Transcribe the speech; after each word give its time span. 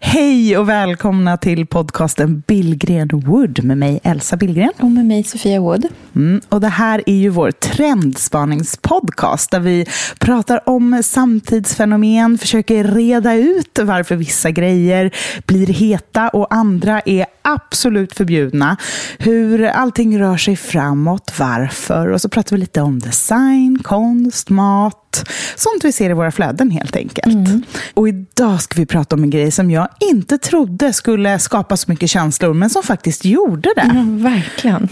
Hej 0.00 0.58
och 0.58 0.68
välkomna 0.68 1.36
till 1.36 1.66
podcasten 1.66 2.42
Billgren 2.46 3.08
Wood 3.08 3.64
med 3.64 3.78
mig 3.78 4.00
Elsa 4.02 4.36
Billgren. 4.36 4.72
Och 4.80 4.90
med 4.90 5.06
mig 5.06 5.24
Sofia 5.24 5.60
Wood. 5.60 5.86
Mm, 6.16 6.40
och 6.48 6.60
det 6.60 6.68
här 6.68 7.02
är 7.06 7.14
ju 7.14 7.28
vår 7.28 7.50
trendspaningspodcast 7.50 9.50
där 9.50 9.60
vi 9.60 9.86
pratar 10.18 10.68
om 10.68 11.02
samtidsfenomen, 11.04 12.38
försöker 12.38 12.84
reda 12.84 13.34
ut 13.34 13.78
varför 13.82 14.16
vissa 14.16 14.50
grejer 14.50 15.10
blir 15.46 15.66
heta 15.66 16.28
och 16.28 16.54
andra 16.54 17.00
är 17.00 17.26
absolut 17.42 18.14
förbjudna. 18.14 18.76
Hur 19.18 19.64
allting 19.64 20.18
rör 20.18 20.36
sig 20.36 20.56
framåt, 20.56 21.32
varför 21.38 22.08
och 22.08 22.20
så 22.20 22.28
pratar 22.28 22.56
vi 22.56 22.60
lite 22.60 22.80
om 22.80 22.98
design, 22.98 23.78
konst, 23.82 24.50
mat, 24.50 25.07
sånt 25.56 25.84
vi 25.84 25.92
ser 25.92 26.10
i 26.10 26.12
våra 26.12 26.30
flöden 26.30 26.70
helt 26.70 26.96
enkelt. 26.96 27.34
Mm. 27.34 27.62
Och 27.94 28.08
idag 28.08 28.62
ska 28.62 28.80
vi 28.80 28.86
prata 28.86 29.16
om 29.16 29.22
en 29.22 29.30
grej 29.30 29.50
som 29.50 29.70
jag 29.70 29.88
inte 30.00 30.38
trodde 30.38 30.92
skulle 30.92 31.38
skapa 31.38 31.76
så 31.76 31.90
mycket 31.90 32.10
känslor, 32.10 32.54
men 32.54 32.70
som 32.70 32.82
faktiskt 32.82 33.24
gjorde 33.24 33.72
det. 33.76 33.90
Ja, 33.94 34.30
verkligen. 34.30 34.88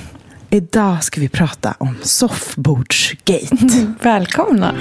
Idag 0.50 1.04
ska 1.04 1.20
vi 1.20 1.28
prata 1.28 1.74
om 1.78 1.96
soffbordsgate. 2.02 3.56
Välkomna. 4.02 4.74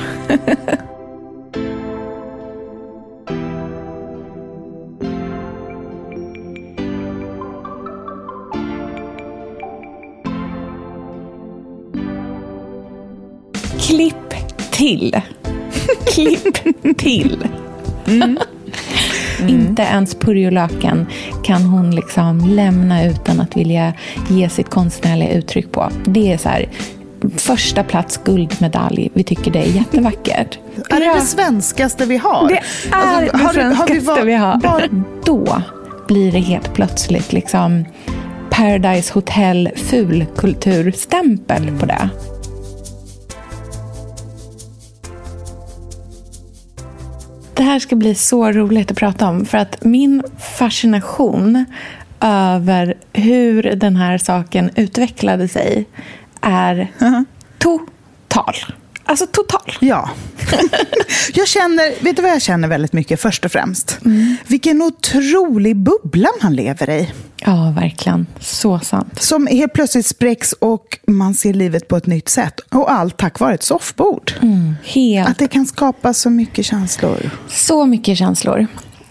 Klipp 13.79 14.24
till. 14.75 15.21
Klipp 16.13 16.57
till. 16.97 17.37
Inte 19.47 19.81
ens 19.81 20.15
purjolöken 20.15 21.05
kan 21.43 21.61
hon 21.63 21.91
liksom 21.95 22.39
lämna 22.49 23.05
utan 23.05 23.39
att 23.41 23.57
vilja 23.57 23.93
ge 24.29 24.49
sitt 24.49 24.69
konstnärliga 24.69 25.29
uttryck 25.33 25.71
på. 25.71 25.89
Det 26.05 26.33
är 26.33 26.37
så 26.37 26.49
här, 26.49 26.69
första 27.37 27.83
plats 27.83 28.19
guldmedalj. 28.23 29.09
Vi 29.13 29.23
tycker 29.23 29.51
det 29.51 29.59
är 29.59 29.67
jättevackert. 29.75 30.59
Är 30.89 30.99
det 30.99 31.13
det 31.15 31.21
svenskaste 31.21 32.05
vi 32.05 32.17
har? 32.17 32.47
Det 32.47 32.53
är 32.57 32.63
Alltså, 32.91 33.37
det 33.37 33.43
har 33.43 33.47
vi 33.53 33.59
svenskaste 33.59 34.01
va- 34.05 34.21
vi 34.23 34.33
har. 34.33 34.57
bara- 34.57 35.03
Då 35.25 35.61
blir 36.07 36.31
det 36.31 36.39
helt 36.39 36.73
plötsligt 36.73 37.33
liksom 37.33 37.85
Paradise 38.49 39.13
Hotel 39.13 39.69
fulkulturstämpel 39.75 41.71
på 41.79 41.85
det. 41.85 42.09
Här 47.65 47.79
ska 47.79 47.95
bli 47.95 48.15
så 48.15 48.51
roligt 48.51 48.91
att 48.91 48.97
prata 48.97 49.27
om 49.27 49.45
för 49.45 49.57
att 49.57 49.83
min 49.83 50.23
fascination 50.57 51.65
över 52.19 52.93
hur 53.13 53.63
den 53.63 53.95
här 53.95 54.17
saken 54.17 54.69
utvecklade 54.75 55.47
sig 55.47 55.85
är 56.41 56.87
total. 57.57 58.55
Alltså 59.05 59.27
total. 59.27 59.77
Ja. 59.79 60.09
jag 61.33 61.47
känner, 61.47 62.03
vet 62.03 62.15
du 62.15 62.21
vad 62.21 62.31
jag 62.31 62.41
känner 62.41 62.67
väldigt 62.67 62.93
mycket 62.93 63.21
först 63.21 63.45
och 63.45 63.51
främst? 63.51 63.97
Mm. 64.05 64.35
Vilken 64.47 64.81
otrolig 64.81 65.75
bubbla 65.75 66.29
man 66.41 66.55
lever 66.55 66.89
i. 66.89 67.11
Ja, 67.37 67.73
verkligen. 67.75 68.27
Så 68.39 68.79
sant. 68.79 69.21
Som 69.21 69.47
helt 69.47 69.73
plötsligt 69.73 70.05
spräcks 70.05 70.53
och 70.53 70.99
man 71.07 71.33
ser 71.33 71.53
livet 71.53 71.87
på 71.87 71.97
ett 71.97 72.07
nytt 72.07 72.29
sätt. 72.29 72.59
Och 72.59 72.91
allt 72.91 73.17
tack 73.17 73.39
vare 73.39 73.53
ett 73.53 73.63
soffbord. 73.63 74.33
Helt 74.83 75.29
Att 75.29 75.37
det 75.37 75.47
kan 75.47 75.65
skapa 75.65 76.13
så 76.13 76.29
mycket 76.29 76.65
känslor. 76.65 77.29
Så 77.47 77.85
mycket 77.85 78.17
känslor. 78.17 78.67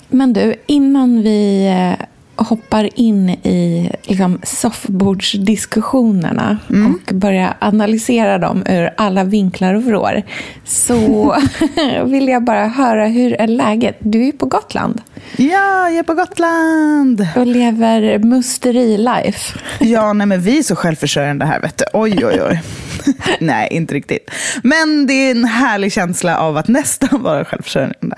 Men 0.09 0.33
du, 0.33 0.55
innan 0.67 1.23
vi 1.23 1.67
eh, 1.67 2.07
hoppar 2.37 3.01
in 3.01 3.31
i 3.31 3.91
liksom, 4.03 4.39
soffbordsdiskussionerna 4.43 6.59
och 6.69 7.15
börjar 7.15 7.57
analysera 7.59 8.39
dem 8.39 8.63
ur 8.67 8.91
alla 8.97 9.25
vinklar 9.25 9.75
och 9.75 9.83
vrår 9.83 10.23
så 10.65 11.37
vill 12.05 12.29
jag 12.29 12.45
bara 12.45 12.67
höra 12.67 13.07
hur 13.07 13.33
är 13.33 13.47
läget? 13.47 13.97
Du 13.99 14.21
är 14.21 14.25
ju 14.25 14.33
på 14.33 14.47
Gotland 14.47 15.01
Ja, 15.37 15.91
jag 15.91 15.99
är 15.99 16.03
på 16.03 16.15
Gotland! 16.15 17.27
och 17.37 17.47
lever 17.47 18.19
musteri-life. 18.19 19.59
Ja, 19.81 20.13
nej 20.13 20.27
men 20.27 20.41
vi 20.41 20.59
är 20.59 20.63
så 20.63 20.77
självförsörjande 20.77 21.45
här, 21.45 21.61
vet 21.61 21.79
du. 21.79 21.85
Oj, 21.93 22.27
oj, 22.27 22.43
oj. 22.43 22.63
nej, 23.41 23.69
inte 23.71 23.95
riktigt. 23.95 24.31
Men 24.63 25.07
det 25.07 25.13
är 25.13 25.31
en 25.31 25.45
härlig 25.45 25.93
känsla 25.93 26.39
av 26.39 26.57
att 26.57 26.69
nästan 26.69 27.23
vara 27.23 27.45
självförsörjande. 27.45 28.17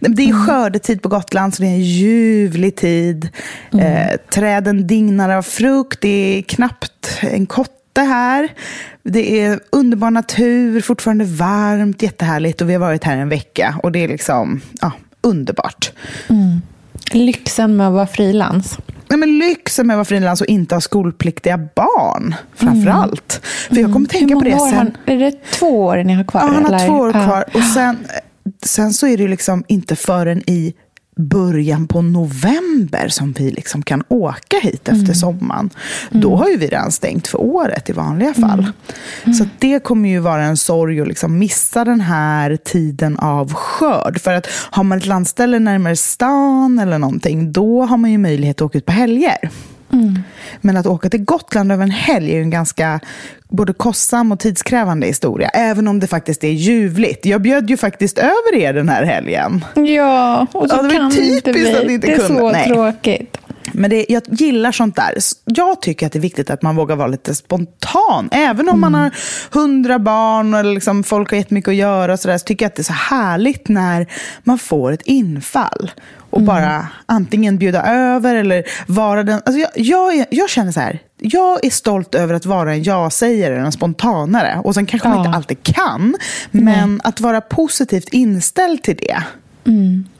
Det 0.00 0.22
är 0.22 0.46
skördetid 0.46 1.02
på 1.02 1.08
Gotland, 1.08 1.54
så 1.54 1.62
det 1.62 1.68
är 1.68 1.72
en 1.72 1.80
ljuvlig 1.80 2.76
tid. 2.76 3.28
Eh, 3.80 4.16
träden 4.30 4.86
dignar 4.86 5.30
av 5.30 5.42
frukt, 5.42 6.00
det 6.00 6.38
är 6.38 6.42
knappt 6.42 7.18
en 7.22 7.46
kotte 7.46 8.00
här. 8.00 8.48
Det 9.02 9.40
är 9.40 9.60
underbar 9.70 10.10
natur, 10.10 10.80
fortfarande 10.80 11.24
varmt, 11.24 12.02
jättehärligt. 12.02 12.60
Och 12.60 12.68
vi 12.68 12.72
har 12.72 12.80
varit 12.80 13.04
här 13.04 13.16
en 13.16 13.28
vecka 13.28 13.74
och 13.82 13.92
det 13.92 14.04
är 14.04 14.08
liksom 14.08 14.60
ja, 14.80 14.92
underbart. 15.20 15.92
Lyxen 17.12 17.76
med 17.76 17.86
att 17.86 17.92
vara 17.92 18.06
frilans. 18.06 18.78
Nej, 19.08 19.18
men 19.18 19.38
lyxen 19.38 19.86
med 19.86 19.94
att 19.94 19.98
vara 19.98 20.04
frilans 20.04 20.40
och 20.40 20.46
inte 20.46 20.74
ha 20.74 20.80
skolpliktiga 20.80 21.58
barn, 21.58 22.34
framför 22.54 22.90
allt. 22.90 23.40
För 23.68 23.76
jag 23.76 23.92
kommer 23.92 24.08
tänka 24.08 24.34
Hur 24.34 24.40
på 24.40 24.44
det 24.44 24.58
sen. 24.58 24.74
har- 25.06 25.14
Är 25.14 25.18
det 25.18 25.42
två 25.52 25.84
år 25.86 25.96
ni 26.04 26.12
har 26.14 26.24
kvar? 26.24 26.40
Ja, 26.40 26.46
han 26.46 26.64
har 26.64 26.72
eller? 26.74 26.86
två 26.86 26.94
år 26.94 27.12
kvar. 27.12 27.44
Och 27.54 27.62
sen, 27.62 27.96
sen 28.64 28.92
så 28.92 29.06
är 29.06 29.16
det 29.16 29.28
liksom 29.28 29.64
inte 29.68 29.96
förrän 29.96 30.42
i 30.50 30.74
början 31.16 31.86
på 31.86 32.02
november 32.02 33.08
som 33.08 33.32
vi 33.32 33.50
liksom 33.50 33.82
kan 33.82 34.02
åka 34.08 34.56
hit 34.62 34.88
efter 34.88 35.12
sommaren. 35.12 35.70
Då 36.10 36.36
har 36.36 36.48
ju 36.48 36.56
vi 36.56 36.66
redan 36.66 36.92
stängt 36.92 37.26
för 37.26 37.40
året 37.40 37.90
i 37.90 37.92
vanliga 37.92 38.34
fall. 38.34 38.66
Så 39.38 39.42
att 39.42 39.48
det 39.58 39.82
kommer 39.84 40.08
ju 40.08 40.18
vara 40.18 40.44
en 40.44 40.56
sorg 40.56 41.00
att 41.00 41.08
liksom 41.08 41.38
missa 41.38 41.84
den 41.84 42.00
här 42.00 42.56
tiden 42.56 43.18
av 43.18 43.52
skörd. 43.52 44.20
För 44.20 44.32
att 44.32 44.46
har 44.70 44.84
man 44.84 44.98
ett 44.98 45.06
landställe 45.06 45.58
närmare 45.58 45.96
stan 45.96 46.78
eller 46.78 46.98
någonting, 46.98 47.52
då 47.52 47.84
har 47.84 47.96
man 47.96 48.10
ju 48.10 48.18
möjlighet 48.18 48.56
att 48.56 48.62
åka 48.62 48.78
ut 48.78 48.86
på 48.86 48.92
helger. 48.92 49.50
Men 50.60 50.76
att 50.76 50.86
åka 50.86 51.10
till 51.10 51.24
Gotland 51.24 51.72
över 51.72 51.82
en 51.82 51.90
helg 51.90 52.30
är 52.30 52.36
ju 52.36 52.42
en 52.42 52.50
ganska 52.50 53.00
både 53.48 53.72
kostsam 53.72 54.32
och 54.32 54.38
tidskrävande 54.40 55.06
historia. 55.06 55.48
Även 55.48 55.88
om 55.88 56.00
det 56.00 56.06
faktiskt 56.06 56.44
är 56.44 56.48
ljuvligt. 56.48 57.26
Jag 57.26 57.42
bjöd 57.42 57.70
ju 57.70 57.76
faktiskt 57.76 58.18
över 58.18 58.54
er 58.54 58.72
den 58.72 58.88
här 58.88 59.04
helgen. 59.04 59.64
Ja, 59.74 60.46
och 60.52 60.70
så 60.70 60.76
Ja, 60.76 60.82
det 60.82 60.94
kan 60.96 61.10
typiskt 61.10 61.46
inte 61.46 61.52
vi. 61.52 61.74
att 61.76 61.84
inte 61.90 62.06
det 62.06 62.12
är 62.12 62.16
kunde. 62.26 62.40
så 62.40 62.50
Nej. 62.50 62.66
tråkigt. 62.68 63.38
Men 63.72 63.90
det, 63.90 64.06
jag 64.08 64.22
gillar 64.30 64.72
sånt 64.72 64.96
där. 64.96 65.14
Jag 65.44 65.82
tycker 65.82 66.06
att 66.06 66.12
det 66.12 66.18
är 66.18 66.20
viktigt 66.20 66.50
att 66.50 66.62
man 66.62 66.76
vågar 66.76 66.96
vara 66.96 67.08
lite 67.08 67.34
spontan. 67.34 68.28
Även 68.32 68.68
om 68.68 68.80
man 68.80 68.94
har 68.94 69.10
hundra 69.52 69.98
barn 69.98 70.54
och 70.54 70.64
liksom 70.64 71.04
folk 71.04 71.30
har 71.30 71.36
jättemycket 71.38 71.68
att 71.68 71.74
göra 71.74 72.12
och 72.12 72.20
så, 72.20 72.28
där, 72.28 72.38
så 72.38 72.44
tycker 72.44 72.64
jag 72.64 72.70
att 72.70 72.76
det 72.76 72.82
är 72.82 72.84
så 72.84 72.92
härligt 72.92 73.68
när 73.68 74.06
man 74.44 74.58
får 74.58 74.92
ett 74.92 75.02
infall. 75.02 75.90
Och 76.30 76.42
bara 76.42 76.88
antingen 77.06 77.58
bjuda 77.58 77.82
över 77.86 78.34
eller 78.34 78.64
vara 78.86 79.22
den... 79.22 79.40
Alltså 79.44 79.58
jag, 79.60 79.70
jag, 79.74 80.26
jag 80.30 80.50
känner 80.50 80.72
så 80.72 80.80
här, 80.80 80.98
jag 81.32 81.64
är 81.64 81.70
stolt 81.70 82.14
över 82.14 82.34
att 82.34 82.46
vara 82.46 82.72
en 82.74 82.82
ja-sägare, 82.82 83.58
en 83.58 83.72
spontanare. 83.72 84.60
Och 84.64 84.74
sen 84.74 84.86
kanske 84.86 85.08
man 85.08 85.18
Ja. 85.18 85.24
inte 85.24 85.36
alltid 85.36 85.62
kan, 85.62 86.14
men 86.50 87.00
att 87.04 87.20
vara 87.20 87.40
positivt 87.40 88.08
inställd 88.08 88.82
till 88.82 88.96
det. 88.96 89.22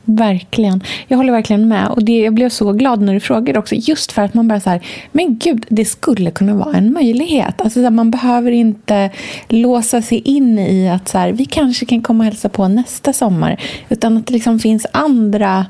Verkligen. 0.05 0.83
Jag 1.09 1.17
håller 1.17 1.33
verkligen 1.33 1.69
med. 1.69 1.89
Och 1.89 2.05
det, 2.05 2.19
jag 2.19 2.35
blev 2.35 2.49
så 2.49 2.73
glad 2.73 3.01
när 3.01 3.15
du 3.15 3.21
frågade 3.21 3.59
också. 3.59 3.75
Just 3.75 4.13
för 4.13 4.23
att 4.23 4.35
man 4.35 4.49
bara 4.49 4.61
så 4.61 4.71
här, 4.71 4.81
men 5.13 5.39
gud, 5.39 5.67
det 5.69 5.85
skulle 5.85 6.31
kunna 6.31 6.55
vara 6.55 6.77
en 6.77 6.93
möjlighet. 6.93 7.61
Alltså, 7.61 7.79
så 7.81 7.83
här, 7.83 7.91
man 7.91 8.11
behöver 8.11 8.51
inte 8.53 9.11
låsa 9.49 10.03
sig 10.03 10.19
in 10.19 10.59
i 10.59 10.91
att 10.91 11.09
så 11.09 11.19
här, 11.19 11.33
vi 11.33 11.45
kanske 11.45 11.87
kan 11.87 12.03
komma 12.03 12.19
och 12.19 12.25
hälsa 12.25 12.49
på 12.49 12.69
nästa 12.69 13.13
sommar. 13.13 13.61
Utan 13.89 14.17
att 14.17 14.27
det 14.27 14.33
liksom 14.33 14.59
finns 14.59 14.87
andra... 14.93 15.67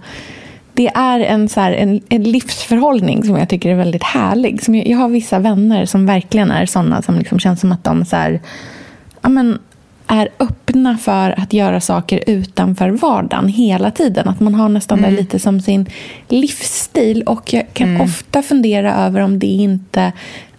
Det 0.76 0.88
är 0.94 1.20
en, 1.20 1.48
så 1.48 1.60
här, 1.60 1.72
en, 1.72 2.00
en 2.08 2.22
livsförhållning 2.22 3.24
som 3.24 3.36
jag 3.36 3.48
tycker 3.48 3.70
är 3.70 3.74
väldigt 3.74 4.02
härlig. 4.02 4.62
Som 4.62 4.74
jag, 4.74 4.86
jag 4.86 4.98
har 4.98 5.08
vissa 5.08 5.38
vänner 5.38 5.86
som 5.86 6.06
verkligen 6.06 6.50
är 6.50 6.66
sådana 6.66 7.02
som 7.02 7.18
liksom 7.18 7.38
känns 7.38 7.60
som 7.60 7.72
att 7.72 7.84
de 7.84 8.04
så 8.04 8.16
här, 8.16 8.40
ja, 9.22 9.28
men, 9.28 9.58
är 10.06 10.28
öppna 10.38 10.98
för 10.98 11.40
att 11.40 11.52
göra 11.52 11.80
saker 11.80 12.24
utanför 12.26 12.90
vardagen 12.90 13.48
hela 13.48 13.90
tiden. 13.90 14.28
Att 14.28 14.40
man 14.40 14.54
har 14.54 14.68
nästan 14.68 14.98
mm. 14.98 15.10
det 15.10 15.16
lite 15.20 15.38
som 15.38 15.60
sin 15.60 15.86
livsstil. 16.28 17.22
Och 17.22 17.52
jag 17.52 17.66
kan 17.72 17.88
mm. 17.88 18.00
ofta 18.00 18.42
fundera 18.42 18.94
över 18.94 19.20
om 19.20 19.38
det 19.38 19.46
inte 19.46 20.12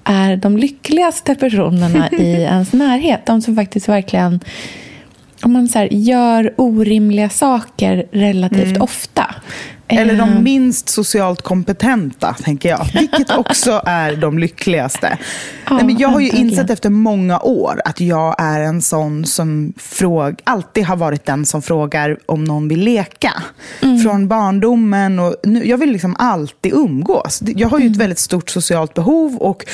är 0.03 0.35
de 0.35 0.57
lyckligaste 0.57 1.35
personerna 1.35 2.09
i 2.19 2.31
ens 2.31 2.73
närhet. 2.73 3.25
De 3.25 3.41
som 3.41 3.55
faktiskt 3.55 3.89
verkligen 3.89 4.39
om 5.43 5.53
man 5.53 5.67
så 5.67 5.79
här, 5.79 5.87
gör 5.91 6.53
orimliga 6.57 7.29
saker 7.29 8.05
relativt 8.11 8.69
mm. 8.69 8.81
ofta. 8.81 9.35
Eller 9.87 10.17
de 10.17 10.29
eh. 10.29 10.39
minst 10.39 10.89
socialt 10.89 11.41
kompetenta, 11.41 12.35
tänker 12.43 12.69
jag. 12.69 12.87
Vilket 12.93 13.31
också 13.37 13.81
är 13.85 14.15
de 14.15 14.39
lyckligaste. 14.39 15.17
Ja, 15.65 15.73
Nej, 15.73 15.85
men 15.85 15.97
jag 15.97 16.09
har 16.09 16.19
ju 16.19 16.29
insett 16.29 16.69
efter 16.69 16.89
många 16.89 17.39
år 17.39 17.81
att 17.85 18.01
jag 18.01 18.35
är 18.37 18.59
en 18.61 18.81
sån 18.81 19.25
som 19.25 19.73
fråg, 19.77 20.35
alltid 20.43 20.85
har 20.85 20.95
varit 20.95 21.25
den 21.25 21.45
som 21.45 21.61
frågar 21.61 22.17
om 22.25 22.43
någon 22.43 22.67
vill 22.67 22.79
leka. 22.79 23.33
Mm. 23.81 23.99
Från 23.99 24.27
barndomen. 24.27 25.19
Och 25.19 25.35
nu, 25.43 25.65
jag 25.65 25.77
vill 25.77 25.91
liksom 25.91 26.15
alltid 26.19 26.73
umgås. 26.73 27.41
Jag 27.45 27.67
har 27.69 27.79
ju 27.79 27.85
mm. 27.85 27.91
ett 27.91 27.99
väldigt 27.99 28.19
stort 28.19 28.49
socialt 28.49 28.93
behov 28.93 29.35
och 29.35 29.65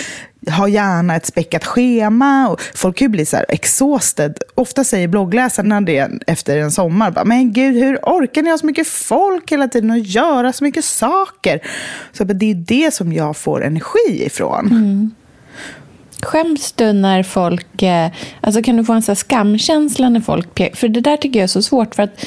har 0.48 0.68
gärna 0.68 1.16
ett 1.16 1.26
späckat 1.26 1.66
schema. 1.66 2.50
Och 2.50 2.62
folk 2.76 2.98
kan 2.98 3.06
ju 3.06 3.10
bli 3.10 3.26
så 3.26 3.38
här 3.38 3.46
exhausted. 3.50 4.38
Ofta 4.56 4.84
säger 4.84 5.08
bloggläsarna 5.08 5.82
det 5.82 6.10
efter 6.28 6.58
en 6.58 6.72
sommar. 6.72 7.12
Bara, 7.12 7.26
Men 7.26 7.54
gud, 7.54 7.76
hur 7.76 7.98
orkar 7.98 8.42
ni 8.42 8.50
ha 8.50 8.58
så 8.58 8.66
mycket 8.66 8.88
folk 8.88 9.52
hela 9.52 9.68
tiden 9.68 9.92
och 9.92 10.00
göra 10.00 10.54
så 10.54 10.64
mycket 10.64 10.86
saker? 10.86 11.60
Så 12.12 12.24
det 12.24 12.52
är 12.52 12.56
det 12.56 12.94
som 12.94 13.14
jag 13.14 13.38
får 13.38 13.64
energi 13.64 14.26
ifrån. 14.26 14.68
Mm. 14.68 15.12
Skäms 16.22 16.72
du 16.72 16.94
när 16.94 17.24
folk... 17.24 17.84
Eh, 17.84 18.12
alltså 18.42 18.62
kan 18.62 18.78
du 18.78 18.86
få 18.86 18.94
en 18.94 19.02
så 19.02 19.16
skamkänsla 19.16 20.10
när 20.10 20.22
folk 20.22 20.56
pekar? 20.56 20.76
För 20.76 20.88
det 20.88 21.02
där 21.02 21.18
tycker 21.18 21.40
jag 21.40 21.44
är 21.44 21.48
så 21.48 21.62
svårt. 21.62 21.96
för 21.96 22.04
att 22.04 22.26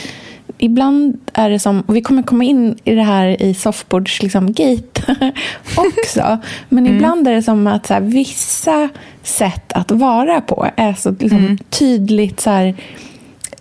ibland 0.59 1.19
är 1.33 1.51
det 1.51 1.59
som, 1.59 1.81
och 1.81 1.97
vi 1.97 2.03
kommer 2.03 2.23
komma 2.23 2.45
in 2.45 2.79
i 2.85 2.95
det 2.95 3.03
här 3.03 3.43
i 3.43 3.55
softboards 3.55 4.23
liksom, 4.23 4.53
gate 4.53 5.03
också, 5.77 6.39
men 6.69 6.87
mm. 6.87 6.97
ibland 6.97 7.29
är 7.29 7.33
det 7.33 7.43
som 7.43 7.67
att 7.67 7.87
så 7.87 7.95
här, 7.95 8.01
vissa 8.01 8.89
sätt 9.23 9.73
att 9.73 9.91
vara 9.91 10.41
på 10.41 10.67
är 10.77 10.95
så 10.95 11.11
liksom, 11.11 11.39
mm. 11.39 11.59
tydligt 11.59 12.41
så 12.41 12.51
här, 12.51 12.75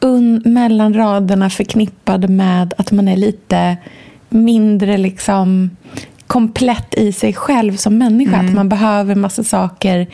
un, 0.01 0.41
mellan 0.45 0.93
raderna 0.93 1.49
förknippade 1.49 2.27
med 2.27 2.73
att 2.77 2.91
man 2.91 3.07
är 3.07 3.17
lite 3.17 3.77
mindre 4.29 4.97
liksom, 4.97 5.69
komplett 6.27 6.95
i 6.95 7.11
sig 7.11 7.33
själv 7.33 7.75
som 7.75 7.97
människa. 7.97 8.35
Mm. 8.35 8.45
Att 8.45 8.53
man 8.53 8.69
behöver 8.69 9.15
massa 9.15 9.43
saker 9.43 10.07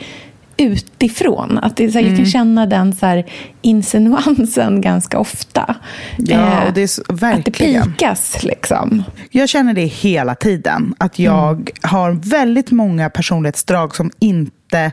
utifrån. 0.62 1.58
Att 1.58 1.76
det, 1.76 1.90
så 1.90 1.98
här, 1.98 2.06
mm. 2.06 2.10
Jag 2.10 2.16
kan 2.16 2.24
mm. 2.24 2.30
känna 2.30 2.66
den 2.66 2.94
så 2.94 3.06
här, 3.06 3.26
insinuansen 3.62 4.80
ganska 4.80 5.18
ofta. 5.18 5.76
Ja, 6.16 6.66
och 6.66 6.72
det 6.72 6.82
är 6.82 7.12
verkligen. 7.12 7.82
Att 7.82 7.88
det 7.88 7.92
pikas 7.92 8.42
liksom. 8.42 9.04
Jag 9.30 9.48
känner 9.48 9.74
det 9.74 9.84
hela 9.84 10.34
tiden. 10.34 10.94
Att 10.98 11.18
jag 11.18 11.52
mm. 11.52 11.66
har 11.82 12.10
väldigt 12.12 12.70
många 12.70 13.10
personlighetsdrag 13.10 13.96
som 13.96 14.10
inte 14.18 14.92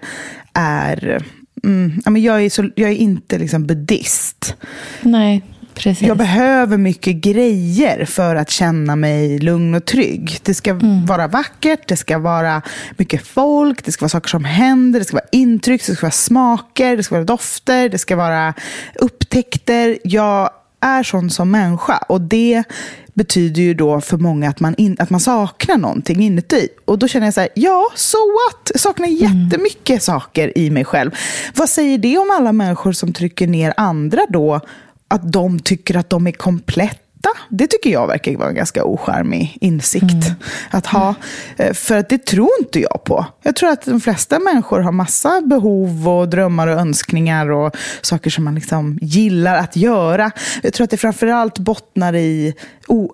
är... 0.53 1.23
Mm, 1.63 2.01
jag, 2.15 2.45
är 2.45 2.49
så, 2.49 2.69
jag 2.75 2.89
är 2.89 2.95
inte 2.95 3.37
liksom 3.37 3.67
buddhist. 3.67 4.55
Nej. 5.01 5.43
Precis. 5.73 6.07
Jag 6.07 6.17
behöver 6.17 6.77
mycket 6.77 7.15
grejer 7.15 8.05
för 8.05 8.35
att 8.35 8.49
känna 8.49 8.95
mig 8.95 9.39
lugn 9.39 9.75
och 9.75 9.85
trygg. 9.85 10.37
Det 10.43 10.53
ska 10.53 10.69
mm. 10.69 11.05
vara 11.05 11.27
vackert, 11.27 11.87
det 11.87 11.97
ska 11.97 12.17
vara 12.17 12.61
mycket 12.97 13.27
folk, 13.27 13.85
det 13.85 13.91
ska 13.91 14.03
vara 14.03 14.09
saker 14.09 14.29
som 14.29 14.45
händer, 14.45 14.99
det 14.99 15.05
ska 15.05 15.15
vara 15.15 15.29
intryck, 15.31 15.85
det 15.85 15.95
ska 15.95 16.05
vara 16.05 16.11
smaker, 16.11 16.97
det 16.97 17.03
ska 17.03 17.15
vara 17.15 17.25
dofter, 17.25 17.89
det 17.89 17.97
ska 17.97 18.15
vara 18.15 18.53
upptäckter. 18.95 19.97
Jag 20.03 20.49
är 20.81 21.03
sån 21.03 21.29
som 21.29 21.51
människa 21.51 21.97
och 21.97 22.21
det 22.21 22.63
betyder 23.13 23.61
ju 23.61 23.73
då 23.73 24.01
för 24.01 24.17
många 24.17 24.49
att 24.49 24.59
man, 24.59 24.75
in, 24.75 24.95
att 24.99 25.09
man 25.09 25.19
saknar 25.19 25.77
någonting 25.77 26.23
inuti. 26.23 26.67
Och 26.85 26.99
då 26.99 27.07
känner 27.07 27.27
jag 27.27 27.33
så 27.33 27.41
här, 27.41 27.49
ja, 27.55 27.89
so 27.95 28.17
what? 28.17 28.71
Jag 28.73 28.79
saknar 28.79 29.07
mm. 29.07 29.17
jättemycket 29.17 29.89
mm. 29.89 29.99
saker 29.99 30.57
i 30.57 30.69
mig 30.69 30.85
själv. 30.85 31.11
Vad 31.55 31.69
säger 31.69 31.97
det 31.97 32.17
om 32.17 32.31
alla 32.37 32.51
människor 32.51 32.91
som 32.91 33.13
trycker 33.13 33.47
ner 33.47 33.73
andra 33.77 34.21
då 34.29 34.61
att 35.09 35.31
de 35.31 35.59
tycker 35.59 35.97
att 35.97 36.09
de 36.09 36.27
är 36.27 36.31
kompletta. 36.31 37.29
Det 37.49 37.67
tycker 37.67 37.89
jag 37.89 38.07
verkar 38.07 38.37
vara 38.37 38.49
en 38.49 38.55
ganska 38.55 38.83
ocharmig 38.83 39.57
insikt 39.61 40.03
mm. 40.03 40.35
att 40.69 40.85
ha. 40.85 41.15
Eh, 41.57 41.73
för 41.73 41.97
att 41.97 42.09
det 42.09 42.25
tror 42.25 42.49
inte 42.59 42.79
jag 42.79 43.03
på. 43.03 43.25
Jag 43.43 43.55
tror 43.55 43.69
att 43.69 43.85
de 43.85 44.01
flesta 44.01 44.39
människor 44.39 44.79
har 44.79 44.91
massa 44.91 45.41
behov 45.41 46.09
och 46.09 46.29
drömmar 46.29 46.67
och 46.67 46.79
önskningar 46.79 47.51
och 47.51 47.75
saker 48.01 48.29
som 48.29 48.43
man 48.43 48.55
liksom 48.55 48.99
gillar 49.01 49.55
att 49.55 49.75
göra. 49.75 50.31
Jag 50.63 50.73
tror 50.73 50.83
att 50.83 50.89
det 50.89 50.97
framförallt 50.97 51.59
bottnar 51.59 52.15
i 52.15 52.53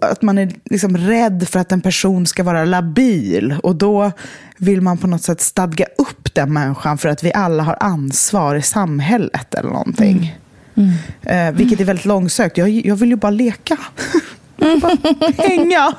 att 0.01 0.21
man 0.21 0.38
är 0.38 0.51
liksom 0.65 0.98
rädd 0.98 1.48
för 1.50 1.59
att 1.59 1.71
en 1.71 1.81
person 1.81 2.25
ska 2.25 2.44
vara 2.44 2.65
labil. 2.65 3.56
Och 3.63 3.75
då 3.75 4.12
vill 4.57 4.81
man 4.81 4.98
på 4.98 5.07
något 5.07 5.24
sätt 5.24 5.41
stadga 5.41 5.86
upp 5.98 6.33
den 6.33 6.53
människan 6.53 6.98
för 6.98 7.09
att 7.09 7.24
vi 7.24 7.33
alla 7.33 7.63
har 7.63 7.77
ansvar 7.80 8.56
i 8.56 8.62
samhället 8.62 9.53
eller 9.53 9.69
någonting. 9.69 10.18
Mm. 10.18 10.44
Mm. 10.75 10.89
Eh, 11.22 11.57
vilket 11.57 11.80
är 11.80 11.86
väldigt 11.86 12.06
långsökt. 12.06 12.57
Jag, 12.57 12.69
jag 12.69 12.95
vill 12.95 13.10
ju 13.10 13.16
bara 13.16 13.31
leka. 13.31 13.77
bara 14.81 14.98
hänga. 15.38 15.95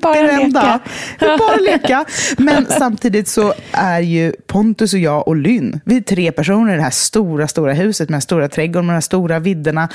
Bara 0.00 0.22
det 0.22 0.46
leka. 0.46 0.80
bara 1.18 1.56
leka. 1.56 2.04
Men 2.38 2.66
samtidigt 2.66 3.28
så 3.28 3.54
är 3.72 4.00
ju 4.00 4.32
Pontus 4.46 4.94
och 4.94 4.98
jag 4.98 5.28
och 5.28 5.36
Lynn, 5.36 5.80
vi 5.84 5.96
är 5.96 6.00
tre 6.00 6.32
personer 6.32 6.72
i 6.72 6.76
det 6.76 6.82
här 6.82 6.90
stora, 6.90 7.48
stora 7.48 7.72
huset 7.72 8.08
med 8.08 8.14
den 8.14 8.22
stora 8.22 8.48
trädgården 8.48 8.86
med 8.86 8.92
de 8.92 8.96
här 8.96 9.00
stora 9.00 9.38
vidderna. 9.38 9.88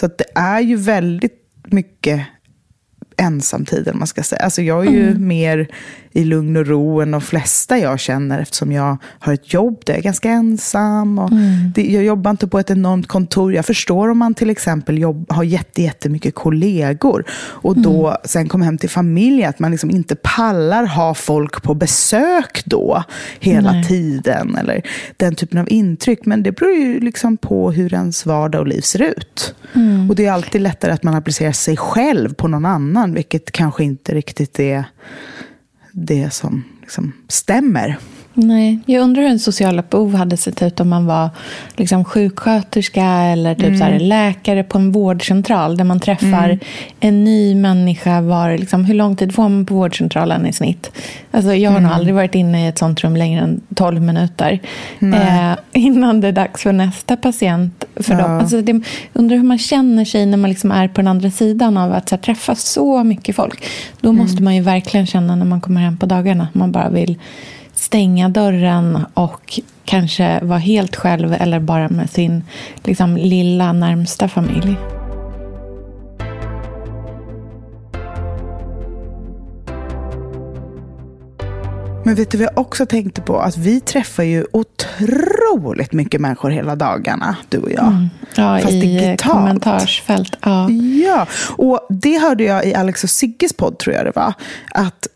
Så 0.00 0.06
det 0.06 0.24
är 0.34 0.60
ju 0.60 0.76
väldigt 0.76 1.34
mycket 1.64 2.26
ensamtid, 3.16 3.90
man 3.94 4.06
ska 4.06 4.22
säga. 4.22 4.42
Alltså 4.42 4.62
jag 4.62 4.86
är 4.86 4.90
ju 4.90 5.08
mm. 5.08 5.26
mer 5.28 5.68
i 6.16 6.24
lugn 6.24 6.56
och 6.56 6.66
ro 6.66 7.00
än 7.00 7.10
de 7.10 7.20
flesta 7.20 7.78
jag 7.78 8.00
känner 8.00 8.40
eftersom 8.40 8.72
jag 8.72 8.96
har 9.18 9.32
ett 9.32 9.52
jobb 9.52 9.82
där 9.84 9.92
jag 9.92 9.98
är 9.98 10.02
ganska 10.02 10.30
ensam. 10.30 11.18
Och 11.18 11.32
mm. 11.32 11.72
det, 11.74 11.82
jag 11.82 12.04
jobbar 12.04 12.30
inte 12.30 12.48
på 12.48 12.58
ett 12.58 12.70
enormt 12.70 13.06
kontor. 13.06 13.54
Jag 13.54 13.66
förstår 13.66 14.08
om 14.08 14.18
man 14.18 14.34
till 14.34 14.50
exempel 14.50 14.98
jobb, 14.98 15.26
har 15.28 15.44
jätte, 15.44 15.82
jättemycket 15.82 16.34
kollegor 16.34 17.24
och 17.30 17.78
då 17.78 18.06
mm. 18.06 18.18
sen 18.24 18.48
kommer 18.48 18.64
hem 18.64 18.78
till 18.78 18.90
familjen, 18.90 19.50
att 19.50 19.58
man 19.58 19.70
liksom 19.70 19.90
inte 19.90 20.16
pallar 20.16 20.86
ha 20.86 21.14
folk 21.14 21.62
på 21.62 21.74
besök 21.74 22.62
då 22.64 23.04
hela 23.40 23.72
Nej. 23.72 23.84
tiden. 23.84 24.56
Eller 24.56 24.82
den 25.16 25.34
typen 25.34 25.58
av 25.58 25.72
intryck. 25.72 26.26
Men 26.26 26.42
det 26.42 26.52
beror 26.52 26.74
ju 26.74 27.00
liksom 27.00 27.36
på 27.36 27.70
hur 27.70 27.94
ens 27.94 28.26
vardag 28.26 28.60
och 28.60 28.66
liv 28.66 28.80
ser 28.80 29.02
ut. 29.02 29.54
Mm. 29.74 30.10
Och 30.10 30.16
det 30.16 30.26
är 30.26 30.32
alltid 30.32 30.60
lättare 30.60 30.92
att 30.92 31.02
man 31.02 31.14
applicerar 31.14 31.52
sig 31.52 31.76
själv 31.76 32.34
på 32.34 32.48
någon 32.48 32.64
annan, 32.64 33.14
vilket 33.14 33.52
kanske 33.52 33.84
inte 33.84 34.14
riktigt 34.14 34.60
är 34.60 34.84
det 35.96 36.30
som 36.30 36.64
liksom 36.80 37.12
stämmer. 37.28 37.98
Nej, 38.38 38.78
jag 38.86 39.02
undrar 39.02 39.22
hur 39.22 39.30
en 39.30 39.38
sociala 39.38 39.82
behov 39.90 40.14
hade 40.14 40.36
sett 40.36 40.62
ut 40.62 40.80
om 40.80 40.88
man 40.88 41.06
var 41.06 41.30
liksom 41.76 42.04
sjuksköterska 42.04 43.04
eller 43.04 43.54
typ 43.54 43.64
mm. 43.64 43.78
så 43.78 43.84
här, 43.84 43.90
mm. 43.90 44.08
läkare 44.08 44.64
på 44.64 44.78
en 44.78 44.92
vårdcentral 44.92 45.76
där 45.76 45.84
man 45.84 46.00
träffar 46.00 46.44
mm. 46.44 46.58
en 47.00 47.24
ny 47.24 47.54
människa. 47.54 48.20
Var, 48.20 48.58
liksom, 48.58 48.84
hur 48.84 48.94
lång 48.94 49.16
tid 49.16 49.34
får 49.34 49.42
man 49.42 49.66
på 49.66 49.74
vårdcentralen 49.74 50.46
i 50.46 50.52
snitt? 50.52 50.90
Alltså, 51.30 51.54
jag 51.54 51.70
har 51.70 51.78
mm. 51.78 51.88
nog 51.88 51.98
aldrig 51.98 52.14
varit 52.14 52.34
inne 52.34 52.64
i 52.64 52.68
ett 52.68 52.78
sånt 52.78 53.04
rum 53.04 53.16
längre 53.16 53.40
än 53.40 53.60
12 53.74 54.02
minuter 54.02 54.60
eh, 55.00 55.56
innan 55.72 56.20
det 56.20 56.28
är 56.28 56.32
dags 56.32 56.62
för 56.62 56.72
nästa 56.72 57.16
patient. 57.16 57.84
För 57.96 58.14
ja. 58.14 58.20
dem. 58.20 58.38
Alltså, 58.38 58.62
det, 58.62 58.80
undrar 59.12 59.36
hur 59.36 59.44
man 59.44 59.58
känner 59.58 60.04
sig 60.04 60.26
när 60.26 60.38
man 60.38 60.50
liksom 60.50 60.72
är 60.72 60.88
på 60.88 60.94
den 60.94 61.08
andra 61.08 61.30
sidan 61.30 61.76
av 61.76 61.92
att 61.92 62.08
så 62.08 62.14
här, 62.14 62.22
träffa 62.22 62.54
så 62.54 63.04
mycket 63.04 63.36
folk. 63.36 63.66
Då 64.00 64.12
måste 64.12 64.34
mm. 64.34 64.44
man 64.44 64.56
ju 64.56 64.62
verkligen 64.62 65.06
känna 65.06 65.36
när 65.36 65.46
man 65.46 65.60
kommer 65.60 65.80
hem 65.80 65.96
på 65.96 66.06
dagarna. 66.06 66.48
Man 66.52 66.72
bara 66.72 66.88
vill 66.88 67.18
stänga 67.86 68.28
dörren 68.28 69.06
och 69.14 69.60
kanske 69.84 70.44
vara 70.44 70.58
helt 70.58 70.96
själv 70.96 71.32
eller 71.32 71.60
bara 71.60 71.88
med 71.88 72.10
sin 72.10 72.44
liksom, 72.84 73.16
lilla 73.16 73.72
närmsta 73.72 74.28
familj. 74.28 74.76
Men 82.04 82.14
vet 82.14 82.30
du 82.30 82.38
vad 82.38 82.46
jag 82.46 82.58
också 82.58 82.86
tänkte 82.86 83.20
på? 83.20 83.38
Att 83.38 83.56
vi 83.56 83.80
träffar 83.80 84.22
ju 84.22 84.46
otroligt 84.52 85.92
mycket 85.92 86.20
människor 86.20 86.50
hela 86.50 86.76
dagarna, 86.76 87.36
du 87.48 87.58
och 87.58 87.70
jag. 87.70 87.86
Mm. 87.86 88.08
Ja, 88.36 88.58
Fast 88.58 88.72
i 88.72 88.80
digitalt. 88.80 89.22
kommentarsfält. 89.22 90.36
Ja. 90.42 90.70
ja, 91.04 91.26
och 91.56 91.86
det 91.90 92.18
hörde 92.18 92.44
jag 92.44 92.66
i 92.66 92.74
Alex 92.74 93.04
och 93.04 93.10
Sigges 93.10 93.52
podd, 93.52 93.78
tror 93.78 93.96
jag 93.96 94.04
det 94.04 94.12
var. 94.14 94.32
Att 94.70 95.06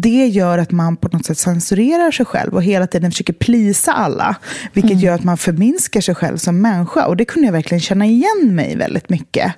det 0.00 0.26
gör 0.26 0.58
att 0.58 0.70
man 0.70 0.96
på 0.96 1.08
något 1.12 1.26
sätt 1.26 1.38
censurerar 1.38 2.10
sig 2.10 2.26
själv 2.26 2.54
och 2.54 2.62
hela 2.62 2.86
tiden 2.86 3.10
försöker 3.10 3.32
plisa 3.32 3.92
alla. 3.92 4.36
Vilket 4.72 4.92
mm. 4.92 5.04
gör 5.04 5.14
att 5.14 5.24
man 5.24 5.36
förminskar 5.36 6.00
sig 6.00 6.14
själv 6.14 6.36
som 6.36 6.60
människa. 6.60 7.06
Och 7.06 7.16
det 7.16 7.24
kunde 7.24 7.46
jag 7.46 7.52
verkligen 7.52 7.80
känna 7.80 8.06
igen 8.06 8.54
mig 8.54 8.76
väldigt 8.76 9.08
mycket. 9.08 9.52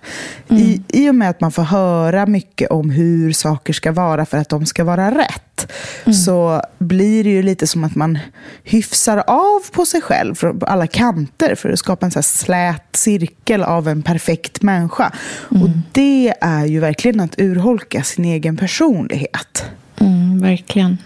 Mm. 0.49 0.63
I, 0.63 0.83
I 0.89 1.11
och 1.11 1.15
med 1.15 1.31
att 1.31 1.41
man 1.41 1.53
får 1.53 1.63
höra 1.63 2.27
mycket 2.27 2.71
om 2.71 2.91
hur 2.91 3.33
saker 3.33 3.73
ska 3.73 3.93
vara 3.93 4.27
för 4.27 4.39
att 4.39 4.49
de 4.49 4.67
ska 4.67 4.85
vara 4.85 5.19
rätt. 5.19 5.73
Mm. 6.05 6.15
Så 6.15 6.63
blir 6.79 7.25
det 7.25 7.31
ju 7.31 7.43
lite 7.43 7.67
som 7.67 7.85
att 7.85 7.95
man 7.95 8.19
hyfsar 8.65 9.25
av 9.27 9.61
på 9.73 9.87
sig 9.87 10.01
själv 10.01 10.35
från 10.35 10.61
alla 10.67 10.87
kanter 10.87 11.55
för 11.55 11.71
att 11.71 11.79
skapa 11.79 12.07
en 12.07 12.13
så 12.13 12.23
slät 12.23 12.97
cirkel 12.97 13.63
av 13.63 13.89
en 13.89 14.03
perfekt 14.03 14.63
människa. 14.63 15.13
Och 15.49 15.57
mm. 15.57 15.83
det 15.93 16.35
är 16.41 16.65
ju 16.67 16.81
verkligen 16.81 17.21
att 17.21 17.41
urholka 17.41 18.03
sin 18.03 18.25
egen 18.25 18.57
personlighet. 18.57 19.65
Mm, 20.01 20.41
verkligen. 20.41 20.99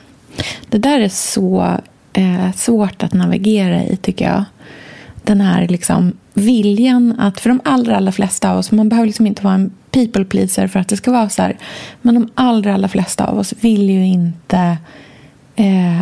Det 0.68 0.78
där 0.78 1.00
är 1.00 1.08
så 1.08 1.78
eh, 2.12 2.52
svårt 2.52 3.02
att 3.02 3.12
navigera 3.12 3.84
i, 3.84 3.96
tycker 3.96 4.24
jag. 4.24 4.44
Den 5.22 5.40
här 5.40 5.68
liksom, 5.68 6.12
viljan 6.34 7.20
att, 7.20 7.40
för 7.40 7.48
de 7.48 7.60
allra, 7.64 7.96
allra 7.96 8.12
flesta 8.12 8.50
av 8.50 8.58
oss, 8.58 8.72
man 8.72 8.88
behöver 8.88 9.06
liksom 9.06 9.26
inte 9.26 9.44
vara 9.44 9.54
en 9.54 9.72
people 9.90 10.24
pleaser 10.24 10.66
för 10.66 10.80
att 10.80 10.88
det 10.88 10.96
ska 10.96 11.10
vara 11.10 11.28
så 11.28 11.42
här, 11.42 11.58
men 12.02 12.14
de 12.14 12.30
allra, 12.34 12.74
allra 12.74 12.88
flesta 12.88 13.26
av 13.26 13.38
oss 13.38 13.54
vill 13.60 13.90
ju 13.90 14.06
inte 14.06 14.76
eh, 15.56 16.00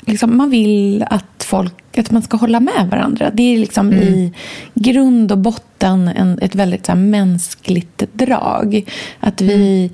liksom, 0.00 0.36
man 0.36 0.50
vill 0.50 1.04
att, 1.10 1.44
folk, 1.44 1.98
att 1.98 2.10
man 2.10 2.22
ska 2.22 2.36
hålla 2.36 2.60
med 2.60 2.88
varandra. 2.90 3.30
Det 3.34 3.42
är 3.42 3.58
liksom 3.58 3.92
mm. 3.92 4.02
i 4.02 4.32
grund 4.74 5.32
och 5.32 5.38
botten 5.38 6.08
en, 6.08 6.38
ett 6.42 6.54
väldigt 6.54 6.86
så 6.86 6.92
här, 6.92 6.98
mänskligt 6.98 8.02
drag. 8.12 8.84
Att 9.20 9.40
vi 9.40 9.84
mm 9.84 9.90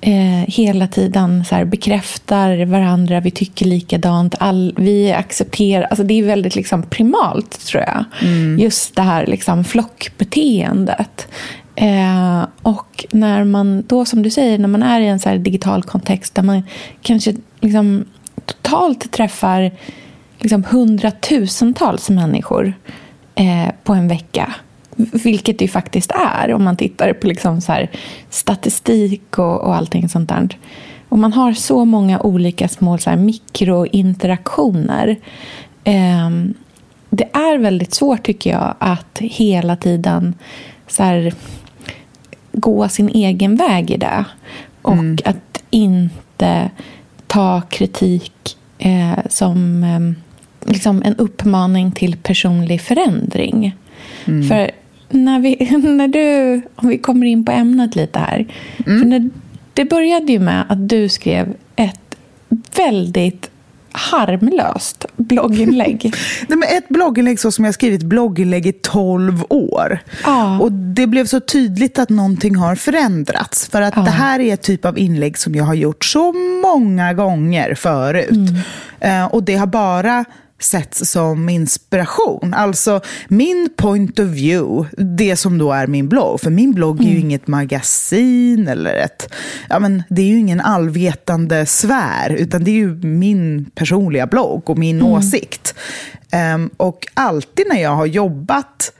eh, 0.00 0.44
hela 0.48 0.86
tiden 0.86 1.44
så 1.44 1.54
här, 1.54 1.64
bekräftar 1.64 2.64
varandra, 2.64 3.20
vi 3.20 3.30
tycker 3.30 3.66
likadant, 3.66 4.34
all, 4.38 4.74
vi 4.76 5.12
accepterar... 5.12 5.84
Alltså 5.84 6.04
det 6.04 6.14
är 6.14 6.22
väldigt 6.22 6.56
liksom 6.56 6.82
primalt, 6.82 7.66
tror 7.66 7.82
jag. 7.82 8.04
Mm. 8.22 8.58
Just 8.58 8.96
det 8.96 9.02
här 9.02 9.26
liksom, 9.26 9.64
flockbeteendet. 9.64 11.28
Eh, 11.74 12.46
och 12.62 13.06
när 13.10 13.44
man 13.44 13.84
då, 13.86 14.04
som 14.04 14.22
du 14.22 14.30
säger, 14.30 14.58
när 14.58 14.68
man 14.68 14.82
är 14.82 15.00
i 15.00 15.06
en 15.06 15.18
så 15.18 15.34
digital 15.34 15.82
kontext 15.82 16.34
där 16.34 16.42
man 16.42 16.62
kanske 17.02 17.34
liksom 17.60 18.04
totalt 18.44 19.12
träffar 19.12 19.70
liksom 20.38 20.64
hundratusentals 20.64 22.10
människor 22.10 22.72
eh, 23.34 23.74
på 23.84 23.92
en 23.92 24.08
vecka 24.08 24.54
vilket 24.96 25.58
det 25.58 25.64
ju 25.64 25.68
faktiskt 25.68 26.10
är 26.10 26.54
om 26.54 26.64
man 26.64 26.76
tittar 26.76 27.12
på 27.12 27.26
liksom 27.26 27.60
så 27.60 27.86
statistik 28.30 29.38
och, 29.38 29.60
och 29.60 29.76
allting 29.76 30.08
sånt 30.08 30.28
där. 30.28 30.48
Och 31.08 31.18
man 31.18 31.32
har 31.32 31.52
så 31.52 31.84
många 31.84 32.20
olika 32.20 32.68
små 32.68 32.98
så 32.98 33.10
här 33.10 33.16
mikrointeraktioner. 33.16 35.16
Eh, 35.84 36.30
det 37.10 37.28
är 37.32 37.58
väldigt 37.58 37.94
svårt 37.94 38.22
tycker 38.22 38.50
jag 38.50 38.74
att 38.78 39.18
hela 39.18 39.76
tiden 39.76 40.34
så 40.86 41.02
här, 41.02 41.34
gå 42.52 42.88
sin 42.88 43.08
egen 43.08 43.56
väg 43.56 43.90
i 43.90 43.96
det. 43.96 44.24
Och 44.82 44.92
mm. 44.92 45.18
att 45.24 45.62
inte 45.70 46.70
ta 47.26 47.60
kritik 47.60 48.56
eh, 48.78 49.18
som 49.28 49.84
eh, 49.84 50.00
liksom 50.72 51.02
en 51.04 51.16
uppmaning 51.16 51.92
till 51.92 52.16
personlig 52.16 52.80
förändring. 52.80 53.76
Mm. 54.24 54.48
För 54.48 54.70
när, 55.08 55.40
vi, 55.40 55.70
när 55.82 56.08
du, 56.08 56.62
om 56.76 56.88
vi 56.88 56.98
kommer 56.98 57.26
in 57.26 57.44
på 57.44 57.52
ämnet 57.52 57.96
lite 57.96 58.18
här. 58.18 58.46
Mm. 58.86 58.98
För 59.00 59.06
när, 59.06 59.30
det 59.74 59.84
började 59.84 60.32
ju 60.32 60.38
med 60.38 60.64
att 60.68 60.88
du 60.88 61.08
skrev 61.08 61.54
ett 61.76 62.16
väldigt 62.76 63.50
harmlöst 63.96 65.06
blogginlägg. 65.16 66.14
Nej, 66.48 66.58
men 66.58 66.62
ett 66.62 66.88
blogginlägg 66.88 67.40
så 67.40 67.52
som 67.52 67.64
jag 67.64 67.74
skrivit 67.74 68.02
blogginlägg 68.02 68.66
i 68.66 68.72
12 68.72 69.44
år. 69.48 69.98
Ja. 70.24 70.60
Och 70.60 70.72
Det 70.72 71.06
blev 71.06 71.26
så 71.26 71.40
tydligt 71.40 71.98
att 71.98 72.08
någonting 72.08 72.56
har 72.56 72.74
förändrats. 72.74 73.68
För 73.68 73.82
att 73.82 73.96
ja. 73.96 74.02
det 74.02 74.10
här 74.10 74.40
är 74.40 74.54
ett 74.54 74.62
typ 74.62 74.84
av 74.84 74.98
inlägg 74.98 75.38
som 75.38 75.54
jag 75.54 75.64
har 75.64 75.74
gjort 75.74 76.04
så 76.04 76.32
många 76.62 77.14
gånger 77.14 77.74
förut. 77.74 78.30
Mm. 79.02 79.22
Uh, 79.22 79.34
och 79.34 79.42
det 79.42 79.56
har 79.56 79.66
bara 79.66 80.24
setts 80.58 81.10
som 81.10 81.48
inspiration. 81.48 82.54
Alltså 82.54 83.00
min 83.28 83.68
point 83.76 84.18
of 84.18 84.26
view, 84.26 84.88
det 85.16 85.36
som 85.36 85.58
då 85.58 85.72
är 85.72 85.86
min 85.86 86.08
blogg. 86.08 86.40
För 86.40 86.50
min 86.50 86.72
blogg 86.72 87.00
är 87.00 87.04
ju 87.04 87.10
mm. 87.10 87.24
inget 87.24 87.46
magasin 87.46 88.68
eller 88.68 88.94
ett... 88.94 89.32
Ja, 89.68 89.78
men 89.78 90.02
det 90.08 90.22
är 90.22 90.26
ju 90.26 90.38
ingen 90.38 90.60
allvetande 90.60 91.66
sfär, 91.66 92.30
utan 92.30 92.64
det 92.64 92.70
är 92.70 92.74
ju 92.74 92.94
min 92.94 93.70
personliga 93.74 94.26
blogg 94.26 94.70
och 94.70 94.78
min 94.78 95.00
mm. 95.00 95.12
åsikt. 95.12 95.74
Um, 96.54 96.70
och 96.76 97.06
alltid 97.14 97.66
när 97.68 97.82
jag 97.82 97.96
har 97.96 98.06
jobbat 98.06 98.92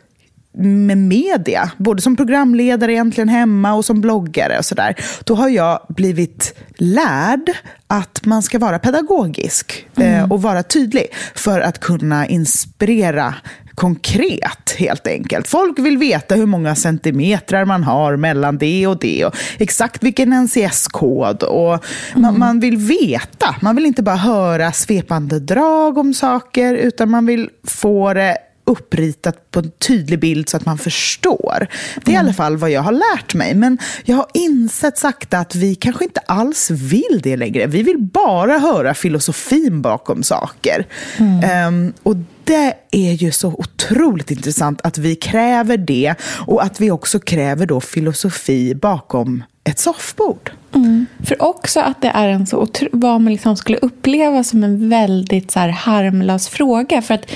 med 0.57 0.99
media, 0.99 1.71
både 1.77 2.03
som 2.03 2.17
programledare 2.17 2.93
egentligen 2.93 3.29
hemma 3.29 3.75
och 3.75 3.85
som 3.85 4.01
bloggare 4.01 4.59
och 4.59 4.65
sådär, 4.65 4.95
då 5.25 5.35
har 5.35 5.49
jag 5.49 5.87
blivit 5.89 6.59
lärd 6.77 7.53
att 7.87 8.25
man 8.25 8.43
ska 8.43 8.59
vara 8.59 8.79
pedagogisk 8.79 9.87
eh, 9.97 10.19
mm. 10.19 10.33
och 10.33 10.43
vara 10.43 10.63
tydlig 10.63 11.07
för 11.35 11.61
att 11.61 11.81
kunna 11.81 12.27
inspirera 12.27 13.35
konkret 13.77 14.75
helt 14.79 15.07
enkelt. 15.07 15.49
Folk 15.49 15.79
vill 15.79 15.99
veta 15.99 16.35
hur 16.35 16.47
många 16.47 16.75
centimeter 16.75 17.65
man 17.65 17.85
har 17.85 18.17
mellan 18.17 18.59
det 18.59 18.87
och 18.87 18.99
det 18.99 19.25
och 19.25 19.37
exakt 19.59 20.03
vilken 20.03 20.33
NCS-kod. 20.33 21.43
Och 21.43 21.73
mm. 21.73 21.83
man, 22.15 22.39
man, 22.39 22.61
vill 22.61 22.77
veta. 22.77 23.57
Man 23.61 23.77
vill 23.77 23.87
inte 23.87 24.03
bara 24.03 24.17
höra 24.17 24.73
svepande 24.73 25.41
drag 25.41 25.99
om 25.99 26.15
saker 26.15 26.75
utan 26.75 27.11
man 27.11 27.27
vill 27.27 27.51
få 27.65 28.15
det 28.15 28.39
uppritat 28.67 29.51
på 29.51 29.59
en 29.59 29.71
tydlig 29.71 30.21
bild 30.21 30.49
så 30.49 30.57
att 30.57 30.67
man 30.67 30.79
förstår. 30.79 31.67
Det 32.05 32.11
är 32.11 32.15
mm. 32.15 32.15
i 32.15 32.17
alla 32.17 32.33
fall 32.33 32.57
vad 32.57 32.71
jag 32.71 32.83
har 32.83 32.93
lärt 32.93 33.35
mig. 33.35 33.55
Men 33.55 33.79
jag 34.05 34.17
har 34.17 34.27
insett 34.35 34.99
sakta 34.99 35.39
att 35.39 35.55
vi 35.55 35.75
kanske 35.75 36.05
inte 36.05 36.21
alls 36.21 36.71
vill 36.71 37.21
det 37.23 37.37
längre. 37.37 37.67
Vi 37.67 37.83
vill 37.83 37.99
bara 37.99 38.59
höra 38.59 38.95
filosofin 38.95 39.83
bakom 39.83 40.23
saker. 40.23 40.87
Mm. 41.17 41.69
Um, 41.69 41.93
och 42.03 42.17
det 42.45 42.75
är 42.91 43.13
ju 43.13 43.33
så 43.33 43.49
otroligt 43.49 44.31
intressant 44.31 44.81
att 44.83 44.99
vi 44.99 45.17
kräver 45.17 45.77
det 45.77 46.15
och 46.47 46.65
att 46.65 46.81
vi 46.81 46.91
också 46.91 47.21
kräver 47.21 47.67
då 47.67 47.81
filosofi 47.81 48.75
bakom 48.75 49.45
ett 49.65 49.79
soffbord. 49.79 50.51
Mm. 50.75 51.07
För 51.25 51.43
också 51.43 51.81
att 51.81 52.03
det 52.03 52.09
är 52.09 52.29
en 52.29 52.47
så 52.47 52.69
vad 52.93 53.21
man 53.21 53.33
liksom 53.33 53.57
skulle 53.57 53.79
uppleva 53.79 54.45
som 54.45 54.65
en 54.65 54.89
väldigt 54.89 55.51
så 55.51 55.61
harmlös 55.61 56.49
fråga. 56.49 57.03
För 57.03 57.15
att 57.15 57.31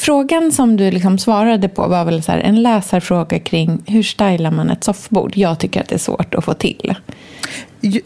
Frågan 0.00 0.52
som 0.52 0.76
du 0.76 0.90
liksom 0.90 1.18
svarade 1.18 1.68
på 1.68 1.88
var 1.88 2.04
väl 2.04 2.22
så 2.22 2.32
här, 2.32 2.38
en 2.38 2.62
läsarfråga 2.62 3.38
kring 3.38 3.82
hur 3.86 4.02
stylar 4.02 4.50
man 4.50 4.70
ett 4.70 4.84
soffbord? 4.84 5.32
Jag 5.36 5.58
tycker 5.58 5.80
att 5.80 5.88
det 5.88 5.94
är 5.94 5.98
svårt 5.98 6.34
att 6.34 6.44
få 6.44 6.54
till. 6.54 6.94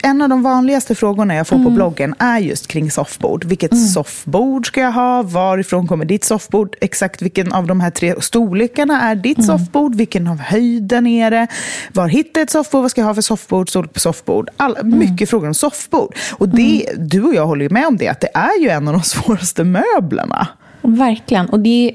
En 0.02 0.22
av 0.22 0.28
de 0.28 0.42
vanligaste 0.42 0.94
frågorna 0.94 1.34
jag 1.34 1.46
får 1.46 1.56
mm. 1.56 1.66
på 1.66 1.70
bloggen 1.70 2.14
är 2.18 2.38
just 2.38 2.66
kring 2.66 2.90
soffbord. 2.90 3.44
Vilket 3.44 3.72
mm. 3.72 3.84
soffbord 3.84 4.66
ska 4.66 4.80
jag 4.80 4.92
ha? 4.92 5.22
Varifrån 5.22 5.88
kommer 5.88 6.04
ditt 6.04 6.24
soffbord? 6.24 6.76
Exakt 6.80 7.22
vilken 7.22 7.52
av 7.52 7.66
de 7.66 7.80
här 7.80 7.90
tre 7.90 8.14
storlekarna 8.20 9.00
är 9.00 9.14
ditt 9.14 9.38
mm. 9.38 9.46
soffbord? 9.46 9.94
Vilken 9.94 10.26
av 10.26 10.38
höjden 10.38 11.06
är 11.06 11.30
det? 11.30 11.46
Var 11.92 12.08
hittar 12.08 12.40
jag 12.40 12.44
ett 12.44 12.50
soffbord? 12.50 12.82
Vad 12.82 12.90
ska 12.90 13.00
jag 13.00 13.06
ha 13.06 13.14
för 13.14 13.22
soffbord? 13.22 13.68
Storlek 13.68 13.92
på 13.92 14.00
soffbord? 14.00 14.48
All, 14.56 14.76
mm. 14.76 14.98
Mycket 14.98 15.30
frågor 15.30 15.48
om 15.48 15.54
soffbord. 15.54 16.16
Och 16.32 16.48
det, 16.48 16.86
mm. 16.88 17.08
du 17.08 17.22
och 17.22 17.34
jag 17.34 17.46
håller 17.46 17.68
med 17.68 17.86
om 17.86 17.96
det, 17.96 18.08
att 18.08 18.20
det 18.20 18.30
är 18.34 18.60
ju 18.60 18.68
en 18.68 18.88
av 18.88 18.94
de 18.94 19.02
svåraste 19.04 19.64
möblerna. 19.64 20.48
Verkligen. 20.84 21.48
Och 21.48 21.60
det 21.60 21.92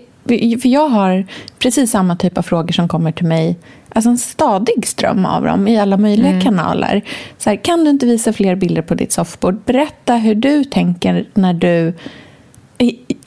för 0.62 0.68
jag 0.68 0.90
har 0.90 1.26
precis 1.60 1.92
samma 1.92 2.16
typ 2.16 2.38
av 2.38 2.42
frågor 2.42 2.72
som 2.72 2.88
kommer 2.88 3.12
till 3.12 3.26
mig. 3.26 3.58
Alltså 3.90 4.10
en 4.10 4.18
stadig 4.18 4.88
ström 4.88 5.26
av 5.26 5.44
dem 5.44 5.68
i 5.68 5.80
alla 5.80 5.98
möjliga 5.98 6.30
mm. 6.30 6.42
kanaler. 6.42 7.02
Så 7.38 7.50
här, 7.50 7.58
kan 7.58 7.84
du 7.84 7.90
inte 7.90 8.06
visa 8.06 8.34
fler 8.34 8.56
bilder 8.56 8.82
på 8.82 8.96
ditt 8.96 9.12
soffbord? 9.12 9.62
Berätta 9.66 10.16
hur 10.16 10.36
du 10.36 10.64
tänker 10.64 11.26
när 11.34 11.54
du 11.54 11.94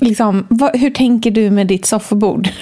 liksom, 0.00 0.46
vad, 0.48 0.76
hur 0.76 0.90
tänker 0.90 1.30
du 1.30 1.50
med 1.50 1.66
ditt 1.66 1.86
soffbord? 1.86 2.48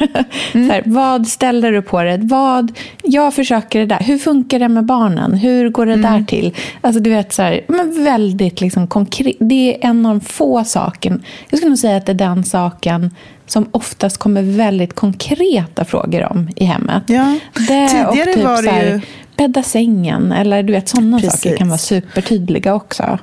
Mm. 0.54 0.70
här, 0.70 0.82
vad 0.86 1.26
ställer 1.26 1.72
du 1.72 1.82
på 1.82 2.02
det? 2.02 2.18
Vad, 2.22 2.72
jag 3.02 3.34
försöker 3.34 3.80
det 3.80 3.86
där. 3.86 3.98
Hur 3.98 4.18
funkar 4.18 4.58
det 4.58 4.68
med 4.68 4.84
barnen? 4.84 5.34
Hur 5.34 5.68
går 5.68 5.86
det 5.86 5.92
mm. 5.92 6.12
där 6.12 6.24
till? 6.24 6.56
Alltså, 6.80 7.00
du 7.00 7.10
vet, 7.10 7.32
så 7.32 7.42
här, 7.42 7.60
men 7.68 8.04
väldigt 8.04 8.60
liksom, 8.60 8.86
konkret. 8.86 9.36
Det 9.40 9.74
är 9.74 9.88
en 9.90 10.06
av 10.06 10.14
de 10.14 10.20
få 10.20 10.64
sakerna. 10.64 11.20
Jag 11.48 11.58
skulle 11.58 11.70
nog 11.70 11.78
säga 11.78 11.96
att 11.96 12.06
det 12.06 12.12
är 12.12 12.14
den 12.14 12.44
saken 12.44 13.10
som 13.46 13.68
oftast 13.70 14.18
kommer 14.18 14.42
väldigt 14.42 14.94
konkreta 14.94 15.84
frågor 15.84 16.32
om 16.32 16.48
i 16.56 16.64
hemmet. 16.64 17.02
Ja. 17.06 17.38
Det 17.54 17.88
Tidigare 17.88 18.34
typ, 18.34 18.44
var 18.44 18.62
det 18.62 18.88
ju... 18.88 19.00
bädda 19.36 19.62
sängen 19.62 20.32
eller 20.32 20.62
du 20.62 20.72
vet, 20.72 20.88
sådana 20.88 21.20
saker 21.20 21.56
kan 21.56 21.68
vara 21.68 21.78
supertydliga 21.78 22.74
också. 22.74 23.18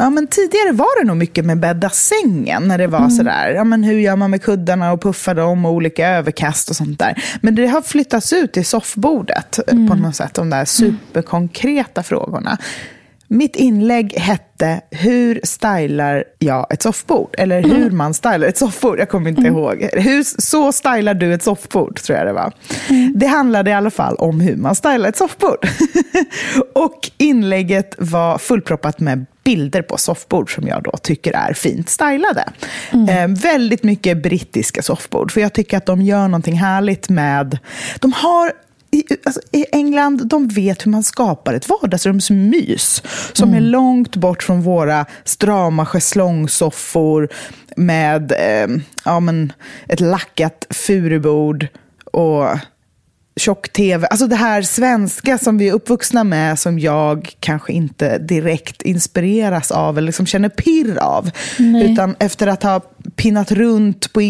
Ja, 0.00 0.10
men 0.10 0.26
tidigare 0.26 0.72
var 0.72 1.00
det 1.00 1.06
nog 1.06 1.16
mycket 1.16 1.44
med 1.44 1.58
bädda 1.58 1.90
sängen. 1.90 2.68
När 2.68 2.78
det 2.78 2.86
var 2.86 2.98
mm. 2.98 3.10
sådär, 3.10 3.50
ja, 3.50 3.64
men 3.64 3.84
hur 3.84 3.98
gör 3.98 4.16
man 4.16 4.30
med 4.30 4.42
kuddarna 4.42 4.92
och 4.92 5.02
puffar 5.02 5.34
dem 5.34 5.64
och 5.64 5.72
olika 5.72 6.08
överkast 6.08 6.70
och 6.70 6.76
sånt 6.76 6.98
där. 6.98 7.22
Men 7.40 7.54
det 7.54 7.66
har 7.66 7.82
flyttats 7.82 8.32
ut 8.32 8.52
till 8.52 8.64
soffbordet 8.66 9.58
mm. 9.68 9.88
på 9.88 9.94
något 9.94 10.16
sätt. 10.16 10.34
De 10.34 10.50
där 10.50 10.64
superkonkreta 10.64 12.00
mm. 12.00 12.04
frågorna. 12.04 12.58
Mitt 13.30 13.56
inlägg 13.56 14.12
hette 14.12 14.80
Hur 14.90 15.40
stylar 15.42 16.24
jag 16.38 16.66
ett 16.70 16.82
soffbord? 16.82 17.34
Eller 17.38 17.62
hur 17.62 17.82
mm. 17.82 17.96
man 17.96 18.14
stylar 18.14 18.48
ett 18.48 18.58
soffbord. 18.58 18.98
Jag 18.98 19.08
kommer 19.08 19.30
inte 19.30 19.40
mm. 19.40 19.54
ihåg. 19.54 19.88
Hur, 19.92 20.40
så 20.40 20.72
stylar 20.72 21.14
du 21.14 21.34
ett 21.34 21.42
soffbord, 21.42 22.00
tror 22.00 22.18
jag 22.18 22.26
det 22.26 22.32
var. 22.32 22.52
Mm. 22.88 23.12
Det 23.16 23.26
handlade 23.26 23.70
i 23.70 23.74
alla 23.74 23.90
fall 23.90 24.14
om 24.14 24.40
hur 24.40 24.56
man 24.56 24.74
stylar 24.74 25.08
ett 25.08 25.16
soffbord. 25.16 25.68
och 26.74 27.10
inlägget 27.18 27.94
var 27.98 28.38
fullproppat 28.38 29.00
med 29.00 29.26
bilder 29.48 29.82
på 29.82 29.96
soffbord 29.96 30.54
som 30.54 30.68
jag 30.68 30.82
då 30.82 30.90
tycker 31.02 31.32
är 31.32 31.52
fint 31.52 31.88
stylade. 31.88 32.44
Mm. 32.92 33.08
Eh, 33.08 33.42
väldigt 33.42 33.82
mycket 33.82 34.22
brittiska 34.22 34.82
soffbord, 34.82 35.32
för 35.32 35.40
jag 35.40 35.52
tycker 35.52 35.76
att 35.76 35.86
de 35.86 36.02
gör 36.02 36.28
någonting 36.28 36.58
härligt 36.58 37.08
med... 37.08 37.58
De 38.00 38.12
har 38.12 38.52
i, 38.90 39.04
alltså, 39.24 39.40
I 39.52 39.64
England 39.72 40.28
de 40.28 40.48
vet 40.48 40.86
hur 40.86 40.90
man 40.90 41.02
skapar 41.02 41.54
ett 41.54 41.68
vardagsrumsmys 41.68 43.02
som 43.32 43.48
mm. 43.48 43.64
är 43.64 43.68
långt 43.68 44.16
bort 44.16 44.42
från 44.42 44.62
våra 44.62 45.06
strama 45.24 45.86
schäslongssoffor 45.86 47.28
med 47.76 48.32
eh, 48.32 48.76
ja, 49.04 49.20
men 49.20 49.52
ett 49.88 50.00
lackat 50.00 50.66
furubord 50.70 51.66
och 52.04 52.48
tjock-tv. 53.38 54.06
Alltså 54.06 54.26
det 54.26 54.36
här 54.36 54.62
svenska 54.62 55.38
som 55.38 55.58
vi 55.58 55.68
är 55.68 55.72
uppvuxna 55.72 56.24
med 56.24 56.58
som 56.58 56.78
jag 56.78 57.34
kanske 57.40 57.72
inte 57.72 58.18
direkt 58.18 58.82
inspireras 58.82 59.70
av 59.70 59.98
eller 59.98 60.06
liksom 60.06 60.26
känner 60.26 60.48
pirr 60.48 60.98
av. 60.98 61.30
Nej. 61.58 61.92
Utan 61.92 62.16
efter 62.18 62.46
att 62.46 62.62
ha 62.62 62.80
pinnat 63.16 63.52
runt 63.52 64.12
på 64.12 64.20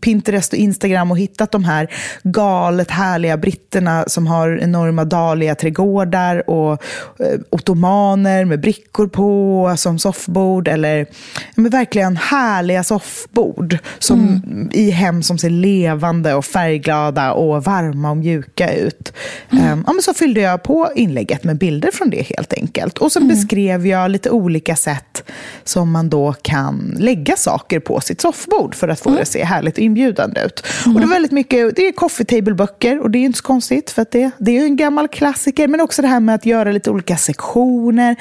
Pinterest 0.00 0.52
och 0.52 0.58
Instagram 0.58 1.10
och 1.10 1.18
hittat 1.18 1.52
de 1.52 1.64
här 1.64 1.88
galet 2.22 2.90
härliga 2.90 3.36
britterna 3.36 4.04
som 4.06 4.26
har 4.26 4.58
enorma 4.62 5.04
dahlia-trädgårdar 5.04 6.50
och 6.50 6.72
eh, 7.18 7.40
ottomaner 7.50 8.44
med 8.44 8.60
brickor 8.60 9.06
på 9.06 9.74
som 9.76 9.98
soffbord 9.98 10.68
eller 10.68 11.06
men 11.54 11.70
verkligen 11.70 12.16
härliga 12.16 12.84
soffbord 12.84 13.78
som, 13.98 14.20
mm. 14.20 14.70
i 14.72 14.90
hem 14.90 15.22
som 15.22 15.38
ser 15.38 15.50
levande 15.50 16.34
och 16.34 16.44
färgglada 16.44 17.32
och 17.32 17.64
varma 17.64 18.10
och 18.10 18.16
mjuka 18.16 18.72
ut. 18.72 19.12
Mm. 19.52 19.72
Um, 19.72 19.84
ja, 19.86 19.92
men 19.92 20.02
så 20.02 20.14
fyllde 20.14 20.40
jag 20.40 20.62
på 20.62 20.90
inlägget 20.94 21.44
med 21.44 21.58
bilder 21.58 21.90
från 21.92 22.10
det 22.10 22.22
helt 22.36 22.52
enkelt. 22.52 22.98
Och 22.98 23.12
så 23.12 23.18
mm. 23.18 23.28
beskrev 23.28 23.86
jag 23.86 24.10
lite 24.10 24.30
olika 24.30 24.76
sätt 24.76 25.30
som 25.64 25.90
man 25.90 26.08
då 26.10 26.34
kan 26.42 26.96
lägga 26.98 27.36
saker 27.36 27.80
på 27.80 28.00
sitt 28.00 28.19
soffbord 28.20 28.74
för 28.74 28.88
att 28.88 29.00
få 29.00 29.08
mm. 29.08 29.16
det 29.16 29.22
att 29.22 29.28
se 29.28 29.44
härligt 29.44 29.74
och 29.74 29.82
inbjudande 29.82 30.40
ut. 30.40 30.66
Mm. 30.84 30.96
Och 30.96 31.00
det 31.00 31.06
är 31.06 31.10
väldigt 31.10 31.32
mycket, 31.32 31.76
det 31.76 31.88
är 31.88 31.92
coffee 31.92 32.24
table-böcker 32.24 33.00
och 33.00 33.10
det 33.10 33.18
är 33.18 33.24
inte 33.24 33.38
så 33.38 33.44
konstigt 33.44 33.90
för 33.90 34.02
att 34.02 34.10
det, 34.10 34.30
det 34.38 34.58
är 34.58 34.64
en 34.64 34.76
gammal 34.76 35.08
klassiker. 35.08 35.68
Men 35.68 35.80
också 35.80 36.02
det 36.02 36.08
här 36.08 36.20
med 36.20 36.34
att 36.34 36.46
göra 36.46 36.72
lite 36.72 36.90
olika 36.90 37.16
sektioner, 37.16 38.16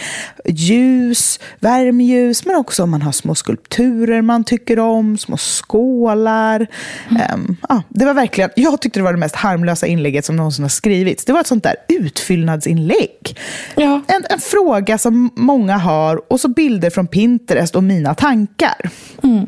ljus, 0.45 1.39
värmeljus, 1.59 2.45
men 2.45 2.55
också 2.55 2.83
om 2.83 2.91
man 2.91 3.01
har 3.01 3.11
små 3.11 3.35
skulpturer 3.35 4.21
man 4.21 4.43
tycker 4.43 4.79
om, 4.79 5.17
små 5.17 5.37
skålar. 5.37 6.67
Mm. 7.09 7.33
Um, 7.33 7.57
ja, 7.69 7.83
det 7.89 8.05
var 8.05 8.13
verkligen, 8.13 8.49
jag 8.55 8.81
tyckte 8.81 8.99
det 8.99 9.03
var 9.03 9.13
det 9.13 9.19
mest 9.19 9.35
harmlösa 9.35 9.87
inlägget 9.87 10.25
som 10.25 10.35
någonsin 10.35 10.63
har 10.63 10.69
skrivits. 10.69 11.25
Det 11.25 11.33
var 11.33 11.39
ett 11.39 11.47
sånt 11.47 11.63
där 11.63 11.75
utfyllnadsinlägg. 11.87 13.37
Ja. 13.75 14.01
En, 14.07 14.25
en 14.29 14.39
fråga 14.39 14.97
som 14.97 15.29
många 15.35 15.77
har 15.77 16.31
och 16.31 16.39
så 16.39 16.47
bilder 16.47 16.89
från 16.89 17.07
Pinterest 17.07 17.75
och 17.75 17.83
mina 17.83 18.15
tankar. 18.15 18.89
Mm. 19.23 19.47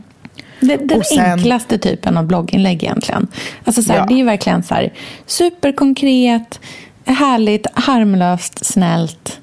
Det, 0.61 0.77
den 0.77 1.03
sen, 1.03 1.19
enklaste 1.19 1.77
typen 1.77 2.17
av 2.17 2.25
blogginlägg 2.25 2.83
egentligen. 2.83 3.27
Alltså 3.65 3.83
så 3.83 3.91
här, 3.91 3.99
ja. 3.99 4.05
Det 4.05 4.19
är 4.21 4.23
verkligen 4.23 4.63
så 4.63 4.73
här, 4.73 4.93
superkonkret, 5.25 6.59
härligt, 7.05 7.67
harmlöst, 7.73 8.65
snällt. 8.65 9.39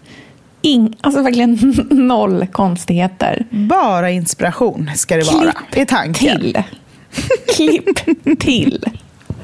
In, 0.62 0.96
alltså 1.00 1.22
verkligen 1.22 1.87
noll 1.90 2.46
konstigheter. 2.46 3.46
Bara 3.50 4.10
inspiration 4.10 4.90
ska 4.94 5.16
det 5.16 5.22
Klipp 5.22 5.34
vara. 5.34 5.52
Är 5.72 5.84
tanken. 5.84 6.40
till. 6.40 6.62
Klipp 7.56 7.98
till. 8.40 8.84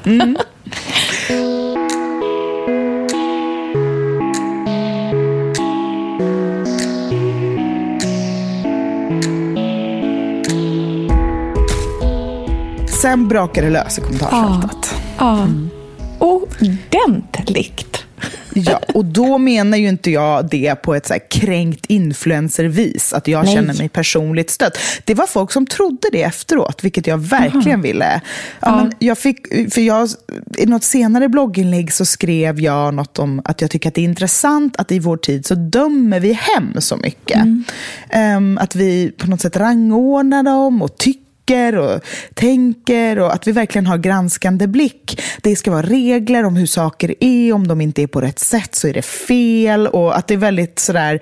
Mm. 0.05 0.37
sen 13.05 13.27
brakade 13.27 13.67
det 13.67 13.73
lös 13.73 13.97
i 13.97 14.01
kommentarsfältet. 14.01 14.95
Ja. 15.17 15.41
Mm. 15.41 15.69
Ordentligt. 16.19 18.05
Ja, 18.53 18.79
och 18.93 19.05
då 19.05 19.37
menar 19.37 19.77
ju 19.77 19.89
inte 19.89 20.11
jag 20.11 20.49
det 20.49 20.75
på 20.75 20.95
ett 20.95 21.07
så 21.07 21.13
kränkt 21.29 21.85
influencervis, 21.85 23.13
att 23.13 23.27
jag 23.27 23.45
Nej. 23.45 23.55
känner 23.55 23.73
mig 23.73 23.89
personligt 23.89 24.49
stött. 24.49 24.77
Det 25.03 25.13
var 25.13 25.27
folk 25.27 25.51
som 25.51 25.65
trodde 25.65 26.09
det 26.11 26.23
efteråt, 26.23 26.83
vilket 26.83 27.07
jag 27.07 27.17
verkligen 27.17 27.79
Aha. 27.79 27.81
ville. 27.81 28.21
Ja, 28.59 28.67
ja. 28.67 28.75
Men 28.75 28.93
jag 28.99 29.17
fick, 29.17 29.47
för 29.73 29.81
jag, 29.81 30.09
I 30.57 30.65
något 30.65 30.83
senare 30.83 31.29
blogginlägg 31.29 31.93
så 31.93 32.05
skrev 32.05 32.59
jag 32.59 32.93
något 32.93 33.19
om 33.19 33.41
att 33.45 33.61
jag 33.61 33.71
tycker 33.71 33.89
att 33.89 33.95
det 33.95 34.01
är 34.01 34.05
intressant 34.05 34.75
att 34.77 34.91
i 34.91 34.99
vår 34.99 35.17
tid 35.17 35.45
så 35.45 35.55
dömer 35.55 36.19
vi 36.19 36.33
hem 36.33 36.73
så 36.79 36.97
mycket. 36.97 37.37
Mm. 37.37 38.37
Um, 38.37 38.57
att 38.57 38.75
vi 38.75 39.11
på 39.17 39.27
något 39.27 39.41
sätt 39.41 39.57
rangordnar 39.57 40.43
dem 40.43 40.81
och 40.81 40.97
tycker 40.97 41.24
och 41.51 42.01
tänker 42.33 43.19
och 43.19 43.33
att 43.33 43.47
vi 43.47 43.51
verkligen 43.51 43.87
har 43.87 43.97
granskande 43.97 44.67
blick. 44.67 45.21
Det 45.41 45.55
ska 45.55 45.71
vara 45.71 45.81
regler 45.81 46.43
om 46.43 46.55
hur 46.55 46.65
saker 46.65 47.15
är, 47.19 47.53
om 47.53 47.67
de 47.67 47.81
inte 47.81 48.01
är 48.01 48.07
på 48.07 48.21
rätt 48.21 48.39
sätt 48.39 48.75
så 48.75 48.87
är 48.87 48.93
det 48.93 49.01
fel 49.01 49.87
och 49.87 50.17
att 50.17 50.27
det 50.27 50.33
är 50.33 50.37
väldigt 50.37 50.79
sådär 50.79 51.19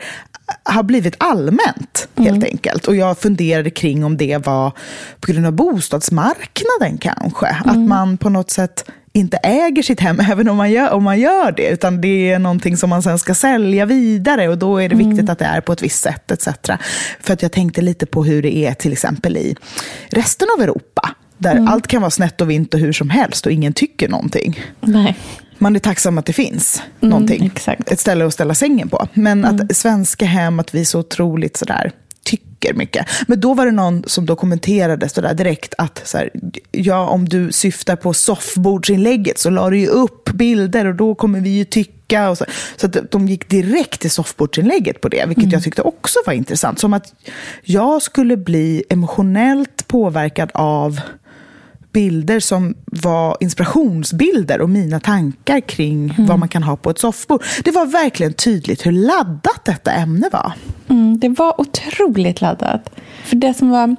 har 0.64 0.84
blivit 0.84 1.16
allmänt, 1.18 2.08
helt 2.18 2.30
mm. 2.30 2.44
enkelt. 2.52 2.88
Och 2.88 2.96
jag 2.96 3.18
funderade 3.18 3.70
kring 3.70 4.04
om 4.04 4.18
det 4.18 4.46
var 4.46 4.72
på 5.20 5.32
grund 5.32 5.46
av 5.46 5.54
bostadsmarknaden 5.54 6.98
kanske. 6.98 7.48
Mm. 7.48 7.70
Att 7.70 7.90
man 7.90 8.18
på 8.18 8.30
något 8.30 8.52
sätt 8.52 8.86
inte 9.14 9.38
äger 9.38 9.84
sitt 9.84 10.00
hem, 10.00 10.20
även 10.32 10.50
om 10.50 10.58
man, 10.58 10.72
gör, 10.72 10.92
om 10.92 11.04
man 11.04 11.20
gör 11.20 11.52
det, 11.52 11.70
utan 11.70 12.02
det 12.02 12.32
är 12.32 12.40
någonting 12.40 12.78
som 12.78 12.90
man 12.90 13.04
sen 13.04 13.20
ska 13.20 13.34
sälja 13.36 13.86
vidare 13.86 14.50
och 14.50 14.58
då 14.58 14.78
är 14.78 14.90
det 14.90 14.96
mm. 14.96 15.10
viktigt 15.10 15.30
att 15.30 15.40
det 15.40 15.46
är 15.46 15.62
på 15.62 15.74
ett 15.74 15.84
visst 15.84 16.02
sätt 16.02 16.32
etc. 16.32 16.48
För 17.20 17.34
att 17.34 17.42
jag 17.42 17.52
tänkte 17.52 17.82
lite 17.82 18.06
på 18.06 18.24
hur 18.24 18.42
det 18.42 18.58
är 18.58 18.74
till 18.74 18.92
exempel 18.92 19.38
i 19.38 19.56
resten 20.10 20.48
av 20.58 20.64
Europa, 20.64 21.10
där 21.38 21.52
mm. 21.52 21.68
allt 21.68 21.88
kan 21.88 22.02
vara 22.02 22.12
snett 22.12 22.42
och 22.42 22.50
vint 22.50 22.74
och 22.74 22.80
hur 22.80 22.94
som 22.94 23.10
helst 23.10 23.46
och 23.46 23.52
ingen 23.52 23.74
tycker 23.74 24.10
någonting. 24.10 24.60
Nej. 24.82 25.18
Man 25.58 25.76
är 25.76 25.80
tacksam 25.80 26.18
att 26.18 26.26
det 26.26 26.34
finns 26.34 26.82
mm, 27.02 27.10
någonting, 27.10 27.52
ett 27.88 28.00
ställe 28.00 28.26
att 28.26 28.34
ställa 28.34 28.56
sängen 28.56 28.90
på. 28.90 29.08
Men 29.14 29.46
att 29.46 29.52
mm. 29.52 29.68
svenska 29.72 30.26
hem, 30.26 30.60
att 30.60 30.76
vi 30.76 30.82
är 30.82 30.86
så 30.86 31.00
otroligt 31.00 31.58
sådär 31.58 31.92
tycker 32.24 32.74
mycket. 32.74 33.08
Men 33.28 33.40
då 33.40 33.54
var 33.54 33.66
det 33.66 33.72
någon 33.72 34.04
som 34.08 34.26
då 34.26 34.36
kommenterade 34.36 35.10
så 35.10 35.22
där 35.22 35.34
direkt 35.34 35.74
att 35.78 36.02
så 36.08 36.18
här, 36.18 36.30
ja, 36.72 37.08
om 37.08 37.30
du 37.30 37.52
syftar 37.52 37.96
på 37.96 38.14
soffbordsinlägget 38.14 39.40
så 39.40 39.50
la 39.50 39.70
du 39.70 39.80
ju 39.80 39.88
upp 39.88 40.30
bilder 40.30 40.86
och 40.86 40.96
då 40.96 41.16
kommer 41.16 41.40
vi 41.40 41.50
ju 41.50 41.66
tycka. 41.66 42.30
Och 42.30 42.38
så 42.38 42.46
så 42.78 42.88
att 42.88 43.12
de 43.12 43.28
gick 43.28 43.50
direkt 43.50 44.02
till 44.02 44.12
soffbordsinlägget 44.12 45.02
på 45.02 45.10
det, 45.10 45.26
vilket 45.26 45.44
mm. 45.44 45.54
jag 45.54 45.64
tyckte 45.64 45.82
också 45.82 46.20
var 46.26 46.34
intressant. 46.34 46.80
Som 46.80 46.94
att 46.94 47.14
jag 47.64 48.02
skulle 48.02 48.38
bli 48.38 48.84
emotionellt 48.90 49.88
påverkad 49.88 50.52
av 50.54 51.00
bilder 51.94 52.40
som 52.40 52.76
var 52.86 53.38
inspirationsbilder 53.40 54.62
och 54.62 54.70
mina 54.70 55.00
tankar 55.00 55.60
kring 55.60 56.10
mm. 56.10 56.26
vad 56.26 56.40
man 56.40 56.50
kan 56.50 56.64
ha 56.64 56.76
på 56.76 56.90
ett 56.90 57.00
soffbord. 57.00 57.44
Det 57.64 57.72
var 57.72 57.86
verkligen 57.86 58.34
tydligt 58.34 58.86
hur 58.86 58.92
laddat 58.92 59.66
detta 59.66 59.92
ämne 59.92 60.30
var. 60.32 60.54
Mm, 60.90 61.20
det 61.20 61.30
var 61.30 61.62
otroligt 61.62 62.42
laddat. 62.42 62.90
För 63.24 63.36
det 63.36 63.54
som, 63.54 63.70
var, 63.70 63.96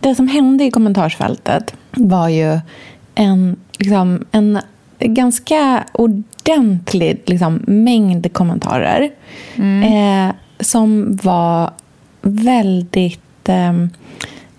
det 0.00 0.14
som 0.14 0.28
hände 0.28 0.64
i 0.64 0.70
kommentarsfältet 0.70 1.74
var 1.90 2.28
ju 2.28 2.60
en, 3.14 3.56
liksom, 3.78 4.24
en 4.30 4.58
ganska 5.00 5.84
ordentlig 5.92 7.22
liksom, 7.26 7.62
mängd 7.66 8.32
kommentarer 8.32 9.10
mm. 9.56 9.82
eh, 9.82 10.34
som 10.60 11.16
var 11.16 11.70
väldigt 12.22 13.48
eh, 13.48 13.72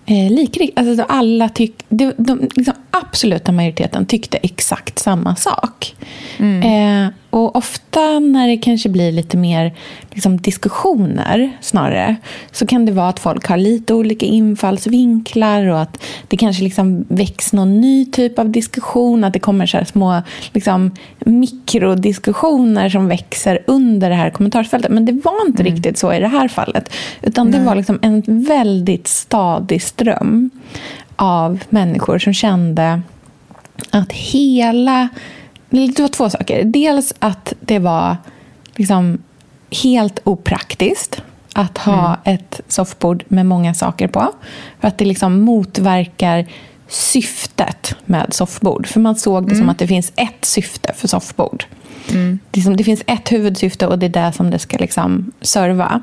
eh, 0.05 0.31
likrikt. 0.31 0.79
Alltså, 0.79 1.05
alla 1.09 1.49
tyck, 1.49 1.73
de, 1.89 2.13
de 2.17 2.49
liksom, 2.55 2.73
absoluta 2.91 3.51
majoriteten 3.51 4.05
tyckte 4.05 4.37
exakt 4.37 4.99
samma 4.99 5.35
sak. 5.35 5.95
Mm. 6.39 6.61
Eh, 6.61 7.13
och 7.33 7.55
ofta 7.55 8.19
när 8.19 8.47
det 8.47 8.57
kanske 8.57 8.89
blir 8.89 9.11
lite 9.11 9.37
mer 9.37 9.73
liksom, 10.11 10.37
diskussioner 10.37 11.51
snarare 11.61 12.15
så 12.51 12.65
kan 12.65 12.85
det 12.85 12.91
vara 12.91 13.07
att 13.07 13.19
folk 13.19 13.47
har 13.47 13.57
lite 13.57 13.93
olika 13.93 14.25
infallsvinklar 14.25 15.67
och 15.67 15.81
att 15.81 16.03
det 16.27 16.37
kanske 16.37 16.63
liksom 16.63 17.05
väcks 17.07 17.53
någon 17.53 17.81
ny 17.81 18.05
typ 18.05 18.39
av 18.39 18.49
diskussion. 18.49 19.23
Att 19.23 19.33
det 19.33 19.39
kommer 19.39 19.65
så 19.65 19.85
små 19.85 20.21
liksom, 20.51 20.91
mikrodiskussioner 21.19 22.89
som 22.89 23.07
växer 23.07 23.59
under 23.67 24.09
det 24.09 24.15
här 24.15 24.29
kommentarsfältet. 24.29 24.91
Men 24.91 25.05
det 25.05 25.13
var 25.13 25.47
inte 25.47 25.61
mm. 25.63 25.73
riktigt 25.73 25.97
så 25.97 26.13
i 26.13 26.19
det 26.19 26.27
här 26.27 26.47
fallet. 26.47 26.93
Utan 27.21 27.51
det 27.51 27.59
var 27.59 27.75
liksom 27.75 27.99
en 28.01 28.23
väldigt 28.27 29.07
stadig 29.07 29.81
ström 29.81 30.49
av 31.15 31.63
människor 31.69 32.19
som 32.19 32.33
kände 32.33 33.01
att 33.89 34.11
hela 34.11 35.09
det 35.73 35.99
var 35.99 36.07
två 36.07 36.29
saker. 36.29 36.63
Dels 36.63 37.13
att 37.19 37.53
det 37.59 37.79
var 37.79 38.17
liksom 38.75 39.17
helt 39.83 40.19
opraktiskt 40.23 41.21
att 41.53 41.77
ha 41.77 42.17
ett 42.23 42.61
soffbord 42.67 43.23
med 43.27 43.45
många 43.45 43.73
saker 43.73 44.07
på. 44.07 44.31
För 44.79 44.87
att 44.87 44.97
det 44.97 45.05
liksom 45.05 45.41
motverkar 45.41 46.45
syftet 46.87 47.95
med 48.05 48.33
soffbord. 48.33 48.87
För 48.87 48.99
man 48.99 49.15
såg 49.15 49.49
det 49.49 49.55
som 49.55 49.69
att 49.69 49.77
det 49.79 49.87
finns 49.87 50.11
ett 50.15 50.45
syfte 50.45 50.93
för 50.95 51.07
soffbord. 51.07 51.65
Det, 52.51 52.61
som, 52.61 52.77
det 52.77 52.83
finns 52.83 53.03
ett 53.07 53.31
huvudsyfte 53.31 53.87
och 53.87 53.99
det 53.99 54.05
är 54.05 54.25
det 54.25 54.31
som 54.31 54.51
det 54.51 54.59
ska 54.59 54.77
liksom 54.77 55.31
serva. 55.41 56.01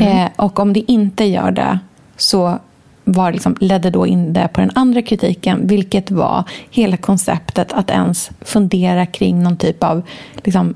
Eh, 0.00 0.26
och 0.36 0.58
om 0.58 0.72
det 0.72 0.92
inte 0.92 1.24
gör 1.24 1.50
det 1.50 1.78
så 2.16 2.58
var 3.04 3.32
liksom, 3.32 3.56
ledde 3.60 3.90
då 3.90 4.06
in 4.06 4.32
det 4.32 4.48
på 4.52 4.60
den 4.60 4.70
andra 4.74 5.02
kritiken, 5.02 5.66
vilket 5.66 6.10
var 6.10 6.44
hela 6.70 6.96
konceptet 6.96 7.72
att 7.72 7.90
ens 7.90 8.30
fundera 8.40 9.06
kring 9.06 9.42
någon 9.42 9.56
typ 9.56 9.84
av 9.84 10.02
liksom, 10.44 10.74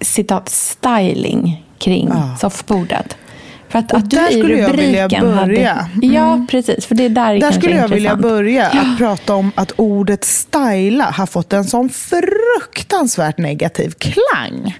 citat, 0.00 0.48
styling 0.48 1.64
kring 1.78 2.08
Ja. 2.12 2.36
soffbordet. 2.40 3.16
För 3.68 3.78
att, 3.78 3.92
Och 3.92 3.98
att 3.98 4.10
du 4.10 4.16
där 4.16 4.26
skulle 4.30 4.58
jag 4.58 4.70
vilja 4.76 5.08
börja. 5.08 5.74
Hade, 5.74 6.06
ja, 6.06 6.46
precis. 6.50 6.86
För 6.86 6.94
det 6.94 7.04
är 7.04 7.08
där 7.08 7.40
Där 7.40 7.52
skulle 7.52 7.76
jag 7.76 7.88
vilja 7.88 8.12
intressant. 8.12 8.22
börja 8.22 8.66
att 8.68 8.98
prata 8.98 9.34
om 9.34 9.52
att 9.54 9.72
ordet 9.76 10.24
styla 10.24 11.04
har 11.04 11.26
fått 11.26 11.52
en 11.52 11.64
sån 11.64 11.88
fruktansvärt 11.88 13.38
negativ 13.38 13.90
klang. 13.98 14.76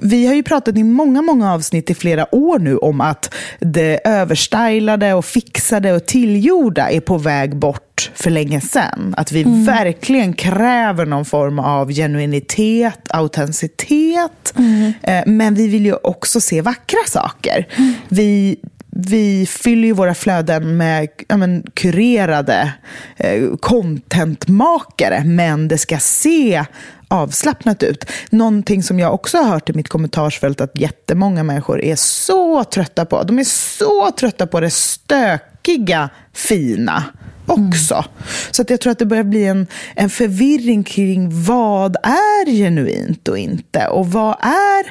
Vi 0.00 0.26
har 0.26 0.34
ju 0.34 0.42
pratat 0.42 0.76
i 0.76 0.84
många, 0.84 1.22
många 1.22 1.52
avsnitt 1.52 1.90
i 1.90 1.94
flera 1.94 2.34
år 2.34 2.58
nu 2.58 2.76
om 2.76 3.00
att 3.00 3.34
det 3.60 4.00
överstylade 4.04 5.14
och 5.14 5.24
fixade 5.24 5.92
och 5.92 6.06
tillgjorda 6.06 6.90
är 6.90 7.00
på 7.00 7.18
väg 7.18 7.56
bort 7.56 8.10
för 8.14 8.30
länge 8.30 8.60
sedan. 8.60 9.14
Att 9.16 9.32
vi 9.32 9.42
verkligen 9.66 10.32
kräver 10.32 11.06
någon 11.06 11.24
form 11.24 11.58
av 11.58 11.92
genuinitet, 11.92 13.00
autenticitet. 13.10 14.54
Eh, 15.02 15.22
Men 15.26 15.54
vi 15.54 15.68
vill 15.68 15.86
ju 15.86 15.94
också 15.94 16.40
se 16.40 16.60
vackra 16.60 16.98
saker. 17.06 17.66
Vi, 18.08 18.56
vi 18.90 19.46
fyller 19.46 19.88
ju 19.88 19.92
våra 19.92 20.14
flöden 20.14 20.76
med 20.76 21.08
ja, 21.28 21.36
men, 21.36 21.64
kurerade 21.74 22.72
eh, 23.16 23.42
contentmakare, 23.60 25.22
men 25.24 25.68
det 25.68 25.78
ska 25.78 25.98
se 25.98 26.64
avslappnat 27.08 27.82
ut. 27.82 28.04
Någonting 28.30 28.82
som 28.82 28.98
jag 28.98 29.14
också 29.14 29.38
har 29.38 29.44
hört 29.44 29.70
i 29.70 29.72
mitt 29.72 29.88
kommentarsfält 29.88 30.60
att 30.60 30.78
jättemånga 30.78 31.42
människor 31.42 31.80
är 31.80 31.96
så 31.96 32.64
trötta 32.64 33.04
på. 33.04 33.22
De 33.22 33.38
är 33.38 33.44
så 33.44 34.10
trötta 34.10 34.46
på 34.46 34.60
det 34.60 34.70
stökiga, 34.70 36.10
fina 36.32 37.04
också. 37.46 38.04
Så 38.50 38.62
att 38.62 38.70
jag 38.70 38.80
tror 38.80 38.90
att 38.92 38.98
det 38.98 39.06
börjar 39.06 39.24
bli 39.24 39.44
en, 39.44 39.66
en 39.94 40.10
förvirring 40.10 40.84
kring 40.84 41.44
vad 41.44 41.96
är 42.02 42.50
genuint 42.50 43.28
och 43.28 43.38
inte. 43.38 43.86
Och 43.86 44.12
vad 44.12 44.36
är 44.40 44.84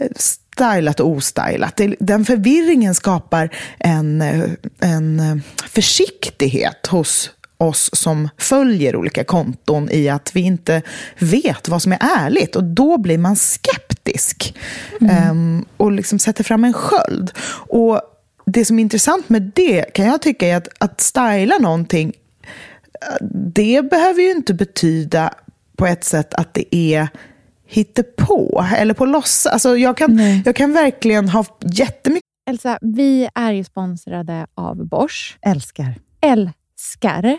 eh, 0.00 0.08
stylat 0.16 1.00
och 1.00 1.08
ostylat. 1.08 1.80
Den 2.00 2.24
förvirringen 2.24 2.94
skapar 2.94 3.50
en, 3.78 4.22
eh, 4.22 4.50
en 4.80 5.20
eh, 5.20 5.36
försiktighet 5.68 6.86
hos 6.86 7.30
oss 7.60 7.90
som 7.92 8.28
följer 8.38 8.96
olika 8.96 9.24
konton 9.24 9.88
i 9.90 10.08
att 10.08 10.36
vi 10.36 10.40
inte 10.40 10.82
vet 11.18 11.68
vad 11.68 11.82
som 11.82 11.92
är 11.92 11.98
ärligt. 12.18 12.56
Och 12.56 12.64
då 12.64 12.98
blir 12.98 13.18
man 13.18 13.36
skeptisk 13.36 14.54
ehm, 15.10 15.64
och 15.76 15.92
liksom 15.92 16.18
sätter 16.18 16.44
fram 16.44 16.64
en 16.64 16.72
sköld. 16.72 17.30
Och 17.68 18.00
det 18.46 18.64
som 18.64 18.78
är 18.78 18.82
intressant 18.82 19.28
med 19.28 19.52
det 19.54 19.94
kan 19.94 20.06
jag 20.06 20.22
tycka 20.22 20.46
är 20.46 20.56
att, 20.56 20.68
att 20.78 21.00
styla 21.00 21.58
någonting 21.58 22.12
det 23.54 23.90
behöver 23.90 24.22
ju 24.22 24.30
inte 24.30 24.54
betyda 24.54 25.34
på 25.76 25.86
ett 25.86 26.04
sätt 26.04 26.34
att 26.34 26.54
det 26.54 26.76
är 26.76 27.08
hittepå 27.66 28.64
eller 28.76 28.94
på 28.94 29.06
låtsas. 29.06 29.52
Alltså 29.52 29.76
jag, 29.76 29.96
kan, 29.96 30.42
jag 30.44 30.56
kan 30.56 30.72
verkligen 30.72 31.28
ha 31.28 31.44
jättemycket 31.60 32.26
Elsa, 32.50 32.78
vi 32.80 33.28
är 33.34 33.52
ju 33.52 33.64
sponsrade 33.64 34.46
av 34.54 34.88
Bosch. 34.88 35.38
älskar. 35.42 35.94
älskar 36.20 37.38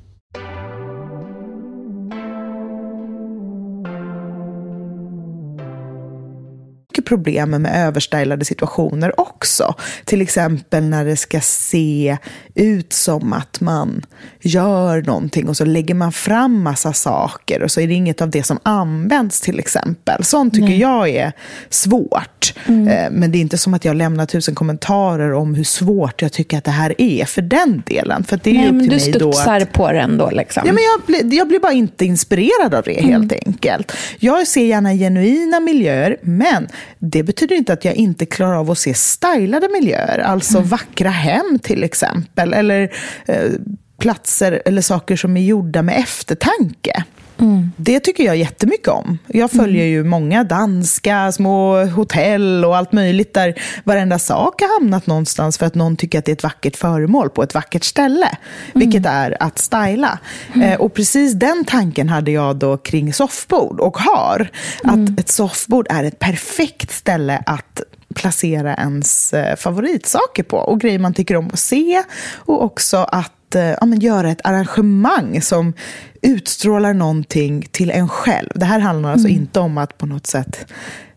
Mycket 7.01 7.09
problem 7.09 7.49
med 7.49 7.87
överstylade 7.87 8.45
situationer 8.45 9.19
också. 9.19 9.75
Till 10.05 10.21
exempel 10.21 10.83
när 10.83 11.05
det 11.05 11.17
ska 11.17 11.39
se 11.41 12.17
ut 12.55 12.93
som 12.93 13.33
att 13.33 13.61
man 13.61 14.01
gör 14.41 15.01
någonting 15.01 15.49
och 15.49 15.57
så 15.57 15.65
lägger 15.65 15.95
man 15.95 16.11
fram 16.11 16.63
massa 16.63 16.93
saker 16.93 17.63
och 17.63 17.71
så 17.71 17.81
är 17.81 17.87
det 17.87 17.93
inget 17.93 18.21
av 18.21 18.29
det 18.29 18.43
som 18.43 18.59
används 18.63 19.41
till 19.41 19.59
exempel. 19.59 20.23
Sånt 20.23 20.53
tycker 20.53 20.73
jag 20.73 21.09
är 21.09 21.31
svårt. 21.69 22.53
Eh, 22.67 23.11
Men 23.11 23.31
det 23.31 23.37
är 23.37 23.41
inte 23.41 23.57
som 23.57 23.73
att 23.73 23.85
jag 23.85 23.95
lämnar 23.95 24.25
tusen 24.25 24.55
kommentarer 24.55 25.33
om 25.33 25.55
hur 25.55 25.63
svårt 25.63 26.21
jag 26.21 26.31
tycker 26.31 26.57
att 26.57 26.63
det 26.63 26.71
här 26.71 26.93
är 26.97 27.25
för 27.25 27.41
den 27.41 27.83
delen. 27.85 28.23
För 28.23 28.39
det 28.43 28.49
är 28.49 28.53
Nej, 28.53 28.67
upp 28.67 28.73
men 28.73 28.89
till 28.89 28.99
du 28.99 29.11
mig 29.11 29.19
då 29.19 29.29
att... 29.29 29.73
på 29.73 29.91
den 29.91 30.17
då 30.17 30.29
liksom. 30.29 30.63
Ja, 30.65 30.73
men 30.73 30.83
jag, 30.83 31.01
blir, 31.05 31.37
jag 31.37 31.47
blir 31.47 31.59
bara 31.59 31.73
inte 31.73 32.05
inspirerad 32.05 32.73
av 32.73 32.83
det 32.83 33.01
helt 33.01 33.33
enkelt. 33.45 33.91
Jag 34.19 34.47
ser 34.47 34.65
gärna 34.65 34.93
genuina 34.93 35.59
miljöer, 35.59 36.17
men 36.21 36.67
det 37.01 37.23
betyder 37.23 37.55
inte 37.55 37.73
att 37.73 37.85
jag 37.85 37.95
inte 37.95 38.25
klarar 38.25 38.55
av 38.55 38.71
att 38.71 38.77
se 38.77 38.93
stylade 38.93 39.69
miljöer. 39.69 40.19
Alltså 40.19 40.59
vackra 40.59 41.09
hem 41.09 41.59
till 41.63 41.83
exempel, 41.83 42.53
eller 42.53 42.93
eh, 43.25 43.51
platser 43.97 44.61
eller 44.65 44.81
saker 44.81 45.15
som 45.15 45.37
är 45.37 45.41
gjorda 45.41 45.81
med 45.81 45.99
eftertanke. 45.99 47.03
Det 47.75 47.99
tycker 47.99 48.23
jag 48.23 48.37
jättemycket 48.37 48.87
om. 48.87 49.17
Jag 49.27 49.51
följer 49.51 49.85
ju 49.85 50.03
många 50.03 50.43
danska 50.43 51.31
små 51.31 51.85
hotell 51.85 52.65
och 52.65 52.77
allt 52.77 52.91
möjligt 52.91 53.33
där 53.33 53.61
varenda 53.83 54.19
sak 54.19 54.61
har 54.61 54.79
hamnat 54.79 55.07
någonstans 55.07 55.57
för 55.57 55.65
att 55.65 55.75
någon 55.75 55.95
tycker 55.95 56.19
att 56.19 56.25
det 56.25 56.31
är 56.31 56.33
ett 56.33 56.43
vackert 56.43 56.75
föremål 56.75 57.29
på 57.29 57.43
ett 57.43 57.53
vackert 57.53 57.83
ställe. 57.83 58.37
Vilket 58.73 59.05
är 59.05 59.43
att 59.43 59.59
styla. 59.59 60.19
Eh, 60.63 60.79
och 60.79 60.93
precis 60.93 61.33
den 61.33 61.65
tanken 61.65 62.09
hade 62.09 62.31
jag 62.31 62.55
då 62.55 62.77
kring 62.77 63.13
soffbord 63.13 63.79
och 63.79 63.97
har. 63.97 64.49
Att 64.83 65.19
ett 65.19 65.29
soffbord 65.29 65.87
är 65.89 66.03
ett 66.03 66.19
perfekt 66.19 66.91
ställe 66.91 67.43
att 67.45 67.81
placera 68.13 68.75
ens 68.75 69.33
eh, 69.33 69.55
favoritsaker 69.55 70.43
på 70.43 70.57
och 70.57 70.79
grejer 70.79 70.99
man 70.99 71.13
tycker 71.13 71.35
om 71.35 71.47
att 71.47 71.59
se 71.59 72.03
och 72.35 72.63
också 72.63 72.97
att 72.97 73.55
eh, 73.55 73.63
ja, 73.63 73.85
men 73.85 73.99
göra 73.99 74.31
ett 74.31 74.41
arrangemang 74.43 75.41
som 75.41 75.73
utstrålar 76.21 76.93
någonting 76.93 77.67
till 77.71 77.91
en 77.91 78.09
själv. 78.09 78.49
Det 78.55 78.65
här 78.65 78.79
handlar 78.79 79.11
alltså 79.11 79.27
inte 79.27 79.59
om 79.59 79.77
att 79.77 79.97
på 79.97 80.05
något 80.05 80.27
sätt 80.27 80.71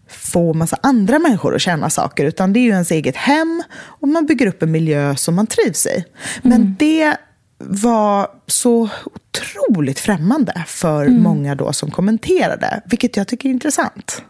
få 0.08 0.54
massa 0.54 0.78
andra 0.82 1.18
människor 1.18 1.54
att 1.54 1.60
känna 1.60 1.90
saker, 1.90 2.24
utan 2.24 2.52
det 2.52 2.58
är 2.58 2.62
ju 2.62 2.70
ens 2.70 2.90
eget 2.90 3.16
hem 3.16 3.62
och 3.76 4.08
man 4.08 4.26
bygger 4.26 4.46
upp 4.46 4.62
en 4.62 4.70
miljö 4.70 5.16
som 5.16 5.34
man 5.34 5.46
trivs 5.46 5.86
i. 5.86 6.04
Men 6.42 6.76
det 6.78 7.16
var 7.58 8.28
så 8.46 8.88
otroligt 9.04 10.00
främmande 10.00 10.64
för 10.66 11.08
många 11.08 11.54
då 11.54 11.72
som 11.72 11.90
kommenterade, 11.90 12.80
vilket 12.84 13.16
jag 13.16 13.28
tycker 13.28 13.48
är 13.48 13.52
intressant. 13.52 14.22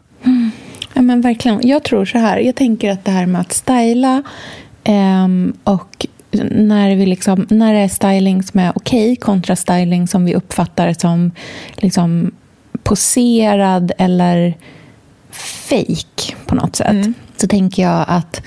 Ja, 0.94 1.02
men 1.02 1.20
verkligen. 1.20 1.68
Jag 1.68 1.82
tror 1.82 2.04
så 2.04 2.18
här. 2.18 2.38
Jag 2.38 2.54
tänker 2.54 2.90
att 2.90 3.04
det 3.04 3.10
här 3.10 3.26
med 3.26 3.40
att 3.40 3.52
styla 3.52 4.22
ehm, 4.84 5.52
och 5.64 6.06
när, 6.50 6.96
vi 6.96 7.06
liksom, 7.06 7.46
när 7.50 7.74
det 7.74 7.80
är 7.80 7.88
styling 7.88 8.42
som 8.42 8.60
är 8.60 8.72
okej 8.74 9.16
kontra 9.16 9.56
styling 9.56 10.08
som 10.08 10.24
vi 10.24 10.34
uppfattar 10.34 10.92
som 10.92 11.30
liksom 11.76 12.30
poserad 12.82 13.92
eller 13.98 14.54
fake 15.30 16.36
på 16.46 16.54
något 16.54 16.76
sätt. 16.76 17.06
Så 17.36 17.48
tänker 17.48 17.82
jag 17.82 18.04
att 18.08 18.42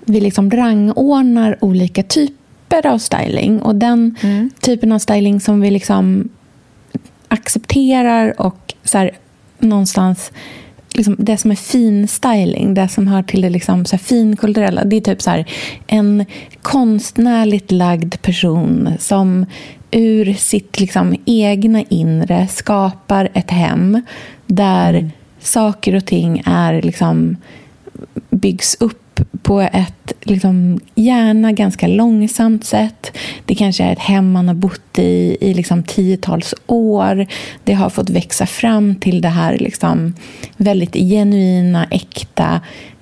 vi 0.00 0.20
liksom 0.20 0.50
rangordnar 0.50 1.58
olika 1.60 2.02
typer 2.02 2.86
av 2.86 2.98
styling. 2.98 3.62
Och 3.62 3.74
den 3.74 4.16
mm. 4.20 4.50
typen 4.60 4.92
av 4.92 4.98
styling 4.98 5.40
som 5.40 5.60
vi 5.60 5.70
liksom 5.70 6.28
accepterar 7.28 8.40
och 8.40 8.74
så 8.84 8.98
här, 8.98 9.10
någonstans 9.58 10.32
liksom, 10.98 11.16
det 11.18 11.36
som 11.36 11.50
är 11.50 11.54
fin 11.54 12.08
styling, 12.08 12.74
det 12.74 12.88
som 12.88 13.06
hör 13.06 13.22
till 13.22 13.40
det 13.40 13.50
liksom, 13.50 13.84
så 13.84 13.96
här, 13.96 14.04
finkulturella, 14.04 14.84
det 14.84 14.96
är 14.96 15.00
typ 15.00 15.22
så 15.22 15.30
här, 15.30 15.50
en 15.86 16.24
konstnärligt 16.62 17.72
lagd 17.72 18.22
person 18.22 18.92
som 18.98 19.46
ur 19.90 20.34
sitt 20.34 20.80
liksom, 20.80 21.16
egna 21.24 21.82
inre 21.88 22.46
skapar 22.48 23.28
ett 23.34 23.50
hem 23.50 24.02
där 24.46 24.94
mm. 24.94 25.10
saker 25.40 25.94
och 25.94 26.06
ting 26.06 26.42
är 26.46 26.82
liksom, 26.82 27.36
byggs 28.30 28.76
upp 28.80 29.07
på 29.42 29.60
ett 29.60 30.12
liksom, 30.20 30.80
gärna 30.94 31.52
ganska 31.52 31.86
långsamt 31.86 32.64
sätt. 32.64 33.16
Det 33.44 33.54
kanske 33.54 33.84
är 33.84 33.92
ett 33.92 33.98
hem 33.98 34.32
man 34.32 34.48
har 34.48 34.54
bott 34.54 34.98
i 34.98 35.36
i 35.40 35.54
liksom, 35.54 35.82
tiotals 35.82 36.54
år. 36.66 37.26
Det 37.64 37.74
har 37.74 37.90
fått 37.90 38.10
växa 38.10 38.46
fram 38.46 38.94
till 38.94 39.20
det 39.20 39.28
här 39.28 39.58
liksom, 39.58 40.14
väldigt 40.56 40.94
genuina, 40.94 41.86
äkta 41.90 42.60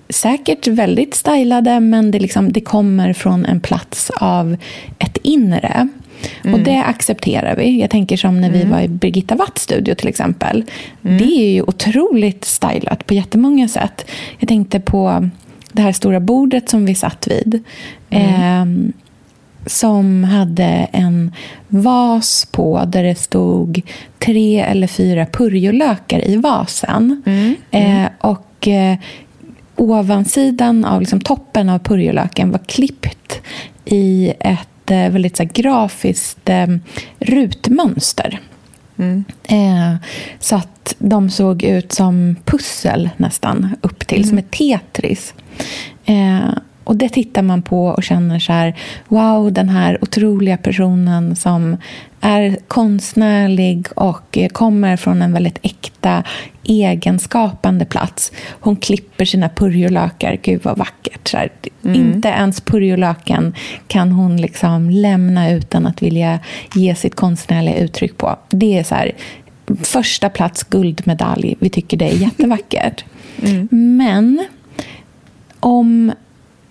säkert 0.08 0.66
väldigt 0.66 1.14
stylade, 1.14 1.80
men 1.80 2.10
det, 2.10 2.18
liksom, 2.18 2.52
det 2.52 2.60
kommer 2.60 3.12
från 3.12 3.46
en 3.46 3.60
plats 3.60 4.10
av 4.10 4.56
ett 4.98 5.16
inre. 5.22 5.88
Mm. 6.44 6.54
Och 6.54 6.60
det 6.60 6.82
accepterar 6.84 7.56
vi. 7.56 7.80
Jag 7.80 7.90
tänker 7.90 8.16
som 8.16 8.40
när 8.40 8.50
vi 8.50 8.60
mm. 8.60 8.72
var 8.72 8.80
i 8.80 8.88
Birgitta 8.88 9.34
Watts 9.34 9.62
studio 9.62 9.94
till 9.94 10.08
exempel. 10.08 10.64
Mm. 11.04 11.18
Det 11.18 11.24
är 11.24 11.52
ju 11.52 11.62
otroligt 11.62 12.44
stylat 12.44 13.06
på 13.06 13.14
jättemånga 13.14 13.68
sätt. 13.68 14.10
Jag 14.38 14.48
tänkte 14.48 14.80
på 14.80 15.30
det 15.76 15.82
här 15.82 15.92
stora 15.92 16.20
bordet 16.20 16.68
som 16.68 16.86
vi 16.86 16.94
satt 16.94 17.28
vid. 17.30 17.64
Eh, 18.10 18.64
som 19.66 20.24
hade 20.24 20.88
en 20.92 21.32
vas 21.68 22.48
på 22.52 22.84
där 22.86 23.02
det 23.02 23.14
stod 23.14 23.82
tre 24.18 24.60
eller 24.60 24.86
fyra 24.86 25.26
purjolökar 25.26 26.28
i 26.28 26.36
vasen. 26.36 27.22
Mm. 27.26 27.54
Mm. 27.70 28.04
Eh, 28.04 28.10
och 28.18 28.68
eh, 28.68 28.98
ovansidan 29.76 30.84
av 30.84 31.00
liksom, 31.00 31.20
toppen 31.20 31.68
av 31.68 31.78
purjolöken 31.78 32.50
var 32.50 32.60
klippt 32.66 33.40
i 33.84 34.32
ett 34.40 34.90
eh, 34.90 35.10
väldigt 35.10 35.36
så 35.36 35.42
här, 35.42 35.50
grafiskt 35.50 36.48
eh, 36.48 36.66
rutmönster. 37.18 38.40
Mm. 38.98 39.24
Eh, 39.42 39.94
så 40.40 40.56
att 40.56 40.94
de 40.98 41.30
såg 41.30 41.62
ut 41.62 41.92
som 41.92 42.36
pussel 42.44 43.10
nästan 43.16 43.76
upp 43.80 44.06
till, 44.06 44.18
mm. 44.18 44.28
som 44.28 44.38
ett 44.38 44.50
Tetris. 44.50 45.34
Eh, 46.04 46.48
och 46.86 46.96
det 46.96 47.08
tittar 47.08 47.42
man 47.42 47.62
på 47.62 47.86
och 47.86 48.02
känner 48.02 48.38
så 48.38 48.52
här, 48.52 48.74
wow, 49.08 49.52
den 49.52 49.68
här 49.68 49.98
otroliga 50.02 50.56
personen 50.56 51.36
som 51.36 51.76
är 52.20 52.58
konstnärlig 52.68 53.86
och 53.94 54.38
kommer 54.52 54.96
från 54.96 55.22
en 55.22 55.32
väldigt 55.32 55.58
äkta, 55.62 56.22
egenskapande 56.64 57.84
plats. 57.84 58.32
Hon 58.60 58.76
klipper 58.76 59.24
sina 59.24 59.48
purjolökar, 59.48 60.38
gud 60.42 60.60
vad 60.64 60.78
vackert. 60.78 61.28
Så 61.28 61.36
mm. 61.36 61.94
Inte 61.94 62.28
ens 62.28 62.60
purjolöken 62.60 63.54
kan 63.86 64.12
hon 64.12 64.36
liksom 64.36 64.90
lämna 64.90 65.50
utan 65.50 65.86
att 65.86 66.02
vilja 66.02 66.38
ge 66.74 66.94
sitt 66.94 67.14
konstnärliga 67.14 67.76
uttryck 67.78 68.18
på. 68.18 68.36
Det 68.48 68.78
är 68.78 68.84
så 68.84 68.94
här, 68.94 69.12
första 69.82 70.28
plats 70.28 70.64
guldmedalj, 70.64 71.56
vi 71.60 71.70
tycker 71.70 71.96
det 71.96 72.04
är 72.04 72.16
jättevackert. 72.16 73.04
Mm. 73.42 73.68
Men 73.70 74.46
om 75.60 76.12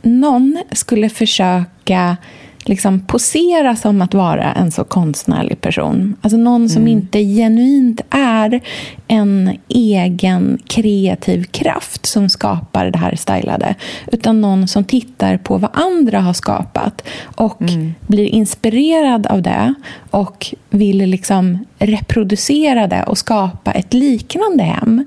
någon 0.05 0.57
skulle 0.71 1.09
försöka 1.09 2.17
liksom 2.65 2.99
posera 2.99 3.75
som 3.75 4.01
att 4.01 4.13
vara 4.13 4.53
en 4.53 4.71
så 4.71 4.83
konstnärlig 4.83 5.61
person. 5.61 6.15
Alltså 6.21 6.37
någon 6.37 6.69
som 6.69 6.81
mm. 6.81 6.93
inte 6.93 7.19
genuint 7.19 8.01
är 8.09 8.61
en 9.07 9.57
egen 9.67 10.59
kreativ 10.67 11.43
kraft 11.43 12.05
som 12.05 12.29
skapar 12.29 12.85
det 12.91 12.97
här 12.97 13.15
stylade. 13.15 13.75
Utan 14.11 14.41
någon 14.41 14.67
som 14.67 14.83
tittar 14.83 15.37
på 15.37 15.57
vad 15.57 15.71
andra 15.73 16.19
har 16.19 16.33
skapat 16.33 17.03
och 17.35 17.61
mm. 17.61 17.93
blir 18.07 18.25
inspirerad 18.25 19.27
av 19.27 19.41
det 19.41 19.73
och 20.11 20.55
vill 20.69 20.97
liksom 20.97 21.65
reproducera 21.79 22.87
det 22.87 23.03
och 23.03 23.17
skapa 23.17 23.71
ett 23.71 23.93
liknande 23.93 24.63
hem 24.63 25.05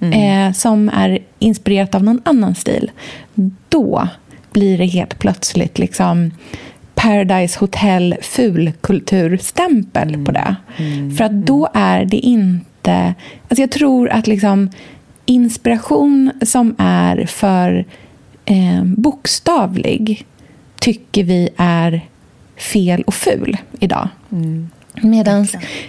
mm. 0.00 0.12
eh, 0.48 0.52
som 0.52 0.88
är 0.88 1.18
inspirerat 1.38 1.94
av 1.94 2.04
någon 2.04 2.20
annan 2.24 2.54
stil. 2.54 2.90
Då 3.68 4.08
blir 4.58 4.78
det 4.78 4.86
helt 4.86 5.18
plötsligt 5.18 5.78
liksom 5.78 6.30
Paradise 6.94 7.58
Hotel 7.58 8.16
fulkulturstämpel 8.22 10.08
mm. 10.08 10.24
på 10.24 10.32
det. 10.32 10.56
Mm. 10.76 11.16
För 11.16 11.24
att 11.24 11.32
då 11.46 11.68
är 11.74 12.04
det 12.04 12.16
inte... 12.16 13.14
Alltså 13.48 13.62
jag 13.62 13.70
tror 13.70 14.10
att 14.10 14.26
liksom 14.26 14.70
inspiration 15.26 16.30
som 16.42 16.74
är 16.78 17.26
för 17.26 17.84
eh, 18.44 18.84
bokstavlig 18.84 20.26
tycker 20.80 21.24
vi 21.24 21.48
är 21.56 22.00
fel 22.56 23.02
och 23.02 23.14
ful 23.14 23.56
idag. 23.80 24.08
Mm. 24.32 24.70
Medan 25.02 25.46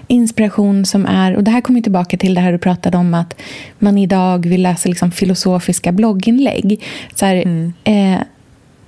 inspiration 0.08 0.86
som 0.86 1.06
är, 1.06 1.36
och 1.36 1.44
det 1.44 1.52
här 1.52 1.62
kommer 1.62 1.82
tillbaka 1.82 2.18
till 2.18 2.34
det 2.34 2.42
här 2.42 2.52
du 2.52 2.58
pratade 2.58 2.98
om 2.98 3.14
att 3.14 3.36
man 3.80 3.98
idag 3.98 4.46
vill 4.46 4.62
läsa 4.62 4.90
liksom 4.90 5.12
filosofiska 5.12 5.92
blogginlägg. 5.92 6.84
Så 7.16 7.26
här, 7.26 7.36
mm. 7.36 7.74
eh, 7.84 8.20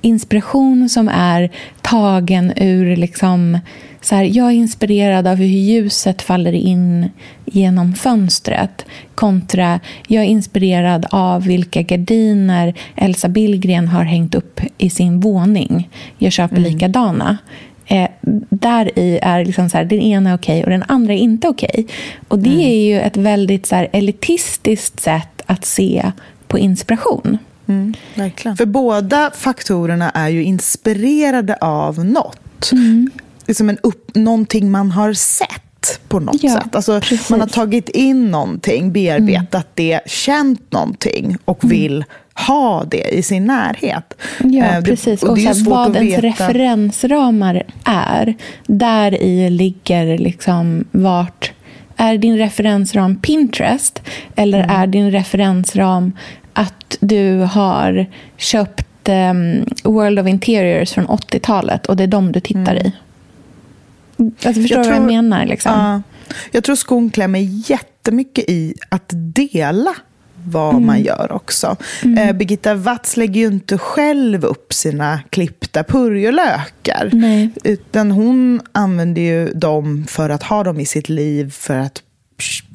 inspiration 0.02 0.90
som 0.90 1.10
är 1.10 1.52
tagen 1.82 2.54
ur... 2.56 2.96
Liksom, 2.96 3.60
så 4.02 4.16
här, 4.16 4.24
jag 4.24 4.48
är 4.48 4.52
inspirerad 4.52 5.28
av 5.28 5.36
hur 5.36 5.46
ljuset 5.46 6.22
faller 6.22 6.54
in 6.54 7.10
genom 7.46 7.94
fönstret 7.94 8.86
kontra 9.16 9.80
jag 10.08 10.24
är 10.24 10.28
inspirerad 10.28 11.06
av 11.10 11.44
vilka 11.44 11.82
gardiner 11.82 12.74
Elsa 12.96 13.30
Billgren 13.30 13.88
har 13.88 14.04
hängt 14.04 14.36
upp 14.36 14.62
i 14.78 14.90
sin 14.90 15.20
våning. 15.20 15.90
Jag 16.18 16.32
köper 16.32 16.58
mm. 16.58 16.74
likadana. 16.74 17.38
Eh, 17.86 18.10
där 18.50 19.00
i 19.00 19.20
är 19.22 19.46
liksom 19.46 19.70
så 19.70 19.78
här, 19.78 19.86
den 19.86 20.00
ena 20.00 20.30
är 20.30 20.36
okej 20.36 20.60
okay 20.60 20.64
och 20.64 20.70
den 20.70 20.84
andra 20.88 21.14
är 21.14 21.18
inte 21.18 21.48
okej. 21.48 21.70
Okay. 21.74 21.86
Och 22.28 22.40
det 22.40 22.50
mm. 22.50 22.68
är 22.68 22.76
ju 22.76 23.00
ett 23.00 23.18
väldigt 23.18 23.66
så 23.66 23.76
här, 23.76 23.88
elitistiskt 23.92 25.00
sätt 25.00 25.42
att 25.46 25.66
se 25.66 26.12
på 26.48 26.60
inspiration. 26.60 27.38
Mm, 28.16 28.56
För 28.58 28.66
båda 28.66 29.32
faktorerna 29.36 30.10
är 30.10 30.30
ju 30.30 30.44
inspirerade 30.44 31.56
av 31.56 32.06
något. 32.06 32.72
Mm. 32.72 33.12
Liksom 33.48 33.70
en 33.70 33.78
upp, 33.78 34.16
någonting 34.16 34.72
man 34.72 34.92
har 34.92 35.14
sett 35.14 36.00
på 36.08 36.20
något 36.20 36.44
ja, 36.44 36.54
sätt. 36.54 36.76
Alltså, 36.76 37.02
man 37.30 37.40
har 37.40 37.48
tagit 37.48 37.90
in 37.90 38.32
någonting, 38.32 38.92
bearbetat 38.92 39.54
mm. 39.54 39.72
det, 39.74 40.02
känt 40.06 40.72
någonting 40.72 41.38
och 41.46 41.64
mm. 41.64 41.78
vill 41.78 42.06
ha 42.48 42.84
det 42.84 43.16
i 43.16 43.24
sin 43.24 43.46
närhet. 43.46 44.14
Ja, 44.40 44.66
eh, 44.66 44.82
precis. 44.84 45.24
och, 45.24 45.30
och 45.30 45.40
så 45.40 45.70
vad 45.70 45.96
ens 45.96 46.20
referensramar 46.20 47.64
är. 47.84 48.36
Där 48.68 49.22
i 49.22 49.50
ligger 49.50 50.18
liksom 50.18 50.86
vart... 50.92 51.52
Är 51.96 52.18
din 52.18 52.38
referensram 52.38 53.16
Pinterest 53.16 54.02
eller 54.36 54.64
mm. 54.64 54.76
är 54.76 54.88
din 54.88 55.12
referensram 55.12 56.14
att 56.54 56.98
du 57.00 57.38
har 57.40 58.06
köpt 58.38 59.10
um, 59.10 59.66
World 59.84 60.20
of 60.20 60.28
Interiors 60.28 60.92
från 60.92 61.08
80-talet 61.08 61.86
och 61.86 61.96
det 61.96 62.04
är 62.04 62.08
de 62.08 62.32
du 62.32 62.40
tittar 62.40 62.76
mm. 62.76 62.86
i? 62.86 62.94
Alltså, 64.46 64.62
förstår 64.62 64.84
du 64.84 64.90
vad 64.90 64.98
jag 64.98 65.04
menar? 65.04 65.46
Liksom? 65.46 65.72
Uh, 65.72 66.00
jag 66.52 66.64
tror 66.64 66.76
skon 66.76 67.10
klämmer 67.10 67.40
jättemycket 67.70 68.50
i 68.50 68.74
att 68.90 69.10
dela 69.14 69.96
vad 70.46 70.74
mm. 70.74 70.86
man 70.86 71.02
gör 71.02 71.32
också. 71.32 71.76
Mm. 72.04 72.18
Eh, 72.18 72.36
Birgitta 72.36 72.74
Watz 72.76 73.18
lägger 73.18 73.42
ju 73.42 73.48
inte 73.48 73.78
själv 73.78 74.46
upp 74.46 74.74
sina 74.74 75.20
klippta 75.30 75.84
purjolökar. 75.84 77.10
Nej. 77.14 77.50
Utan 77.64 78.12
hon 78.12 78.62
använder 78.72 79.22
ju 79.22 79.54
dem 79.54 80.06
för 80.08 80.30
att 80.30 80.44
ha 80.44 80.64
dem 80.64 80.80
i 80.80 80.86
sitt 80.86 81.10
liv, 81.10 81.52
för 81.52 81.78
att 81.78 82.04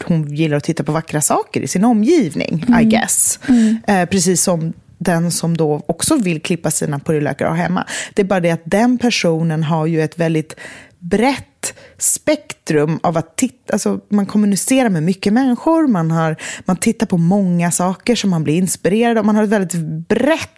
hon 0.04 0.34
gillar 0.34 0.56
att 0.56 0.64
titta 0.64 0.84
på 0.84 0.92
vackra 0.92 1.20
saker 1.20 1.60
i 1.60 1.66
sin 1.66 1.84
omgivning, 1.84 2.64
mm. 2.68 2.80
I 2.80 2.84
guess. 2.84 3.38
Mm. 3.48 3.78
Eh, 3.86 4.08
precis 4.08 4.42
som 4.42 4.72
den 4.98 5.30
som 5.30 5.56
då 5.56 5.82
också 5.86 6.16
vill 6.16 6.42
klippa 6.42 6.70
sina 6.70 6.98
purjolökar 6.98 7.54
hemma. 7.54 7.86
Det 8.14 8.22
är 8.22 8.26
bara 8.26 8.40
det 8.40 8.50
att 8.50 8.62
den 8.64 8.98
personen 8.98 9.62
har 9.62 9.86
ju 9.86 10.02
ett 10.02 10.18
väldigt 10.18 10.56
brett 10.98 11.74
spektrum 11.98 13.00
av 13.02 13.16
att 13.16 13.36
titta, 13.36 13.72
alltså 13.72 14.00
man 14.08 14.26
kommunicerar 14.26 14.88
med 14.88 15.02
mycket 15.02 15.32
människor, 15.32 15.86
man, 15.86 16.10
har, 16.10 16.36
man 16.64 16.76
tittar 16.76 17.06
på 17.06 17.18
många 17.18 17.70
saker 17.70 18.14
som 18.14 18.30
man 18.30 18.44
blir 18.44 18.54
inspirerad 18.54 19.18
av, 19.18 19.24
man 19.24 19.36
har 19.36 19.42
ett 19.42 19.50
väldigt 19.50 20.08
brett 20.08 20.50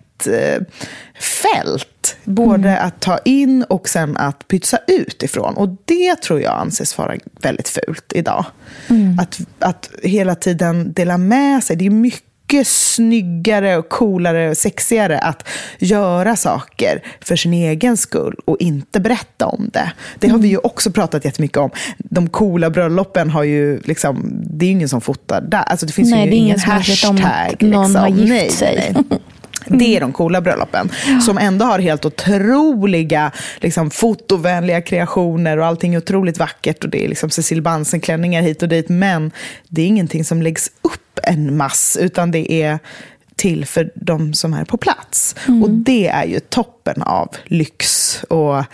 fält, 1.20 2.16
både 2.24 2.68
mm. 2.68 2.86
att 2.86 3.00
ta 3.00 3.18
in 3.18 3.62
och 3.62 3.88
sen 3.88 4.16
att 4.16 4.48
pytsa 4.48 4.78
ut 4.86 5.22
ifrån. 5.22 5.56
Och 5.56 5.68
det 5.84 6.14
tror 6.22 6.40
jag 6.40 6.60
anses 6.60 6.98
vara 6.98 7.14
väldigt 7.42 7.68
fult 7.68 8.12
idag. 8.14 8.44
Mm. 8.88 9.18
Att, 9.18 9.40
att 9.58 9.90
hela 10.02 10.34
tiden 10.34 10.92
dela 10.92 11.18
med 11.18 11.64
sig, 11.64 11.76
det 11.76 11.86
är 11.86 11.90
mycket 11.90 12.28
mycket 12.52 12.66
snyggare, 12.66 13.76
och 13.76 13.88
coolare 13.88 14.50
och 14.50 14.56
sexigare 14.56 15.18
att 15.18 15.48
göra 15.78 16.36
saker 16.36 17.02
för 17.20 17.36
sin 17.36 17.52
egen 17.52 17.96
skull 17.96 18.36
och 18.44 18.56
inte 18.60 19.00
berätta 19.00 19.46
om 19.46 19.70
det. 19.72 19.92
Det 20.18 20.28
har 20.28 20.38
vi 20.38 20.48
ju 20.48 20.58
också 20.58 20.90
pratat 20.90 21.24
jättemycket 21.24 21.58
om. 21.58 21.70
De 21.98 22.28
coola 22.28 22.70
bröllopen 22.70 23.30
har 23.30 23.42
ju 23.42 23.80
liksom, 23.80 24.30
det 24.44 24.64
är 24.64 24.66
ju 24.66 24.72
ingen 24.72 24.88
som 24.88 25.00
fotar 25.00 25.40
där. 25.40 25.62
Alltså 25.62 25.86
det 25.86 25.92
finns 25.92 26.10
Nej, 26.10 26.24
ju 26.24 26.30
det 26.30 26.36
ingen 26.36 26.46
ingen 26.46 26.60
hashtag. 26.60 27.20
att 27.20 27.60
någon 27.60 27.82
liksom. 27.82 27.96
har 27.96 28.08
gift 28.08 28.28
nej, 28.28 28.50
sig. 28.50 28.94
Nej. 29.70 29.78
Det 29.78 29.96
är 29.96 30.00
de 30.00 30.12
coola 30.12 30.40
bröllopen. 30.40 30.90
Som 31.26 31.38
ändå 31.38 31.64
har 31.64 31.78
helt 31.78 32.04
otroliga 32.04 33.32
liksom, 33.60 33.90
fotovänliga 33.90 34.80
kreationer 34.80 35.56
och 35.56 35.66
allting 35.66 35.94
är 35.94 35.98
otroligt 35.98 36.38
vackert. 36.38 36.84
Och 36.84 36.90
det 36.90 37.04
är 37.04 37.08
liksom 37.08 37.30
Cecil 37.30 37.62
Bansen-klänningar 37.62 38.42
hit 38.42 38.62
och 38.62 38.68
dit. 38.68 38.88
Men 38.88 39.30
det 39.68 39.82
är 39.82 39.86
ingenting 39.86 40.24
som 40.24 40.42
läggs 40.42 40.70
upp 40.82 41.18
en 41.22 41.56
mass, 41.56 41.98
utan 42.00 42.30
det 42.30 42.52
är 42.52 42.78
till 43.38 43.66
för 43.66 43.90
de 43.94 44.34
som 44.34 44.54
är 44.54 44.64
på 44.64 44.76
plats. 44.76 45.36
Mm. 45.48 45.62
Och 45.62 45.70
det 45.70 46.08
är 46.08 46.24
ju 46.24 46.40
toppen 46.40 47.02
av 47.02 47.36
lyx 47.44 48.14
och 48.28 48.64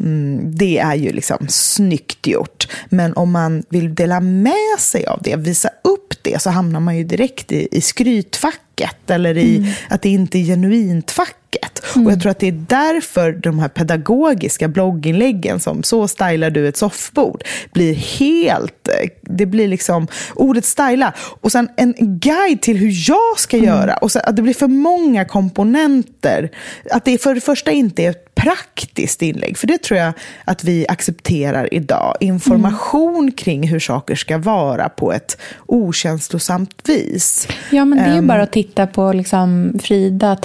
mm, 0.00 0.56
det 0.56 0.78
är 0.78 0.94
ju 0.94 1.12
liksom 1.12 1.46
snyggt 1.48 2.26
gjort. 2.26 2.68
Men 2.88 3.12
om 3.12 3.30
man 3.30 3.62
vill 3.68 3.94
dela 3.94 4.20
med 4.20 4.78
sig 4.78 5.06
av 5.06 5.20
det, 5.22 5.36
visa 5.36 5.68
upp 5.84 6.14
det, 6.22 6.42
så 6.42 6.50
hamnar 6.50 6.80
man 6.80 6.96
ju 6.96 7.04
direkt 7.04 7.52
i, 7.52 7.68
i 7.72 7.80
skrytfacket 7.80 8.60
eller 9.10 9.36
i 9.38 9.56
Mm. 9.56 9.70
att 9.88 10.02
det 10.02 10.08
inte 10.08 10.38
är 10.38 10.44
genuint 10.44 11.10
facket. 11.50 11.82
Och 12.06 12.12
jag 12.12 12.20
tror 12.20 12.30
att 12.30 12.38
det 12.38 12.48
är 12.48 12.64
därför 12.68 13.32
de 13.32 13.58
här 13.58 13.68
pedagogiska 13.68 14.68
blogginläggen 14.68 15.60
som 15.60 15.82
så 15.82 16.08
stylar 16.08 16.50
du 16.50 16.68
ett 16.68 16.76
soffbord 16.76 17.44
blir 17.72 17.94
helt, 17.94 18.88
eh, 18.88 19.10
det 19.22 19.46
blir 19.46 19.68
liksom 19.68 20.06
ordet 20.34 20.64
styla 20.64 21.12
och 21.40 21.52
sen 21.52 21.68
en 21.76 21.94
guide 21.98 22.62
till 22.62 22.76
hur 22.76 23.08
jag 23.10 23.38
ska 23.38 23.56
göra 23.56 23.94
och 23.96 24.12
sen 24.12 24.22
att 24.26 24.36
det 24.36 24.42
blir 24.42 24.54
för 24.54 24.68
många 24.68 25.24
komponenter. 25.24 26.50
Att 26.90 27.04
det 27.04 27.22
för 27.22 27.34
det 27.34 27.40
första 27.40 27.70
inte 27.70 28.02
är 28.04 28.10
ett 28.10 28.26
praktiskt 28.34 29.22
inlägg, 29.22 29.58
för 29.58 29.66
det 29.66 29.82
tror 29.82 30.00
jag 30.00 30.12
att 30.44 30.64
vi 30.64 30.86
accepterar 30.88 31.74
idag. 31.74 32.16
Information 32.20 33.32
kring 33.32 33.68
hur 33.68 33.80
saker 33.80 34.14
ska 34.16 34.38
vara 34.38 34.88
på 34.88 35.12
ett 35.12 35.38
okänslosamt 35.66 36.88
vis. 36.88 37.48
Ja, 37.70 37.84
men 37.84 37.98
det 37.98 38.04
är 38.04 38.18
Ehm. 38.18 38.26
bara 38.26 38.42
att 38.42 38.52
titta 38.52 38.86
på 38.86 39.12
liksom 39.12 39.72
Frida, 39.82 40.36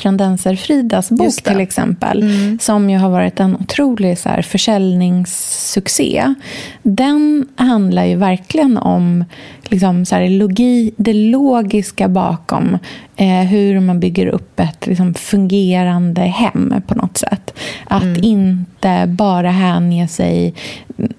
Trendenser-Fridas 1.02 1.10
bok 1.12 1.44
till 1.44 1.60
exempel. 1.60 2.24
Som 2.62 2.90
ju 2.90 2.98
har 2.98 3.10
varit 3.10 3.40
en 3.40 3.56
otrolig 3.56 4.18
så 4.18 4.30
här, 4.30 4.42
försäljningssuccé. 4.42 6.34
Den 6.84 7.48
handlar 7.56 8.06
ju 8.06 8.16
verkligen 8.16 8.78
om 8.78 9.26
liksom, 9.72 10.06
så 10.06 10.16
här, 10.16 10.30
logi, 10.30 10.92
det 10.98 11.14
logiska 11.14 12.08
bakom 12.08 12.78
eh, 13.16 13.42
hur 13.42 13.80
man 13.80 14.00
bygger 14.00 14.28
upp 14.28 14.60
ett 14.60 14.88
liksom, 14.88 15.14
fungerande 15.14 16.22
hem 16.22 16.82
på 16.88 16.96
något 16.96 17.18
sätt. 17.18 17.54
Att 17.84 18.18
inte 18.18 19.06
bara 19.08 19.52
hänge 19.52 20.08
sig 20.08 20.54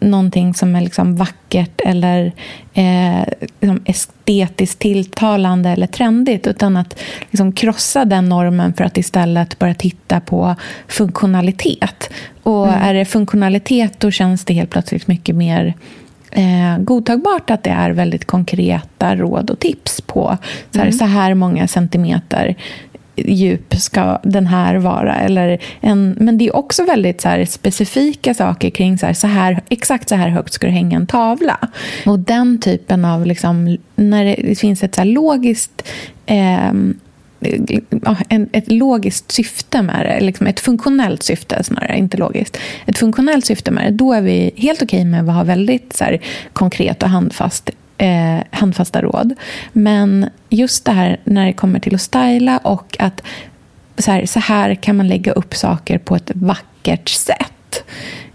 någonting 0.00 0.54
som 0.54 0.76
är 0.76 0.80
liksom 0.80 1.16
vackert 1.16 1.80
eller 1.84 2.32
eh, 2.74 3.20
liksom 3.60 3.80
estetiskt 3.84 4.78
tilltalande 4.78 5.70
eller 5.70 5.86
trendigt 5.86 6.46
utan 6.46 6.76
att 6.76 6.98
liksom 7.30 7.52
krossa 7.52 8.04
den 8.04 8.28
normen 8.28 8.72
för 8.72 8.84
att 8.84 8.98
istället 8.98 9.58
börja 9.58 9.74
titta 9.74 10.20
på 10.20 10.54
funktionalitet. 10.88 12.10
Och 12.42 12.68
är 12.68 12.94
det 12.94 13.04
funktionalitet 13.04 14.00
då 14.00 14.10
känns 14.10 14.44
det 14.44 14.54
helt 14.54 14.70
plötsligt 14.70 15.06
mycket 15.06 15.34
mer 15.34 15.74
eh, 16.36 16.78
godtagbart 16.78 17.50
att 17.50 17.62
det 17.62 17.70
är 17.70 17.90
väldigt 17.90 18.24
konkreta 18.24 19.16
råd 19.16 19.50
och 19.50 19.58
tips 19.58 20.00
på 20.00 20.38
så 20.70 20.78
här, 20.78 20.90
så 20.90 21.04
här 21.04 21.34
många 21.34 21.68
centimeter 21.68 22.56
djup 23.16 23.74
ska 23.74 24.18
den 24.22 24.46
här 24.46 24.76
vara. 24.76 25.16
Eller 25.16 25.58
en, 25.80 26.16
men 26.20 26.38
det 26.38 26.46
är 26.46 26.56
också 26.56 26.84
väldigt 26.84 27.20
så 27.20 27.28
här, 27.28 27.44
specifika 27.44 28.34
saker 28.34 28.70
kring 28.70 28.98
så 28.98 29.06
här, 29.06 29.12
så 29.12 29.26
här, 29.26 29.60
exakt 29.68 30.08
så 30.08 30.14
här 30.14 30.28
högt 30.28 30.52
ska 30.52 30.66
du 30.66 30.72
hänga 30.72 30.96
en 30.96 31.06
tavla. 31.06 31.58
Och 32.06 32.18
den 32.18 32.60
typen 32.60 33.04
av, 33.04 33.26
liksom, 33.26 33.76
när 33.94 34.24
det 34.24 34.58
finns 34.58 34.82
ett 34.82 34.94
så 34.94 35.04
logiskt 35.04 35.88
eh, 36.26 36.72
en, 38.28 38.48
ett 38.52 38.72
logiskt 38.72 39.32
syfte 39.32 39.82
med 39.82 40.06
det, 40.06 40.24
liksom 40.24 40.46
ett 40.46 40.60
funktionellt 40.60 41.22
syfte 41.22 41.64
snarare, 41.64 41.98
inte 41.98 42.16
logiskt. 42.16 42.58
Ett 42.86 42.98
funktionellt 42.98 43.46
syfte 43.46 43.70
med 43.70 43.84
det, 43.84 43.90
då 43.96 44.12
är 44.12 44.22
vi 44.22 44.52
helt 44.56 44.82
okej 44.82 45.04
med 45.04 45.28
att 45.28 45.34
ha 45.34 45.44
väldigt 45.44 45.92
så 45.92 46.04
här, 46.04 46.20
konkret 46.52 47.02
och 47.02 47.08
handfast 47.08 47.70
eh, 47.98 48.38
handfasta 48.50 49.02
råd. 49.02 49.34
Men 49.72 50.28
just 50.48 50.84
det 50.84 50.92
här 50.92 51.20
när 51.24 51.46
det 51.46 51.52
kommer 51.52 51.80
till 51.80 51.94
att 51.94 52.00
styla 52.00 52.58
och 52.58 52.96
att 52.98 53.22
så 53.98 54.10
här, 54.10 54.26
så 54.26 54.40
här 54.40 54.74
kan 54.74 54.96
man 54.96 55.08
lägga 55.08 55.32
upp 55.32 55.54
saker 55.54 55.98
på 55.98 56.16
ett 56.16 56.30
vackert 56.34 57.08
sätt. 57.08 57.84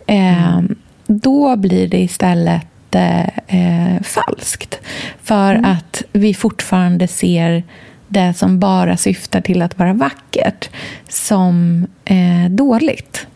Eh, 0.07 0.61
Då 1.07 1.55
blir 1.55 1.87
det 1.87 1.99
istället 1.99 2.95
eh, 2.95 4.01
falskt. 4.01 4.79
För 5.23 5.61
att 5.63 6.03
vi 6.13 6.33
fortfarande 6.33 7.07
ser 7.07 7.63
det 8.11 8.33
som 8.33 8.59
bara 8.59 8.97
syftar 8.97 9.41
till 9.41 9.61
att 9.61 9.79
vara 9.79 9.93
vackert 9.93 10.69
som 11.09 11.87
eh, 12.05 12.49
dåligt. 12.49 13.27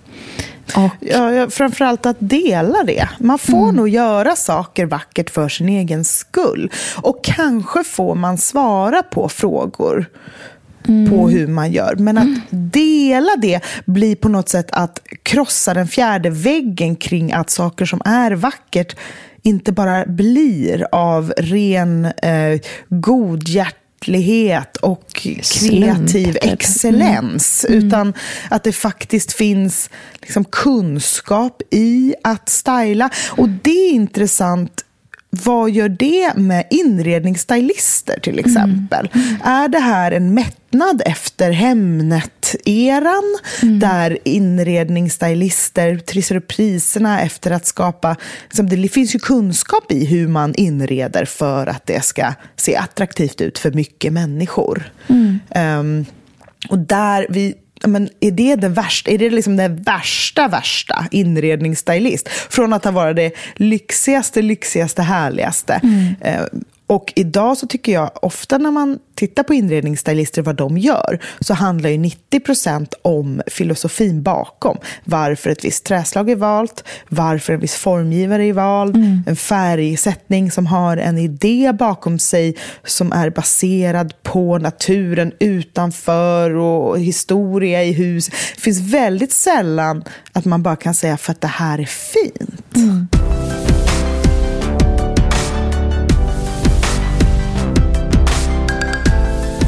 Och, 0.75 0.89
Ja, 0.99 1.31
ja, 1.31 1.49
framförallt 1.49 2.05
att 2.05 2.17
dela 2.19 2.83
det. 2.83 3.09
Man 3.19 3.39
får 3.39 3.71
nog 3.71 3.89
göra 3.89 4.35
saker 4.35 4.85
vackert 4.85 5.29
för 5.29 5.49
sin 5.49 5.69
egen 5.69 6.05
skull. 6.05 6.71
Och 7.01 7.23
kanske 7.23 7.83
får 7.83 8.15
man 8.15 8.37
svara 8.37 9.03
på 9.03 9.29
frågor 9.29 10.05
på 11.09 11.29
hur 11.29 11.47
man 11.47 11.71
gör. 11.71 11.95
Men 11.95 12.17
att 12.17 12.47
dela 12.49 13.35
det 13.41 13.59
blir 13.85 14.15
på 14.15 14.29
något 14.29 14.49
sätt 14.49 14.67
att 14.71 15.01
krossa 15.23 15.73
den 15.73 15.87
fjärde 15.87 16.29
väggen 16.29 16.95
kring 16.95 17.33
att 17.33 17.49
saker 17.49 17.85
som 17.85 18.01
är 18.05 18.31
vackert 18.31 18.95
inte 19.41 19.71
bara 19.71 20.05
blir 20.05 20.87
av 20.91 21.33
ren 21.37 22.05
eh, 22.05 22.59
godhjärtlighet 24.05 24.77
och 24.77 25.13
kreativ 25.13 25.43
Slump, 25.43 26.53
excellens. 26.53 27.65
Utan 27.69 28.13
att 28.49 28.63
det 28.63 28.71
faktiskt 28.71 29.33
finns 29.33 29.89
liksom 30.21 30.45
kunskap 30.45 31.61
i 31.71 32.15
att 32.23 32.49
styla. 32.49 33.09
Och 33.29 33.49
det 33.49 33.89
är 33.89 33.91
intressant 33.91 34.85
vad 35.43 35.71
gör 35.71 35.89
det 35.89 36.33
med 36.35 36.67
inredningsstylister 36.69 38.19
till 38.19 38.39
exempel? 38.39 39.09
Är 39.43 39.67
det 39.67 39.79
här 39.79 40.11
en 40.11 40.33
mättnad 40.33 41.01
efter 41.05 41.51
Hemnet-eran 41.51 43.37
där 43.79 44.17
inredningsstylister 44.23 45.97
trissar 45.97 46.35
upp 46.35 46.47
priserna 46.47 47.21
efter 47.21 47.51
att 47.51 47.65
skapa... 47.65 48.15
Liksom, 48.43 48.69
det 48.69 48.89
finns 48.89 49.15
ju 49.15 49.19
kunskap 49.19 49.91
i 49.91 50.05
hur 50.05 50.27
man 50.27 50.55
inreder 50.55 51.25
för 51.25 51.67
att 51.67 51.85
det 51.85 52.05
ska 52.05 52.33
se 52.55 52.75
attraktivt 52.75 53.41
ut 53.41 53.59
för 53.59 53.71
mycket 53.71 54.13
människor. 54.13 54.91
Ehm, 55.49 56.05
och 56.69 56.79
där 56.79 57.27
vi 57.29 57.55
men 57.83 58.09
är 58.19 58.31
det 58.31 58.55
det 58.55 58.69
värsta, 58.69 59.11
är 59.11 59.17
det 59.17 59.29
liksom 59.29 59.57
det 59.57 59.67
värsta, 59.67 60.47
värsta 60.47 61.07
inredningsstylist? 61.11 62.29
Från 62.29 62.73
att 62.73 62.83
ha 62.83 62.91
varit 62.91 63.15
det 63.15 63.31
lyxigaste, 63.55 64.41
lyxigaste, 64.41 65.01
härligaste. 65.01 65.81
Eh, 66.21 66.41
och 66.87 67.13
idag 67.15 67.57
så 67.57 67.67
tycker 67.67 67.91
jag 67.91 68.11
ofta 68.21 68.57
när 68.57 68.71
man 68.71 68.99
tittar 69.15 69.43
på 69.43 69.53
inredningsstylister 69.53 70.41
vad 70.41 70.55
de 70.55 70.77
gör 70.77 71.19
så 71.39 71.53
handlar 71.53 71.89
ju 71.89 71.97
90% 71.97 72.93
om 73.01 73.41
filosofin 73.47 74.23
bakom. 74.23 74.77
Varför 75.03 75.49
ett 75.49 75.65
visst 75.65 75.85
träslag 75.85 76.29
är 76.29 76.35
valt, 76.35 76.83
varför 77.09 77.53
en 77.53 77.59
viss 77.59 77.75
formgivare 77.75 78.45
är 78.45 78.53
vald, 78.53 78.95
en 79.27 79.35
färgsättning 79.35 80.51
som 80.51 80.65
har 80.65 80.97
en 80.97 81.17
idé 81.17 81.73
bakom 81.79 82.19
sig 82.19 82.55
som 82.83 83.11
är 83.11 83.29
baserad 83.29 84.13
på 84.23 84.57
naturen 84.57 85.31
utanför 85.39 86.55
och 86.55 86.99
historia 86.99 87.83
i 87.83 87.91
hus. 87.91 88.29
Det 88.55 88.61
finns 88.61 88.79
väldigt 88.79 89.31
sällan 89.31 90.03
att 90.33 90.45
man 90.45 90.63
bara 90.63 90.75
kan 90.75 90.93
säga 90.93 91.17
för 91.17 91.31
att 91.31 91.41
det 91.41 91.47
här 91.47 91.79
är 91.79 91.85
fint. 91.85 93.14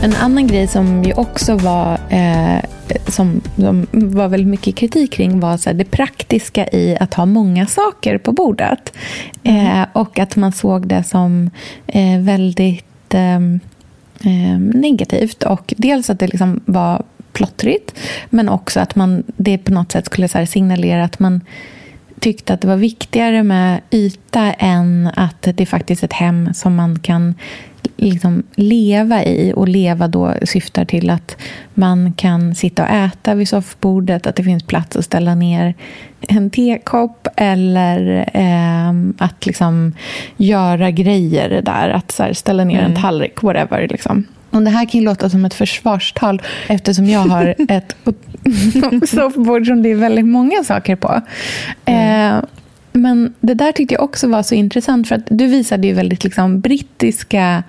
En 0.07 0.15
annan 0.15 0.47
grej 0.47 0.67
som 0.67 1.03
ju 1.03 1.13
också 1.13 1.55
var, 1.55 1.99
eh, 2.09 2.63
som, 3.07 3.41
som 3.55 3.87
var 3.91 4.27
väldigt 4.27 4.47
mycket 4.47 4.75
kritik 4.75 5.11
kring 5.11 5.39
var 5.39 5.57
så 5.57 5.69
här, 5.69 5.77
det 5.77 5.85
praktiska 5.85 6.67
i 6.67 6.97
att 6.99 7.13
ha 7.13 7.25
många 7.25 7.65
saker 7.65 8.17
på 8.17 8.31
bordet. 8.31 8.93
Eh, 9.43 9.83
och 9.93 10.19
att 10.19 10.35
man 10.35 10.51
såg 10.51 10.87
det 10.87 11.03
som 11.03 11.49
eh, 11.87 12.19
väldigt 12.19 13.13
eh, 13.13 13.35
eh, 14.31 14.59
negativt. 14.59 15.43
Och 15.43 15.73
dels 15.77 16.09
att 16.09 16.19
det 16.19 16.27
liksom 16.27 16.59
var 16.65 17.03
plottrigt, 17.33 17.99
men 18.29 18.49
också 18.49 18.79
att 18.79 18.95
man, 18.95 19.23
det 19.37 19.57
på 19.57 19.73
något 19.73 19.91
sätt 19.91 20.05
skulle 20.05 20.27
så 20.27 20.45
signalera 20.45 21.03
att 21.03 21.19
man 21.19 21.41
tyckte 22.19 22.53
att 22.53 22.61
det 22.61 22.67
var 22.67 22.75
viktigare 22.75 23.43
med 23.43 23.81
yta 23.91 24.53
än 24.53 25.09
att 25.15 25.41
det 25.41 25.61
är 25.61 25.65
faktiskt 25.65 26.03
ett 26.03 26.13
hem 26.13 26.53
som 26.53 26.75
man 26.75 26.99
kan 26.99 27.35
liksom 27.97 28.43
leva 28.55 29.23
i. 29.23 29.53
Och 29.55 29.67
leva 29.67 30.07
då 30.07 30.33
syftar 30.43 30.85
till 30.85 31.09
att 31.09 31.37
man 31.73 32.13
kan 32.13 32.55
sitta 32.55 32.83
och 32.83 32.89
äta 32.89 33.35
vid 33.35 33.49
soffbordet, 33.49 34.27
att 34.27 34.35
det 34.35 34.43
finns 34.43 34.63
plats 34.63 34.95
att 34.95 35.05
ställa 35.05 35.35
ner 35.35 35.73
en 36.27 36.49
tekopp 36.49 37.27
eller 37.35 38.29
eh, 38.33 38.89
att 39.17 39.45
liksom 39.45 39.93
göra 40.37 40.91
grejer 40.91 41.61
där. 41.61 41.89
Att 41.89 42.11
så 42.11 42.23
här, 42.23 42.33
ställa 42.33 42.63
ner 42.63 42.79
mm. 42.79 42.91
en 42.91 43.01
tallrik, 43.01 43.43
whatever. 43.43 43.87
Liksom. 43.87 44.25
Och 44.49 44.61
det 44.61 44.69
här 44.69 44.85
kan 44.85 45.01
låta 45.01 45.29
som 45.29 45.45
ett 45.45 45.53
försvarstal 45.53 46.41
eftersom 46.67 47.05
jag 47.05 47.19
har 47.19 47.55
ett 47.69 47.95
soffbord 49.09 49.67
som 49.67 49.83
det 49.83 49.91
är 49.91 49.95
väldigt 49.95 50.25
många 50.25 50.63
saker 50.63 50.95
på. 50.95 51.21
Mm. 51.85 52.37
Eh, 52.37 52.43
men 52.91 53.33
det 53.39 53.53
där 53.53 53.71
tyckte 53.71 53.93
jag 53.93 54.03
också 54.03 54.27
var 54.27 54.43
så 54.43 54.55
intressant 54.55 55.07
för 55.07 55.15
att 55.15 55.27
du 55.29 55.47
visade 55.47 55.87
ju 55.87 55.93
väldigt 55.93 56.23
liksom, 56.23 56.59
brittiska 56.59 57.63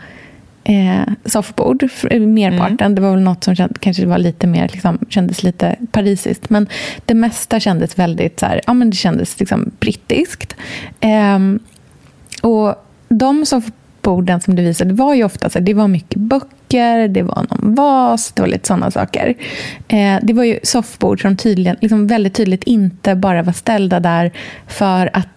eh, 0.69 1.03
soffbord, 1.25 1.83
merparten. 2.11 2.81
Mm. 2.81 2.95
Det 2.95 3.01
var 3.01 3.11
väl 3.11 3.21
något 3.21 3.45
som 3.45 3.55
känd, 3.55 3.81
kanske 3.81 4.07
var 4.07 4.19
lite 4.19 4.47
mer, 4.47 4.69
liksom, 4.73 4.99
kändes 5.09 5.43
lite 5.43 5.77
parisiskt. 5.93 6.51
Men 6.51 6.69
det 7.05 7.15
mesta 7.15 7.61
kändes 7.61 7.99
väldigt 7.99 8.41
så 8.41 8.47
här, 8.47 8.61
ja, 8.67 8.75
men 8.75 8.91
det 8.91 8.97
kändes 8.97 9.41
liksom 9.41 9.71
brittiskt. 9.81 10.57
Eh, 11.01 11.39
och 12.43 12.75
de 13.09 13.47
soffborden 13.47 14.41
som 14.41 14.57
du 14.57 14.63
visade 14.63 14.95
var 14.95 15.15
ju 15.15 15.25
ofta 15.25 15.51
så 15.51 15.59
här, 15.59 15.67
det 15.67 15.75
var 15.75 15.89
mycket 15.89 16.21
böcker, 16.21 17.09
det 17.09 17.23
var 17.23 17.47
någon 17.51 17.75
vas, 17.75 18.33
det 18.33 18.43
var 18.43 18.49
lite 18.49 18.67
sådana 18.67 18.91
saker. 18.91 19.35
Eh, 19.89 20.19
det 20.23 20.33
var 20.33 20.45
ju 20.45 20.59
soffbord 20.63 21.23
som 21.23 21.37
tydligen, 21.37 21.77
liksom 21.81 22.07
väldigt 22.07 22.35
tydligt 22.35 22.65
inte 22.65 23.15
bara 23.15 23.43
var 23.43 23.53
ställda 23.53 24.01
där 24.01 24.33
för 24.67 25.11
att 25.13 25.29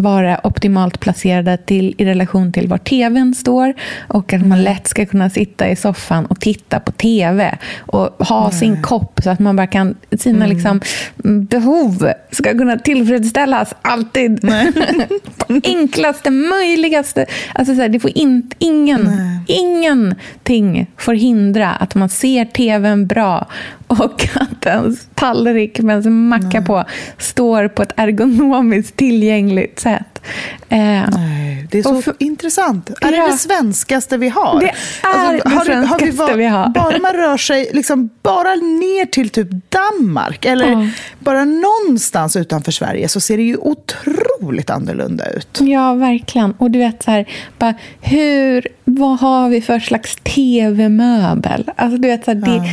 vara 0.00 0.40
optimalt 0.44 1.00
placerade 1.00 1.56
till, 1.56 1.94
i 1.98 2.04
relation 2.04 2.52
till 2.52 2.68
var 2.68 2.78
tvn 2.78 3.34
står 3.34 3.74
och 4.08 4.32
att 4.32 4.40
man 4.40 4.58
mm. 4.58 4.64
lätt 4.64 4.88
ska 4.88 5.06
kunna 5.06 5.30
sitta 5.30 5.68
i 5.68 5.76
soffan 5.76 6.26
och 6.26 6.40
titta 6.40 6.80
på 6.80 6.92
tv 6.92 7.58
och 7.78 8.26
ha 8.26 8.48
Nej. 8.48 8.58
sin 8.58 8.82
kopp 8.82 9.20
så 9.24 9.30
att 9.30 9.38
man 9.38 9.56
bara 9.56 9.66
kan, 9.66 9.94
sina 10.18 10.44
mm. 10.44 10.56
liksom, 10.56 10.80
behov 11.48 12.12
ska 12.30 12.58
kunna 12.58 12.78
tillfredsställas 12.78 13.74
alltid. 13.82 14.40
på 15.36 15.60
enklaste, 15.64 16.30
möjligaste... 16.30 17.26
Alltså 17.54 17.74
så 17.74 17.80
här, 17.80 17.88
det 17.88 18.00
får 18.00 18.18
in, 18.18 18.50
ingen, 18.58 19.10
ingenting 19.46 20.90
får 20.96 21.14
hindra 21.14 21.70
att 21.70 21.94
man 21.94 22.08
ser 22.08 22.44
tvn 22.44 23.06
bra 23.06 23.46
och 23.90 24.28
att 24.34 24.66
ens 24.66 25.08
tallrik 25.14 25.80
med 25.80 25.92
ens 25.92 26.06
macka 26.06 26.62
på 26.62 26.84
står 27.18 27.68
på 27.68 27.82
ett 27.82 27.92
ergonomiskt 27.96 28.96
tillgängligt 28.96 29.80
sätt. 29.80 30.20
Eh, 30.68 30.78
Nej, 30.78 31.66
det 31.70 31.78
är 31.78 31.82
så 31.82 32.02
för, 32.02 32.14
intressant. 32.18 32.90
Är 32.90 32.94
ja, 33.00 33.10
det 33.10 33.32
det 33.32 33.38
svenskaste 33.38 34.16
vi 34.16 34.28
har? 34.28 34.60
Det 34.60 34.66
är 34.66 34.74
alltså, 35.02 35.48
det 35.48 35.54
har, 35.54 35.64
svenskaste 35.64 36.04
har 36.04 36.10
vi, 36.10 36.16
var, 36.16 36.34
vi, 36.34 36.46
har. 36.46 36.68
Bara 36.68 36.98
man 36.98 37.12
rör 37.12 37.36
sig 37.36 37.70
liksom, 37.72 38.10
bara 38.22 38.54
ner 38.54 39.06
till 39.06 39.30
typ 39.30 39.48
Danmark 39.68 40.44
eller 40.44 40.70
ja. 40.70 40.88
bara 41.18 41.44
någonstans 41.44 42.36
utanför 42.36 42.72
Sverige 42.72 43.08
så 43.08 43.20
ser 43.20 43.36
det 43.36 43.42
ju 43.42 43.56
otroligt 43.56 44.70
annorlunda 44.70 45.30
ut. 45.30 45.58
Ja, 45.60 45.94
verkligen. 45.94 46.52
Och 46.52 46.70
du 46.70 46.78
vet 46.78 47.02
så 47.02 47.10
här, 47.10 47.28
bara, 47.58 47.74
hur, 48.00 48.68
vad 48.84 49.20
har 49.20 49.48
vi 49.48 49.60
för 49.60 49.78
slags 49.78 50.16
tv-möbel? 50.16 51.70
Alltså, 51.76 51.98
du 51.98 52.08
vet, 52.08 52.24
så 52.24 52.30
här, 52.30 52.38
det, 52.38 52.56
ja 52.56 52.72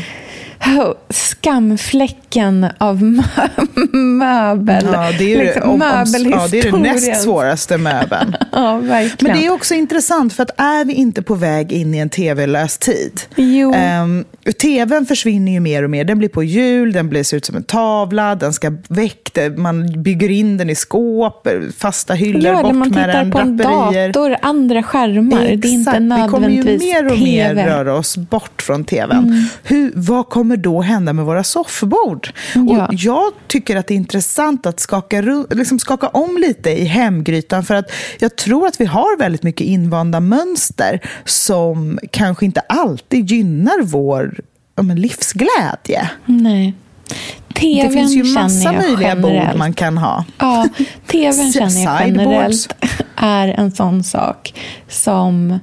Oh, 0.65 0.93
skamfläck 1.09 2.26
skamfläcken 2.37 2.67
av 2.77 3.03
möbel. 3.93 4.85
Ja, 4.93 5.11
det 5.17 5.33
är, 5.33 5.37
liksom, 5.37 5.63
om, 5.63 5.69
om, 5.71 5.81
ja, 5.81 6.47
det 6.51 6.59
är 6.59 6.71
den 6.71 6.81
näst 6.81 7.21
svåraste 7.23 7.77
möbeln. 7.77 8.35
ja, 8.51 8.77
verkligen. 8.77 9.33
Men 9.33 9.41
det 9.41 9.47
är 9.47 9.53
också 9.53 9.73
intressant, 9.73 10.33
för 10.33 10.43
att 10.43 10.51
är 10.57 10.85
vi 10.85 10.93
inte 10.93 11.21
på 11.21 11.35
väg 11.35 11.71
in 11.71 11.93
i 11.93 11.97
en 11.97 12.09
tv-lös 12.09 12.77
tid? 12.77 13.21
Jo. 13.35 13.73
Um, 13.75 14.25
tvn 14.61 15.05
försvinner 15.05 15.51
ju 15.51 15.59
mer 15.59 15.83
och 15.83 15.89
mer. 15.89 16.03
Den 16.03 16.19
blir 16.19 16.29
på 16.29 16.43
hjul, 16.43 16.91
den 16.91 17.09
blir, 17.09 17.23
ser 17.23 17.37
ut 17.37 17.45
som 17.45 17.55
en 17.55 17.63
tavla, 17.63 18.35
den 18.35 18.53
ska 18.53 18.71
väck, 18.87 19.37
man 19.57 20.03
bygger 20.03 20.29
in 20.29 20.57
den 20.57 20.69
i 20.69 20.75
skåp, 20.75 21.47
fasta 21.77 22.13
hyllor, 22.13 22.53
ja, 22.53 22.63
bort 22.63 22.75
man 22.75 22.89
med 22.89 23.09
den, 23.09 23.31
på 23.31 23.39
en 23.39 23.57
dator, 23.57 24.35
andra 24.41 24.83
skärmar. 24.83 25.41
Exakt. 25.41 25.61
Det 25.61 25.67
är 25.67 25.71
inte 25.71 25.99
nödvändigtvis 25.99 26.81
Vi 26.81 26.91
kommer 26.91 26.99
ju 26.99 27.03
mer 27.03 27.05
och 27.05 27.17
TV. 27.17 27.53
mer 27.53 27.65
röra 27.65 27.95
oss 27.95 28.17
bort 28.17 28.61
från 28.61 28.83
tvn. 28.85 29.17
Mm. 29.17 29.43
Hur, 29.63 29.91
vad 29.95 30.29
kommer 30.29 30.57
då 30.57 30.81
hända 30.81 31.13
med 31.13 31.25
våra 31.25 31.43
soffbord? 31.43 32.26
Ja. 32.55 32.87
Och 32.87 32.93
jag 32.93 33.33
tycker 33.47 33.75
att 33.75 33.87
det 33.87 33.93
är 33.93 33.95
intressant 33.95 34.65
att 34.65 34.79
skaka, 34.79 35.21
liksom 35.49 35.79
skaka 35.79 36.07
om 36.07 36.37
lite 36.37 36.69
i 36.69 36.85
hemgrytan 36.85 37.63
för 37.63 37.75
att 37.75 37.91
jag 38.19 38.35
tror 38.35 38.67
att 38.67 38.81
vi 38.81 38.85
har 38.85 39.17
väldigt 39.17 39.43
mycket 39.43 39.67
invanda 39.67 40.19
mönster 40.19 40.99
som 41.25 41.99
kanske 42.11 42.45
inte 42.45 42.59
alltid 42.59 43.31
gynnar 43.31 43.83
vår 43.83 44.39
ja, 44.75 44.83
livsglädje. 44.83 46.09
Nej. 46.25 46.73
TVn 47.53 47.87
det 47.87 47.93
finns 47.93 48.11
ju 48.15 48.23
massa 48.23 48.71
möjliga 48.71 49.07
generellt. 49.07 49.51
bord 49.51 49.59
man 49.59 49.73
kan 49.73 49.97
ha. 49.97 50.25
Ja, 50.37 50.67
tvn 51.07 51.51
känner 51.53 51.83
jag 51.83 52.07
generellt 52.07 52.75
är 53.15 53.47
en 53.47 53.71
sån 53.71 54.03
sak 54.03 54.53
som 54.87 55.59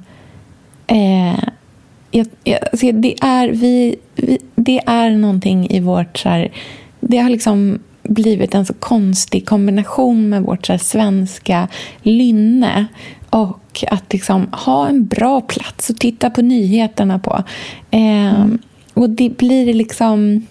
eh, 0.87 1.49
jag, 2.11 2.27
jag, 2.45 2.59
alltså 2.73 2.93
det, 2.93 3.17
är, 3.21 3.49
vi, 3.49 3.97
vi, 4.15 4.39
det 4.65 4.81
är 4.87 5.11
någonting 5.11 5.71
i 5.71 5.81
vårt... 5.81 6.19
Så 6.19 6.29
här, 6.29 6.53
det 7.01 7.19
har 7.19 7.31
liksom 7.31 7.79
blivit 8.03 8.55
en 8.55 8.67
så 8.67 8.75
konstig 8.75 9.47
kombination 9.47 10.29
med 10.29 10.43
vårt 10.43 10.67
så 10.67 10.79
svenska 10.79 11.69
lynne 12.03 12.87
och 13.31 13.85
att 13.91 14.13
liksom 14.13 14.49
ha 14.53 14.89
en 14.89 15.07
bra 15.07 15.41
plats 15.41 15.91
att 15.91 15.99
titta 15.99 16.31
på 16.31 16.43
nyheterna 16.43 17.19
på. 17.19 17.43
Eh, 17.91 18.35
mm. 18.35 18.59
Och 18.95 19.11
det 19.11 19.37
blir 19.37 19.75
liksom... 19.75 20.47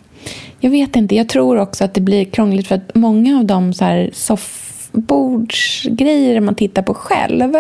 Jag 0.60 0.70
vet 0.70 0.96
inte, 0.96 1.16
jag 1.16 1.30
tror 1.30 1.58
också 1.58 1.84
att 1.84 1.94
det 1.94 2.02
blir 2.02 2.26
krångligt 2.26 2.68
för 2.68 2.76
att 2.76 2.96
många 2.96 3.38
av 3.38 3.46
de 3.46 3.74
så 3.74 3.86
här 3.86 4.10
soff 4.14 4.63
bordsgrejer 4.94 6.42
man 6.42 6.56
tittar 6.56 6.82
på 6.82 6.94
själv 6.94 7.54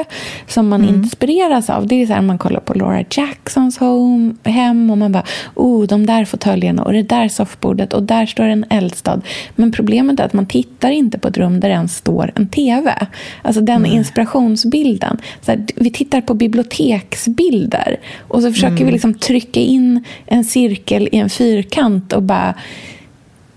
som 0.47 0.67
man 0.67 0.81
mm. 0.81 0.95
inspireras 0.95 1.69
av. 1.69 1.87
Det 1.87 2.01
är 2.01 2.07
så 2.07 2.13
här, 2.13 2.21
man 2.21 2.37
kollar 2.37 2.59
på 2.59 2.73
Laura 2.73 3.03
Jacksons 3.09 3.77
home, 3.77 4.33
hem 4.43 4.89
och 4.91 4.97
man 4.97 5.11
bara 5.11 5.23
oh, 5.55 5.87
de 5.87 6.05
där 6.05 6.25
fåtöljerna 6.25 6.83
och 6.83 6.93
det 6.93 7.03
där 7.03 7.27
soffbordet 7.27 7.93
och 7.93 8.03
där 8.03 8.25
står 8.25 8.43
en 8.43 8.65
eldstad. 8.69 9.21
Men 9.55 9.71
problemet 9.71 10.19
är 10.19 10.23
att 10.23 10.33
man 10.33 10.45
tittar 10.45 10.91
inte 10.91 11.19
på 11.19 11.27
ett 11.27 11.37
rum 11.37 11.59
där 11.59 11.69
det 11.69 11.75
ens 11.75 11.95
står 11.95 12.31
en 12.35 12.47
tv. 12.47 13.07
Alltså 13.41 13.61
den 13.61 13.77
mm. 13.77 13.91
inspirationsbilden. 13.91 15.17
Så 15.41 15.51
här, 15.51 15.65
vi 15.75 15.91
tittar 15.91 16.21
på 16.21 16.33
biblioteksbilder 16.33 17.97
och 18.27 18.41
så 18.41 18.51
försöker 18.51 18.75
mm. 18.75 18.85
vi 18.85 18.91
liksom 18.91 19.13
trycka 19.13 19.59
in 19.59 20.03
en 20.25 20.43
cirkel 20.43 21.09
i 21.11 21.17
en 21.17 21.29
fyrkant 21.29 22.13
och 22.13 22.23
bara 22.23 22.55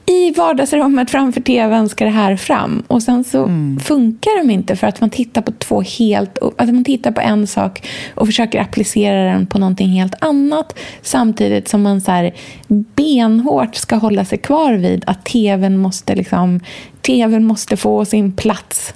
i 0.06 0.30
vardagsrummet 0.30 1.10
framför 1.10 1.40
tvn 1.40 1.88
ska 1.88 2.04
det 2.04 2.10
här 2.10 2.36
fram. 2.36 2.82
Och 2.86 3.02
sen 3.02 3.24
så 3.24 3.44
mm. 3.44 3.80
funkar 3.80 4.38
de 4.38 4.50
inte 4.50 4.76
för 4.76 4.86
att 4.86 5.00
man 5.00 5.10
tittar 5.10 5.42
på 5.42 5.52
två 5.52 5.82
helt... 5.82 6.38
Alltså 6.42 6.74
man 6.74 6.84
tittar 6.84 7.10
på 7.10 7.20
en 7.20 7.46
sak 7.46 7.88
och 8.14 8.26
försöker 8.26 8.60
applicera 8.60 9.32
den 9.32 9.46
på 9.46 9.58
någonting 9.58 9.88
helt 9.88 10.14
annat 10.18 10.78
samtidigt 11.02 11.68
som 11.68 11.82
man 11.82 12.00
så 12.00 12.10
här 12.10 12.34
benhårt 12.68 13.74
ska 13.74 13.96
hålla 13.96 14.24
sig 14.24 14.38
kvar 14.38 14.72
vid 14.72 15.04
att 15.06 15.24
tvn 15.24 15.78
måste, 15.78 16.14
liksom, 16.14 16.60
tvn 17.00 17.44
måste 17.44 17.76
få 17.76 18.04
sin 18.04 18.32
plats. 18.32 18.94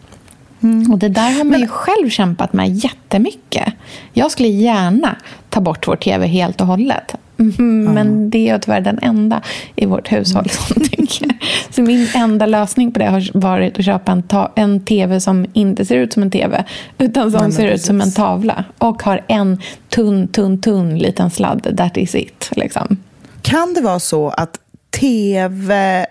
Mm. 0.62 0.92
Och 0.92 0.98
det 0.98 1.08
där 1.08 1.30
har 1.30 1.44
man 1.44 1.46
Men... 1.46 1.60
ju 1.60 1.68
själv 1.68 2.10
kämpat 2.10 2.52
med 2.52 2.68
jättemycket. 2.76 3.74
Jag 4.12 4.30
skulle 4.30 4.48
gärna 4.48 5.16
ta 5.48 5.60
bort 5.60 5.88
vår 5.88 5.96
tv 5.96 6.26
helt 6.26 6.60
och 6.60 6.66
hållet. 6.66 7.14
Mm, 7.40 7.94
men 7.94 8.30
det 8.30 8.38
är 8.38 8.52
jag 8.52 8.62
tyvärr 8.62 8.80
den 8.80 8.98
enda 9.02 9.42
i 9.76 9.86
vårt 9.86 10.12
hushåll 10.12 10.48
som 10.48 10.82
tycker. 10.82 11.28
Så 11.70 11.82
min 11.82 12.08
enda 12.14 12.46
lösning 12.46 12.92
på 12.92 12.98
det 12.98 13.06
har 13.06 13.38
varit 13.38 13.78
att 13.78 13.84
köpa 13.84 14.12
en, 14.12 14.22
en 14.54 14.84
tv 14.84 15.20
som 15.20 15.46
inte 15.52 15.84
ser 15.84 15.96
ut 15.96 16.12
som 16.12 16.22
en 16.22 16.30
tv 16.30 16.64
utan 16.98 17.30
som 17.30 17.42
Nej, 17.42 17.52
ser 17.52 17.62
precis. 17.68 17.84
ut 17.84 17.86
som 17.86 18.00
en 18.00 18.12
tavla 18.12 18.64
och 18.78 19.02
har 19.02 19.24
en 19.28 19.60
tunn, 19.88 20.28
tunn, 20.28 20.60
tunn 20.60 20.98
liten 20.98 21.30
sladd. 21.30 21.76
That 21.76 21.96
is 21.96 22.14
it. 22.14 22.50
Liksom. 22.56 22.96
Kan 23.42 23.74
det 23.74 23.80
vara 23.80 24.00
så 24.00 24.28
att 24.28 24.58
tv 25.00 26.06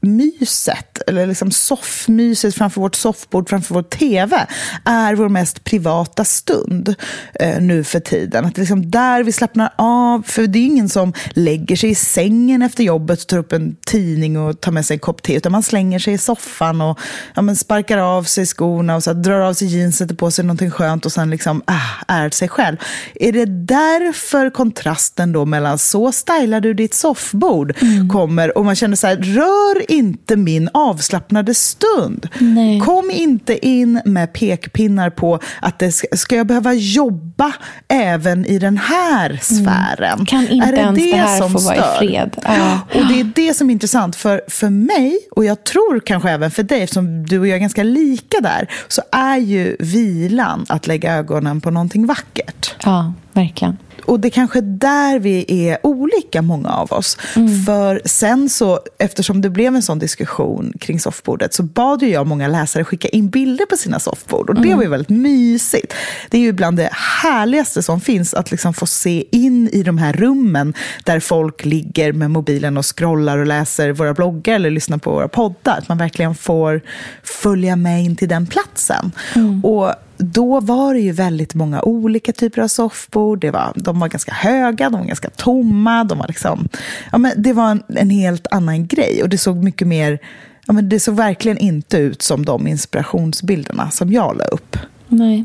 myset, 0.00 1.02
eller 1.06 1.26
liksom 1.26 1.50
soffmyset 1.50 2.54
framför 2.54 2.80
vårt 2.80 2.94
soffbord, 2.94 3.48
framför 3.48 3.74
vår 3.74 3.82
tv, 3.82 4.46
är 4.84 5.14
vår 5.14 5.28
mest 5.28 5.64
privata 5.64 6.24
stund 6.24 6.94
eh, 7.34 7.60
nu 7.60 7.84
för 7.84 8.00
tiden. 8.00 8.44
Att 8.44 8.58
liksom 8.58 8.90
där 8.90 9.22
vi 9.22 9.32
slappnar 9.32 9.72
av, 9.76 10.22
för 10.26 10.46
det 10.46 10.58
är 10.58 10.64
ingen 10.64 10.88
som 10.88 11.12
lägger 11.30 11.76
sig 11.76 11.90
i 11.90 11.94
sängen 11.94 12.62
efter 12.62 12.84
jobbet 12.84 13.20
och 13.20 13.26
tar 13.26 13.38
upp 13.38 13.52
en 13.52 13.76
tidning 13.86 14.38
och 14.38 14.60
tar 14.60 14.72
med 14.72 14.86
sig 14.86 14.94
en 14.94 15.00
kopp 15.00 15.22
te, 15.22 15.34
utan 15.34 15.52
man 15.52 15.62
slänger 15.62 15.98
sig 15.98 16.14
i 16.14 16.18
soffan 16.18 16.80
och 16.80 16.98
ja, 17.34 17.42
men 17.42 17.56
sparkar 17.56 17.98
av 17.98 18.22
sig 18.22 18.46
skorna 18.46 18.96
och 18.96 19.02
så 19.02 19.12
drar 19.12 19.40
av 19.40 19.54
sig 19.54 19.68
jeans, 19.68 19.96
sätter 19.96 20.14
på 20.14 20.30
sig 20.30 20.44
någonting 20.44 20.70
skönt 20.70 21.06
och 21.06 21.12
sen 21.12 21.30
liksom 21.30 21.62
ah, 21.66 22.04
är 22.08 22.30
sig 22.30 22.48
själv. 22.48 22.76
Är 23.14 23.32
det 23.32 23.46
därför 23.46 24.50
kontrasten 24.50 25.32
då 25.32 25.44
mellan 25.44 25.78
så 25.78 26.12
stylar 26.12 26.60
du 26.60 26.74
ditt 26.74 26.94
soffbord 26.94 27.74
mm. 27.80 28.08
kommer 28.08 28.58
och 28.58 28.64
man 28.64 28.76
känner 28.76 28.96
så 28.96 29.06
här, 29.06 29.16
rör 29.16 29.89
inte 29.90 30.36
min 30.36 30.68
avslappnade 30.74 31.54
stund. 31.54 32.28
Nej. 32.38 32.80
Kom 32.80 33.10
inte 33.10 33.66
in 33.66 34.00
med 34.04 34.32
pekpinnar 34.32 35.10
på 35.10 35.40
att 35.60 35.78
det 35.78 35.92
ska, 35.92 36.06
ska 36.16 36.36
jag 36.36 36.46
behöva 36.46 36.72
jobba 36.74 37.52
även 37.88 38.46
i 38.46 38.58
den 38.58 38.78
här 38.78 39.38
sfären. 39.42 40.12
Mm. 40.12 40.26
Kan 40.26 40.48
inte 40.48 40.68
är 40.68 40.72
det 40.72 40.78
ens 40.78 40.98
det, 40.98 41.10
det 41.10 41.16
här 41.16 41.38
som 41.38 41.52
få 41.52 41.58
vara 41.58 41.76
i 41.76 41.78
stör? 41.78 41.98
fred? 41.98 42.36
Ja. 42.44 42.80
Och 42.94 43.06
det 43.06 43.20
är 43.20 43.32
det 43.34 43.54
som 43.54 43.70
är 43.70 43.72
intressant. 43.72 44.16
För, 44.16 44.42
för 44.48 44.70
mig, 44.70 45.18
och 45.30 45.44
jag 45.44 45.64
tror 45.64 46.00
kanske 46.00 46.30
även 46.30 46.50
för 46.50 46.62
dig, 46.62 46.82
eftersom 46.82 47.26
du 47.26 47.38
och 47.38 47.46
jag 47.46 47.56
är 47.56 47.60
ganska 47.60 47.82
lika 47.82 48.40
där, 48.40 48.68
så 48.88 49.02
är 49.12 49.36
ju 49.36 49.76
vilan 49.78 50.66
att 50.68 50.86
lägga 50.86 51.14
ögonen 51.14 51.60
på 51.60 51.70
någonting 51.70 52.06
vackert. 52.06 52.74
Ja, 52.84 53.12
verkligen. 53.32 53.76
Och 54.04 54.20
det 54.20 54.30
kanske 54.30 54.58
är 54.58 54.62
där 54.62 55.18
vi 55.18 55.44
är 55.68 55.78
olika, 55.86 56.42
många 56.42 56.68
av 56.68 56.92
oss. 56.92 57.18
Mm. 57.36 57.64
För 57.64 58.00
sen 58.04 58.48
så, 58.48 58.80
eftersom 58.98 59.40
det 59.40 59.50
blev 59.50 59.74
en 59.74 59.82
sån 59.82 59.98
diskussion 59.98 60.72
kring 60.80 61.00
soffbordet, 61.00 61.54
så 61.54 61.62
bad 61.62 62.02
ju 62.02 62.08
jag 62.08 62.26
många 62.26 62.48
läsare 62.48 62.84
skicka 62.84 63.08
in 63.08 63.28
bilder 63.28 63.66
på 63.66 63.76
sina 63.76 63.98
soffbord. 64.00 64.48
Och 64.48 64.54
det 64.54 64.60
Mm. 64.60 64.76
var 64.76 64.84
ju 64.84 64.90
väldigt 64.90 65.08
mysigt. 65.08 65.94
Det 66.30 66.36
är 66.38 66.42
ju 66.42 66.52
bland 66.52 66.76
det 66.76 66.90
härligaste 67.22 67.82
som 67.82 68.00
finns, 68.00 68.34
att 68.34 68.50
liksom 68.50 68.74
få 68.74 68.86
se 68.86 69.24
in 69.32 69.68
i 69.72 69.82
de 69.82 69.98
här 69.98 70.12
rummen 70.12 70.74
där 71.04 71.20
folk 71.20 71.64
ligger 71.64 72.12
med 72.12 72.30
mobilen 72.30 72.76
och 72.76 72.96
scrollar 72.96 73.38
och 73.38 73.46
läser 73.46 73.92
våra 73.92 74.14
bloggar 74.14 74.54
eller 74.54 74.70
lyssnar 74.70 74.98
på 74.98 75.10
våra 75.10 75.28
poddar. 75.28 75.78
Att 75.78 75.88
man 75.88 75.98
verkligen 75.98 76.34
får 76.34 76.80
följa 77.22 77.76
med 77.76 78.04
in 78.04 78.16
till 78.16 78.28
den 78.28 78.46
platsen. 78.46 79.12
Mm. 79.34 79.64
Och 79.64 79.94
då 80.20 80.60
var 80.60 80.94
det 80.94 81.00
ju 81.00 81.12
väldigt 81.12 81.54
många 81.54 81.82
olika 81.82 82.32
typer 82.32 82.62
av 82.62 82.68
soffbord. 82.68 83.40
Det 83.40 83.50
var, 83.50 83.72
de 83.76 84.00
var 84.00 84.08
ganska 84.08 84.32
höga, 84.32 84.90
de 84.90 85.00
var 85.00 85.06
ganska 85.06 85.30
tomma. 85.30 86.04
De 86.04 86.18
var 86.18 86.28
liksom, 86.28 86.68
ja, 87.12 87.18
men 87.18 87.32
det 87.36 87.52
var 87.52 87.70
en, 87.70 87.82
en 87.88 88.10
helt 88.10 88.46
annan 88.50 88.86
grej. 88.86 89.22
Och 89.22 89.28
det 89.28 89.38
såg 89.38 89.56
mycket 89.64 89.86
mer... 89.88 90.18
Ja, 90.66 90.72
men 90.72 90.88
det 90.88 91.00
såg 91.00 91.16
verkligen 91.16 91.58
inte 91.58 91.96
ut 91.96 92.22
som 92.22 92.44
de 92.44 92.66
inspirationsbilderna 92.66 93.90
som 93.90 94.12
jag 94.12 94.36
la 94.36 94.44
upp. 94.44 94.76
Nej. 95.08 95.44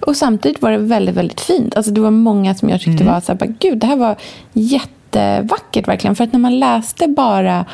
Och 0.00 0.16
samtidigt 0.16 0.62
var 0.62 0.70
det 0.70 0.78
väldigt, 0.78 1.14
väldigt 1.14 1.40
fint. 1.40 1.76
Alltså 1.76 1.92
det 1.92 2.00
var 2.00 2.10
många 2.10 2.54
som 2.54 2.68
jag 2.68 2.80
tyckte 2.80 3.04
var 3.04 3.20
så 3.20 3.32
här, 3.32 3.38
bara, 3.38 3.54
gud, 3.58 3.78
det 3.78 3.86
här 3.86 3.96
var 3.96 4.16
jättevackert 4.52 5.88
verkligen. 5.88 6.16
För 6.16 6.24
att 6.24 6.32
när 6.32 6.40
man 6.40 6.58
läste 6.58 7.08
bara 7.08 7.66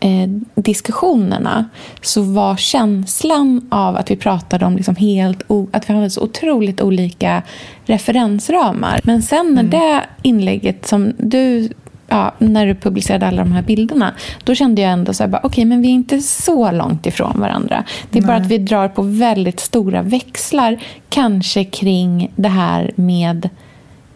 eh, 0.00 0.28
diskussionerna 0.54 1.64
så 2.02 2.22
var 2.22 2.56
känslan 2.56 3.68
av 3.70 3.96
att 3.96 4.10
vi 4.10 4.16
pratade 4.16 4.66
om 4.66 4.76
liksom 4.76 4.96
helt 4.96 5.42
att 5.72 5.90
vi 5.90 5.94
hade 5.94 6.10
så 6.10 6.22
otroligt 6.22 6.80
olika 6.80 7.42
referensramar. 7.84 9.00
Men 9.04 9.22
sen 9.22 9.54
när 9.54 9.62
det 9.62 10.02
inlägget 10.22 10.86
som 10.86 11.12
du 11.18 11.68
Ja, 12.12 12.34
när 12.38 12.66
du 12.66 12.74
publicerade 12.74 13.26
alla 13.26 13.42
de 13.42 13.52
här 13.52 13.62
bilderna, 13.62 14.14
då 14.44 14.54
kände 14.54 14.82
jag 14.82 14.92
ändå 14.92 15.14
så 15.14 15.24
här, 15.24 15.40
okej, 15.42 15.64
men 15.64 15.82
vi 15.82 15.88
är 15.88 15.92
inte 15.92 16.20
så 16.20 16.70
långt 16.70 17.06
ifrån 17.06 17.40
varandra. 17.40 17.84
Det 18.10 18.18
är 18.18 18.22
bara 18.22 18.36
att 18.36 18.46
vi 18.46 18.58
drar 18.58 18.88
på 18.88 19.02
väldigt 19.02 19.60
stora 19.60 20.02
växlar, 20.02 20.82
kanske 21.08 21.64
kring 21.64 22.32
det 22.36 22.48
här 22.48 22.90
med, 22.94 23.48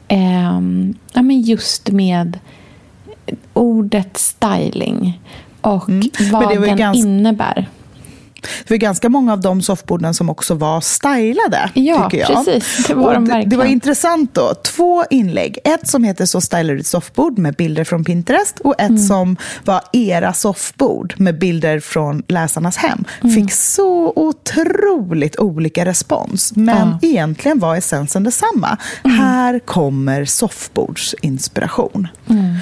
ehm, 0.09 0.95
ja, 1.12 1.22
men 1.22 1.41
just 1.41 1.91
med 1.91 2.39
ordet 3.53 4.16
styling 4.16 5.20
och 5.64 5.88
Men 5.88 6.10
vad 6.32 6.60
den 6.62 6.76
ganska- 6.76 6.98
innebär. 7.08 7.68
Det 8.66 8.70
var 8.74 8.76
ganska 8.76 9.08
många 9.08 9.32
av 9.32 9.40
de 9.40 9.62
soffborden 9.62 10.14
som 10.14 10.30
också 10.30 10.54
var 10.54 10.80
stylade. 10.80 11.70
Ja, 11.74 12.04
tycker 12.10 12.18
jag. 12.32 12.44
precis. 12.44 12.86
Det 12.86 12.94
var 12.94 13.14
de 13.14 13.28
det, 13.28 13.44
det 13.46 13.56
var 13.56 13.64
intressant 13.64 14.34
då. 14.34 14.54
Två 14.54 15.04
inlägg. 15.10 15.58
Ett 15.64 15.88
som 15.88 16.04
heter 16.04 16.26
Så 16.26 16.40
stylar 16.40 16.74
du 16.74 16.80
ett 16.80 16.86
soffbord 16.86 17.38
med 17.38 17.54
bilder 17.54 17.84
från 17.84 18.04
Pinterest 18.04 18.60
och 18.60 18.80
Mm. 18.80 18.94
ett 18.94 19.06
som 19.06 19.36
var 19.64 19.80
era 19.92 20.32
soffbord 20.32 21.14
med 21.16 21.38
bilder 21.38 21.80
från 21.80 22.22
läsarnas 22.28 22.76
hem. 22.76 23.04
Mm. 23.22 23.34
Fick 23.34 23.52
så 23.52 24.12
otroligt 24.16 25.38
olika 25.38 25.84
respons. 25.84 26.52
Men 26.56 26.88
Ja. 27.02 27.08
egentligen 27.08 27.58
var 27.58 27.76
essensen 27.76 28.24
detsamma. 28.24 28.76
Mm. 29.04 29.18
Här 29.18 29.58
kommer 29.58 30.24
soffbordsinspiration. 30.24 32.08
Mm. 32.30 32.54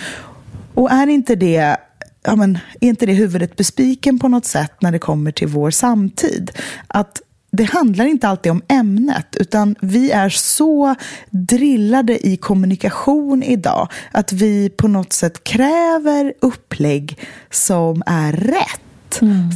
Och 0.74 0.90
är 0.92 1.06
inte 1.06 1.34
det 1.34 1.76
ja, 2.22 2.36
men, 2.36 2.58
är 2.80 2.88
inte 2.88 3.06
det 3.06 3.12
huvudet 3.12 3.56
bespiken 3.56 4.18
på 4.18 4.28
något 4.28 4.44
sätt 4.44 4.72
när 4.80 4.92
det 4.92 4.98
kommer 4.98 5.32
till 5.32 5.48
vår 5.48 5.70
samtid? 5.70 6.50
Att 6.86 7.22
det 7.50 7.64
handlar 7.64 8.04
inte 8.04 8.28
alltid 8.28 8.52
om 8.52 8.62
ämnet, 8.68 9.36
utan 9.40 9.76
vi 9.80 10.10
är 10.10 10.28
så 10.28 10.94
drillade 11.30 12.26
i 12.26 12.36
kommunikation 12.36 13.42
idag 13.42 13.88
att 14.12 14.32
vi 14.32 14.70
på 14.70 14.88
något 14.88 15.12
sätt 15.12 15.44
kräver 15.44 16.34
upplägg 16.40 17.18
som 17.50 18.02
är 18.06 18.32
rätt 18.32 18.80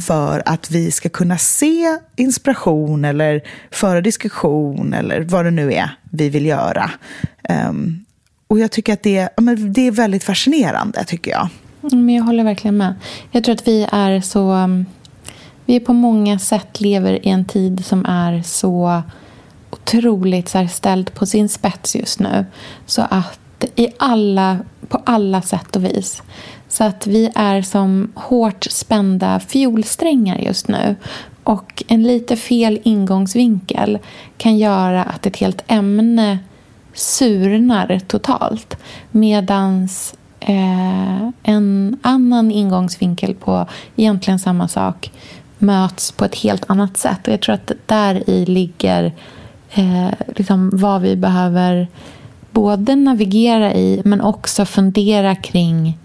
för 0.07 0.43
att 0.45 0.71
vi 0.71 0.91
ska 0.91 1.09
kunna 1.09 1.37
se 1.37 1.97
inspiration 2.15 3.05
eller 3.05 3.41
föra 3.71 4.01
diskussion 4.01 4.93
eller 4.93 5.21
vad 5.21 5.45
det 5.45 5.51
nu 5.51 5.73
är 5.73 5.89
vi 6.11 6.29
vill 6.29 6.45
göra. 6.45 6.91
Ehm, 7.43 8.05
och 8.47 8.59
jag 8.59 8.71
tycker 8.71 8.93
att 8.93 9.03
det, 9.03 9.29
ja, 9.35 9.41
men 9.41 9.73
det 9.73 9.87
är 9.87 9.91
väldigt 9.91 10.23
fascinerande, 10.23 11.03
tycker 11.03 11.31
jag. 11.31 11.49
Mm, 11.91 12.05
men 12.05 12.15
jag 12.15 12.23
håller 12.23 12.43
verkligen 12.43 12.77
med. 12.77 12.95
Jag 13.31 13.43
tror 13.43 13.55
att 13.55 13.67
vi 13.67 13.87
är 13.91 14.21
så... 14.21 14.51
Um, 14.51 14.85
vi 15.65 15.75
är 15.75 15.79
på 15.79 15.93
många 15.93 16.39
sätt 16.39 16.81
lever 16.81 17.27
i 17.27 17.29
en 17.29 17.45
tid 17.45 17.85
som 17.85 18.05
är 18.05 18.41
så 18.41 19.01
otroligt 19.69 20.49
så 20.49 20.57
här, 20.57 20.67
ställd 20.67 21.13
på 21.13 21.25
sin 21.25 21.49
spets 21.49 21.95
just 21.95 22.19
nu. 22.19 22.45
Så 22.85 23.01
att 23.09 23.65
i 23.75 23.87
alla, 23.97 24.59
på 24.87 25.01
alla 25.05 25.41
sätt 25.41 25.75
och 25.75 25.83
vis. 25.83 26.23
Så 26.67 26.83
att 26.83 27.07
vi 27.07 27.31
är 27.35 27.61
som 27.61 28.11
hårt 28.15 28.63
spända 28.69 29.39
fiolsträngar 29.39 30.37
just 30.37 30.67
nu. 30.67 30.95
Och 31.43 31.83
en 31.87 32.03
lite 32.03 32.35
fel 32.35 32.79
ingångsvinkel 32.83 33.99
kan 34.37 34.57
göra 34.57 35.03
att 35.03 35.25
ett 35.25 35.37
helt 35.37 35.63
ämne 35.67 36.39
surnar 36.93 37.99
totalt. 38.07 38.77
Medans 39.11 40.15
eh, 40.39 41.29
en 41.43 41.97
annan 42.01 42.51
ingångsvinkel 42.51 43.35
på 43.35 43.65
egentligen 43.95 44.39
samma 44.39 44.67
sak 44.67 45.11
möts 45.57 46.11
på 46.11 46.25
ett 46.25 46.35
helt 46.35 46.69
annat 46.69 46.97
sätt. 46.97 47.27
Och 47.27 47.33
jag 47.33 47.41
tror 47.41 47.55
att 47.55 47.71
där 47.85 48.29
i 48.29 48.45
ligger 48.45 49.13
eh, 49.71 50.09
liksom 50.35 50.69
vad 50.73 51.01
vi 51.01 51.15
behöver 51.15 51.87
både 52.51 52.95
navigera 52.95 53.73
i 53.73 54.01
men 54.05 54.21
också 54.21 54.65
fundera 54.65 55.35
kring 55.35 55.97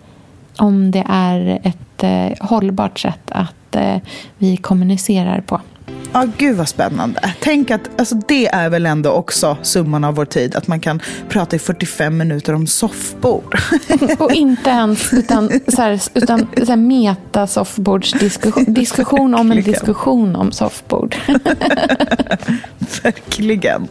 om 0.59 0.91
det 0.91 1.05
är 1.09 1.61
ett 1.63 2.03
eh, 2.03 2.47
hållbart 2.49 2.99
sätt 2.99 3.31
att 3.31 3.77
eh, 3.77 3.97
vi 4.39 4.57
kommunicerar 4.57 5.41
på. 5.41 5.61
Ja, 6.13 6.27
gud 6.39 6.57
vad 6.57 6.69
spännande. 6.69 7.35
Tänk 7.41 7.71
att 7.71 7.81
alltså, 7.99 8.15
det 8.29 8.47
är 8.47 8.69
väl 8.71 8.87
ändå 8.87 9.11
också 9.11 9.57
summan 9.63 10.05
av 10.05 10.15
vår 10.15 10.25
tid. 10.25 10.55
Att 10.57 10.67
man 10.69 10.81
kan 10.81 11.01
prata 11.29 11.57
i 11.57 11.59
45 11.59 12.17
minuter 12.19 12.55
om 12.55 12.67
soffbord. 12.67 13.59
Och 14.19 14.33
inte 14.33 14.71
ens 14.71 15.13
utan, 15.13 15.51
så 15.69 15.83
här, 15.83 16.01
utan 16.15 16.47
så 16.57 16.65
här 16.67 16.77
meta 16.77 17.47
soffbordsdiskussion 17.47 18.65
diskussion 18.75 19.35
om 19.35 19.41
en 19.41 19.49
Verkligen. 19.57 19.73
diskussion 19.73 20.37
om 20.37 20.53
soffbord. 20.53 21.17
Verkligen. 23.03 23.89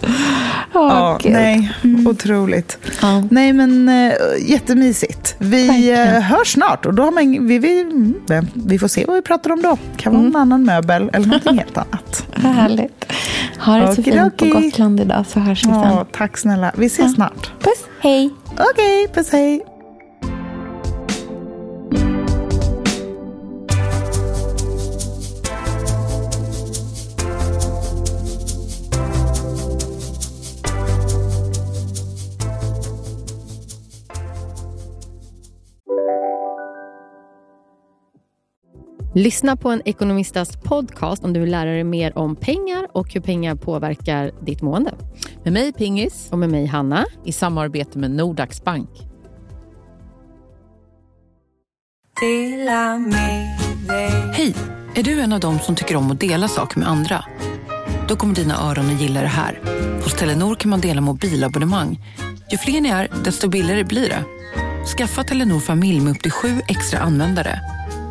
Ja, 0.74 1.20
Gud. 1.24 1.32
nej, 1.32 1.72
otroligt. 2.08 2.78
Ja. 3.02 3.24
Nej, 3.32 3.54
men 3.54 3.90
äh, 3.90 4.12
jättemysigt. 4.46 5.36
Vi 5.38 5.68
Verkligen. 5.68 6.08
äh, 6.16 6.22
hörs 6.22 6.54
snart 6.54 6.86
och 6.86 6.94
då 6.94 7.04
har 7.04 7.12
man, 7.12 7.48
vi, 7.48 7.58
vi, 7.60 7.82
mm, 7.82 8.14
vi 8.54 8.80
får 8.80 8.88
se 8.88 9.06
vad 9.08 9.16
vi 9.16 9.22
pratar 9.22 9.52
om 9.52 9.62
då. 9.62 9.78
kan 9.98 10.14
vara 10.14 10.24
en 10.26 10.36
annan 10.36 10.66
möbel 10.66 11.10
eller 11.14 11.28
någonting 11.28 11.58
helt 11.58 11.78
annat. 11.78 12.11
Vad 12.36 12.52
härligt. 12.52 13.12
Ha 13.60 13.78
det 13.78 13.96
så 13.96 14.04
fint 14.04 14.38
på. 14.38 14.46
Gotland 14.46 15.00
idag 15.00 15.26
så 15.26 15.40
hörs 15.40 15.60
vi 15.66 15.70
sen. 15.70 15.82
Ja, 15.82 16.06
tack 16.12 16.38
snälla. 16.38 16.72
Vi 16.78 16.86
ses 16.86 17.14
snart. 17.16 17.52
Puss, 17.60 17.86
hej! 18.02 18.30
Okej, 18.72 19.08
puss 19.14 19.32
hej. 19.32 19.62
Lyssna 39.22 39.56
på 39.56 39.70
en 39.70 39.82
ekonomistas 39.86 40.58
podcast 40.64 41.24
om 41.24 41.34
du 41.34 41.40
vill 41.40 41.52
lära 41.52 41.70
dig 41.70 41.84
mer 41.84 42.18
om 42.18 42.36
pengar 42.36 42.88
och 42.94 43.14
hur 43.14 43.22
pengar 43.22 43.56
påverkar 43.56 44.32
ditt 44.46 44.62
mående. 44.62 44.94
Med 45.44 45.54
mig 45.54 45.74
Pingis 45.74 46.28
Och 46.32 46.40
med 46.40 46.50
mig 46.50 46.66
Hanna. 46.66 47.06
i 47.26 47.32
samarbete 47.32 48.00
med 48.00 48.12
Nordax 48.12 48.64
Bank. 48.64 48.90
Hej! 54.34 54.56
Är 54.96 55.04
du 55.04 55.20
en 55.20 55.34
av 55.34 55.40
dem 55.40 55.60
som 55.60 55.76
tycker 55.76 55.96
om 55.96 56.12
att 56.12 56.20
dela 56.20 56.48
saker 56.48 56.80
med 56.80 56.88
andra? 56.88 57.26
Då 58.08 58.16
kommer 58.16 58.36
dina 58.36 58.70
öron 58.70 58.86
att 58.86 59.02
gilla 59.02 59.22
det 59.22 59.28
här. 59.28 59.60
Hos 60.04 60.14
Telenor 60.14 60.56
kan 60.56 60.70
man 60.70 60.82
dela 60.82 61.02
mobilabonnemang. 61.02 62.00
Ju 62.52 62.58
fler 62.58 62.82
ni 62.82 62.90
är, 62.90 63.08
desto 63.24 63.50
billigare 63.50 63.84
blir 63.84 64.10
det. 64.10 64.24
Skaffa 64.98 65.24
Telenor 65.24 65.60
familj 65.60 66.02
med 66.02 66.12
upp 66.12 66.22
till 66.22 66.32
sju 66.32 66.62
extra 66.68 67.00
användare. 67.00 67.81